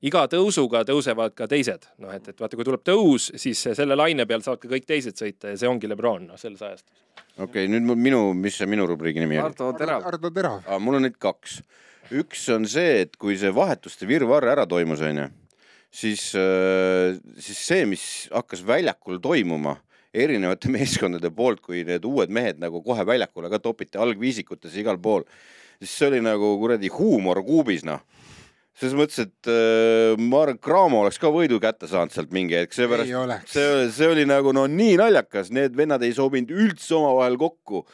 [0.08, 4.28] iga tõusuga tõusevad ka teised, noh et, et vaata, kui tuleb tõus, siis selle laine
[4.30, 7.04] peal saavad ka kõik teised sõita ja see ongi Lebron, noh selles ajastus.
[7.38, 9.52] okei okay,, nüüd minu, mis see minu rubriigi nimi oli?
[9.52, 10.08] Ardo Terav.
[10.14, 10.72] Ardo Terav.
[10.80, 11.62] mul on neid kaks.
[12.12, 15.28] üks on see, et kui see vahetuste virvarr ära toimus, onju
[15.94, 19.78] siis, äh, siis see, mis hakkas väljakul toimuma
[20.14, 25.26] erinevate meeskondade poolt, kui need uued mehed nagu kohe väljakule ka topiti algviisikutes igal pool,
[25.82, 28.04] siis see oli nagu kuradi huumor kuubis, noh.
[28.78, 32.60] Selles mõttes, et äh, ma arvan, et Cramo oleks ka võidu kätte saanud sealt mingi
[32.60, 33.10] hetk, seepärast
[33.50, 37.88] see, see oli nagu no nii naljakas, need vennad ei sobinud üldse omavahel kokku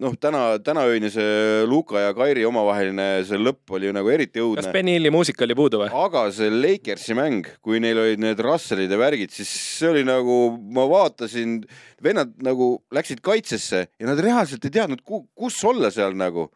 [0.00, 4.64] noh, täna, tänaöine see Luka ja Kairi omavaheline see lõpp oli ju nagu eriti õudne.
[4.64, 5.90] kas Benny Hilli muusika oli puudu või?
[6.02, 10.38] aga see Lakersi mäng, kui neil olid need Russellid ja värgid, siis see oli nagu,
[10.72, 11.60] ma vaatasin,
[12.02, 16.48] vennad nagu läksid kaitsesse ja nad reaalselt ei teadnud, kus olla seal nagu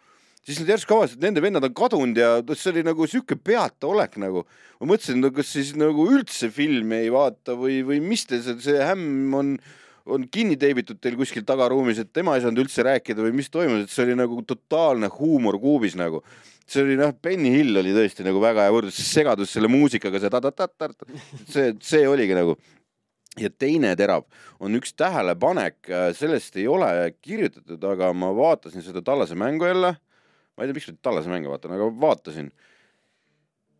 [0.44, 4.18] siis nad järsku avastasid, et nende vennad on kadunud ja see oli nagu sihuke peataolek
[4.20, 4.44] nagu.
[4.80, 8.58] ma mõtlesin, no kas siis nagu üldse filmi ei vaata või, või mis te see,
[8.60, 9.56] see hämm on
[10.06, 13.86] on kinni teibitud teil kuskil tagaruumis, et tema ei saanud üldse rääkida või mis toimus,
[13.86, 16.22] et see oli nagu totaalne huumor kuubis nagu.
[16.68, 20.32] see oli noh, Benny Hill oli tõesti nagu väga hea võrdlus, segadus selle muusikaga, see
[20.32, 21.09] ta-ta-ta-ta,
[21.52, 22.56] see, see oligi nagu
[23.40, 24.24] ja teine terav
[24.62, 26.89] on üks tähelepanek, sellest ei ole
[27.24, 29.97] kirjutatud, aga ma vaatasin seda Tallase mängu jälle.
[30.55, 32.52] ma ei tea, miks ma Tallase mänge vaatan, aga vaatasin.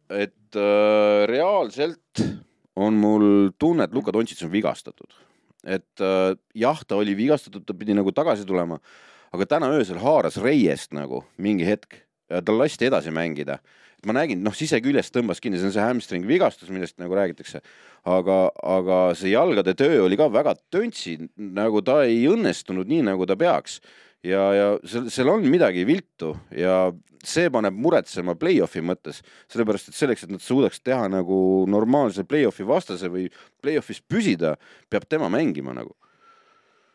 [0.09, 2.25] et äh, reaalselt
[2.77, 5.24] on mul tunne, et Luka Dontšits on vigastatud
[5.67, 8.81] et äh, jah, ta oli vigastatud, ta pidi nagu tagasi tulema,
[9.35, 13.59] aga täna öösel haaras reiest nagu mingi hetk ja tal lasti edasi mängida.
[14.05, 17.63] ma nägin, noh, siseküljest tõmbas kinni, see on see hamstring vigastus, millest nagu räägitakse.
[18.05, 23.27] aga, aga see jalgade töö oli ka väga töntsi, nagu ta ei õnnestunud nii, nagu
[23.27, 23.81] ta peaks
[24.25, 26.89] ja, ja seal, seal on midagi viltu ja
[27.25, 29.23] see paneb muretsema play-off'i mõttes,
[29.53, 31.37] sellepärast et selleks, et nad suudaks teha nagu
[31.71, 33.31] normaalse play-off'i vastase või
[33.65, 34.55] play-off'is püsida,
[34.93, 35.97] peab tema mängima nagu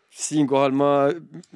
[0.10, 0.90] siinkohal ma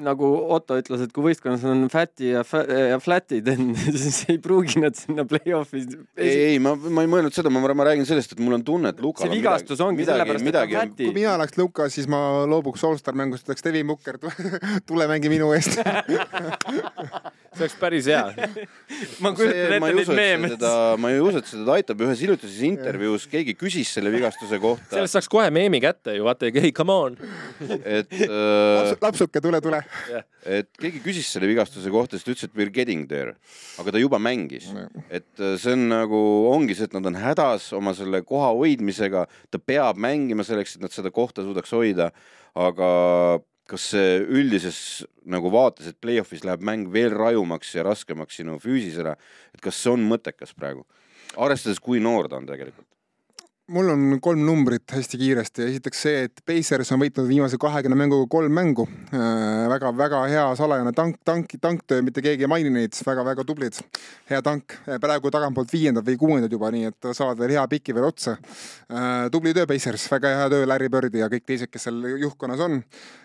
[0.06, 3.50] nagu Otto ütles, et kui võistkonnas on fat'i ja, ja flat'id,
[4.04, 5.84] siis ei pruugi nad sinna play-off'i.
[6.18, 8.94] ei, ei, ma, ma ei mõelnud seda, ma, ma räägin sellest, et mul on tunne,
[8.94, 11.08] et Lukal see vigastus midagi, ongi sellepärast, et ta on fat'i.
[11.10, 12.20] kui mina oleks Luka, siis ma
[12.50, 14.22] loobuks allstar mängust, ütleks Devin Booker,
[14.90, 15.82] tule mängi minu eest
[17.54, 18.24] see oleks päris hea.
[19.24, 20.52] Ma kujutan ette neid meeme.
[21.02, 24.90] ma ei usu, et seda aitab, ühes hiljutises intervjuus keegi küsis selle vigastuse kohta.
[24.96, 27.18] sellest saaks kohe meemi kätte ju, vaata, ei come on.
[27.84, 29.80] Et Laps, lapsuke, tule, tule.
[30.10, 30.28] Yeah..
[30.60, 33.36] et keegi küsis selle vigastuse kohta, siis ta ütles, et we are getting there,
[33.82, 34.70] aga ta juba mängis.
[34.74, 35.08] Mm..
[35.14, 36.20] et äh, see on nagu,
[36.52, 40.86] ongi see, et nad on hädas oma selle koha hoidmisega, ta peab mängima selleks, et
[40.86, 42.12] nad seda kohta suudaks hoida,
[42.54, 42.94] aga
[43.70, 49.16] kas üldises nagu vaates, et play-off'is läheb mäng veel rajumaks ja raskemaks sinu füüsisele,
[49.56, 50.84] et kas see on mõttekas praegu,
[51.38, 52.88] arvestades, kui noor ta on tegelikult?
[53.72, 58.28] mul on kolm numbrit hästi kiiresti, esiteks see, et Pacers on võitnud viimase kahekümne mänguga
[58.32, 58.84] kolm mängu
[59.16, 59.70] äh,.
[59.72, 63.80] väga-väga hea salajane tank, tank, tanktöö, mitte keegi ei maini neid väga,, väga-väga tublid.
[64.30, 68.10] hea tank, praegu tagantpoolt viiendad või kuuendad juba, nii et saavad veel hea piki veel
[68.12, 69.32] otsa äh,.
[69.32, 72.82] tubli töö, Pacers, väga hea töö, Larry Birdi ja kõik teised, kes seal juhtkonnas on
[72.82, 73.23] äh,.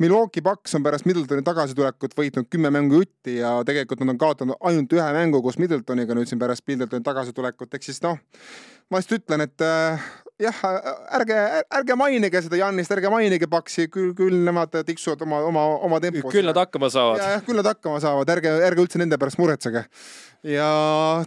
[0.00, 4.56] Milwaukee Bucks on pärast Middletoni tagasitulekut võitnud kümme mängu jutti ja tegelikult nad on kaotanud
[4.64, 8.16] ainult ühe mängu koos Middletoniga nüüd siin pärast Middletoni tagasitulekut, ehk siis noh
[8.90, 10.08] ma lihtsalt ütlen, et äh,
[10.40, 10.60] jah,
[11.18, 11.36] ärge,
[11.80, 16.32] ärge mainige seda Jannist, ärge mainige Paksi, küll, küll nemad tiksuvad oma, oma, oma tempos.
[16.32, 17.22] küll nad hakkama saavad.
[17.22, 19.84] jah, küll nad hakkama saavad, ärge, ärge üldse nende pärast muretsege.
[20.46, 20.70] ja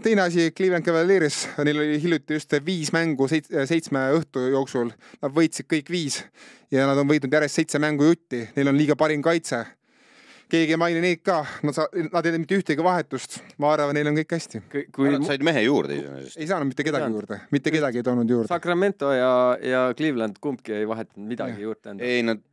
[0.03, 4.91] teine asi, Cleveland Cavalieris, neil oli hiljuti just viis mängu seit, seitsme õhtu jooksul,
[5.21, 6.23] nad võitsid kõik viis
[6.73, 9.65] ja nad on võitnud järjest seitse mängu jutti, neil on liiga parim kaitse
[10.51, 13.95] keegi ei maini neid ka, nad saa-, nad ei tee mitte ühtegi vahetust, ma arvan,
[13.97, 14.63] neil on kõik hästi.
[14.95, 16.39] kui nad said mehe juurde iseenesest.
[16.39, 18.51] ei saanud mitte kedagi juurde, mitte kedagi ei toonud juurde.
[18.51, 19.33] Sacramento ja,
[19.63, 21.67] ja Cleveland kumbki ei vahetanud midagi ja.
[21.69, 22.09] juurde endale.
[22.09, 22.43] ei, nad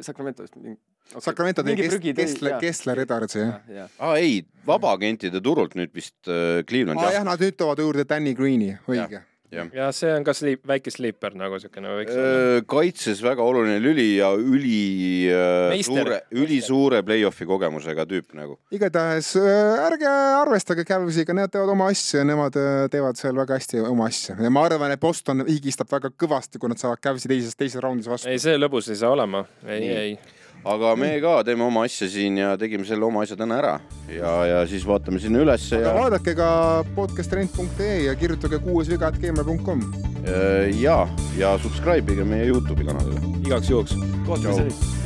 [0.00, 0.78] Sacramentost mingi
[1.10, 1.20] okay..
[1.20, 3.88] Sacramento tegi Kessler, Kessler, Kessler Edwards jah ja..
[3.98, 7.02] aa ei, vabaagentide turult nüüd vist äh, Cleveland.
[7.02, 10.62] aa jah, nad nüüd toovad juurde Danny Greeni, õige ja, ja see on ka sleep,
[10.68, 12.64] väike sleeper nagu siukene võiks olla.
[12.72, 15.28] kaitses väga oluline lüli ja üli
[15.72, 16.02] Meister.
[16.02, 18.58] suure, ülisuure play-off'i kogemusega tüüp nagu.
[18.74, 22.58] igatahes ärge arvestage Cavsiga, nad teevad oma asja ja nemad
[22.92, 26.72] teevad seal väga hästi oma asja ja ma arvan, et Boston higistab väga kõvasti, kui
[26.72, 28.30] nad saavad Cavsi teises, teises raundis vastu.
[28.32, 30.14] ei, see lõbus ei saa olema, ei, ei
[30.64, 33.74] aga me ka teeme oma asja siin ja tegime selle oma asja täna ära
[34.06, 35.80] ja, ja siis vaatame sinna ülesse.
[35.80, 35.98] aga ja...
[35.98, 36.48] vaadake ka
[36.94, 39.84] podcasttrend.ee ja kirjutage kuuesviga.gmail.com.
[40.78, 40.98] ja,
[41.38, 43.22] ja subscribe ige meie Youtube'i kanalile.
[43.42, 43.96] igaks juhuks.
[44.26, 45.01] kohtumiseni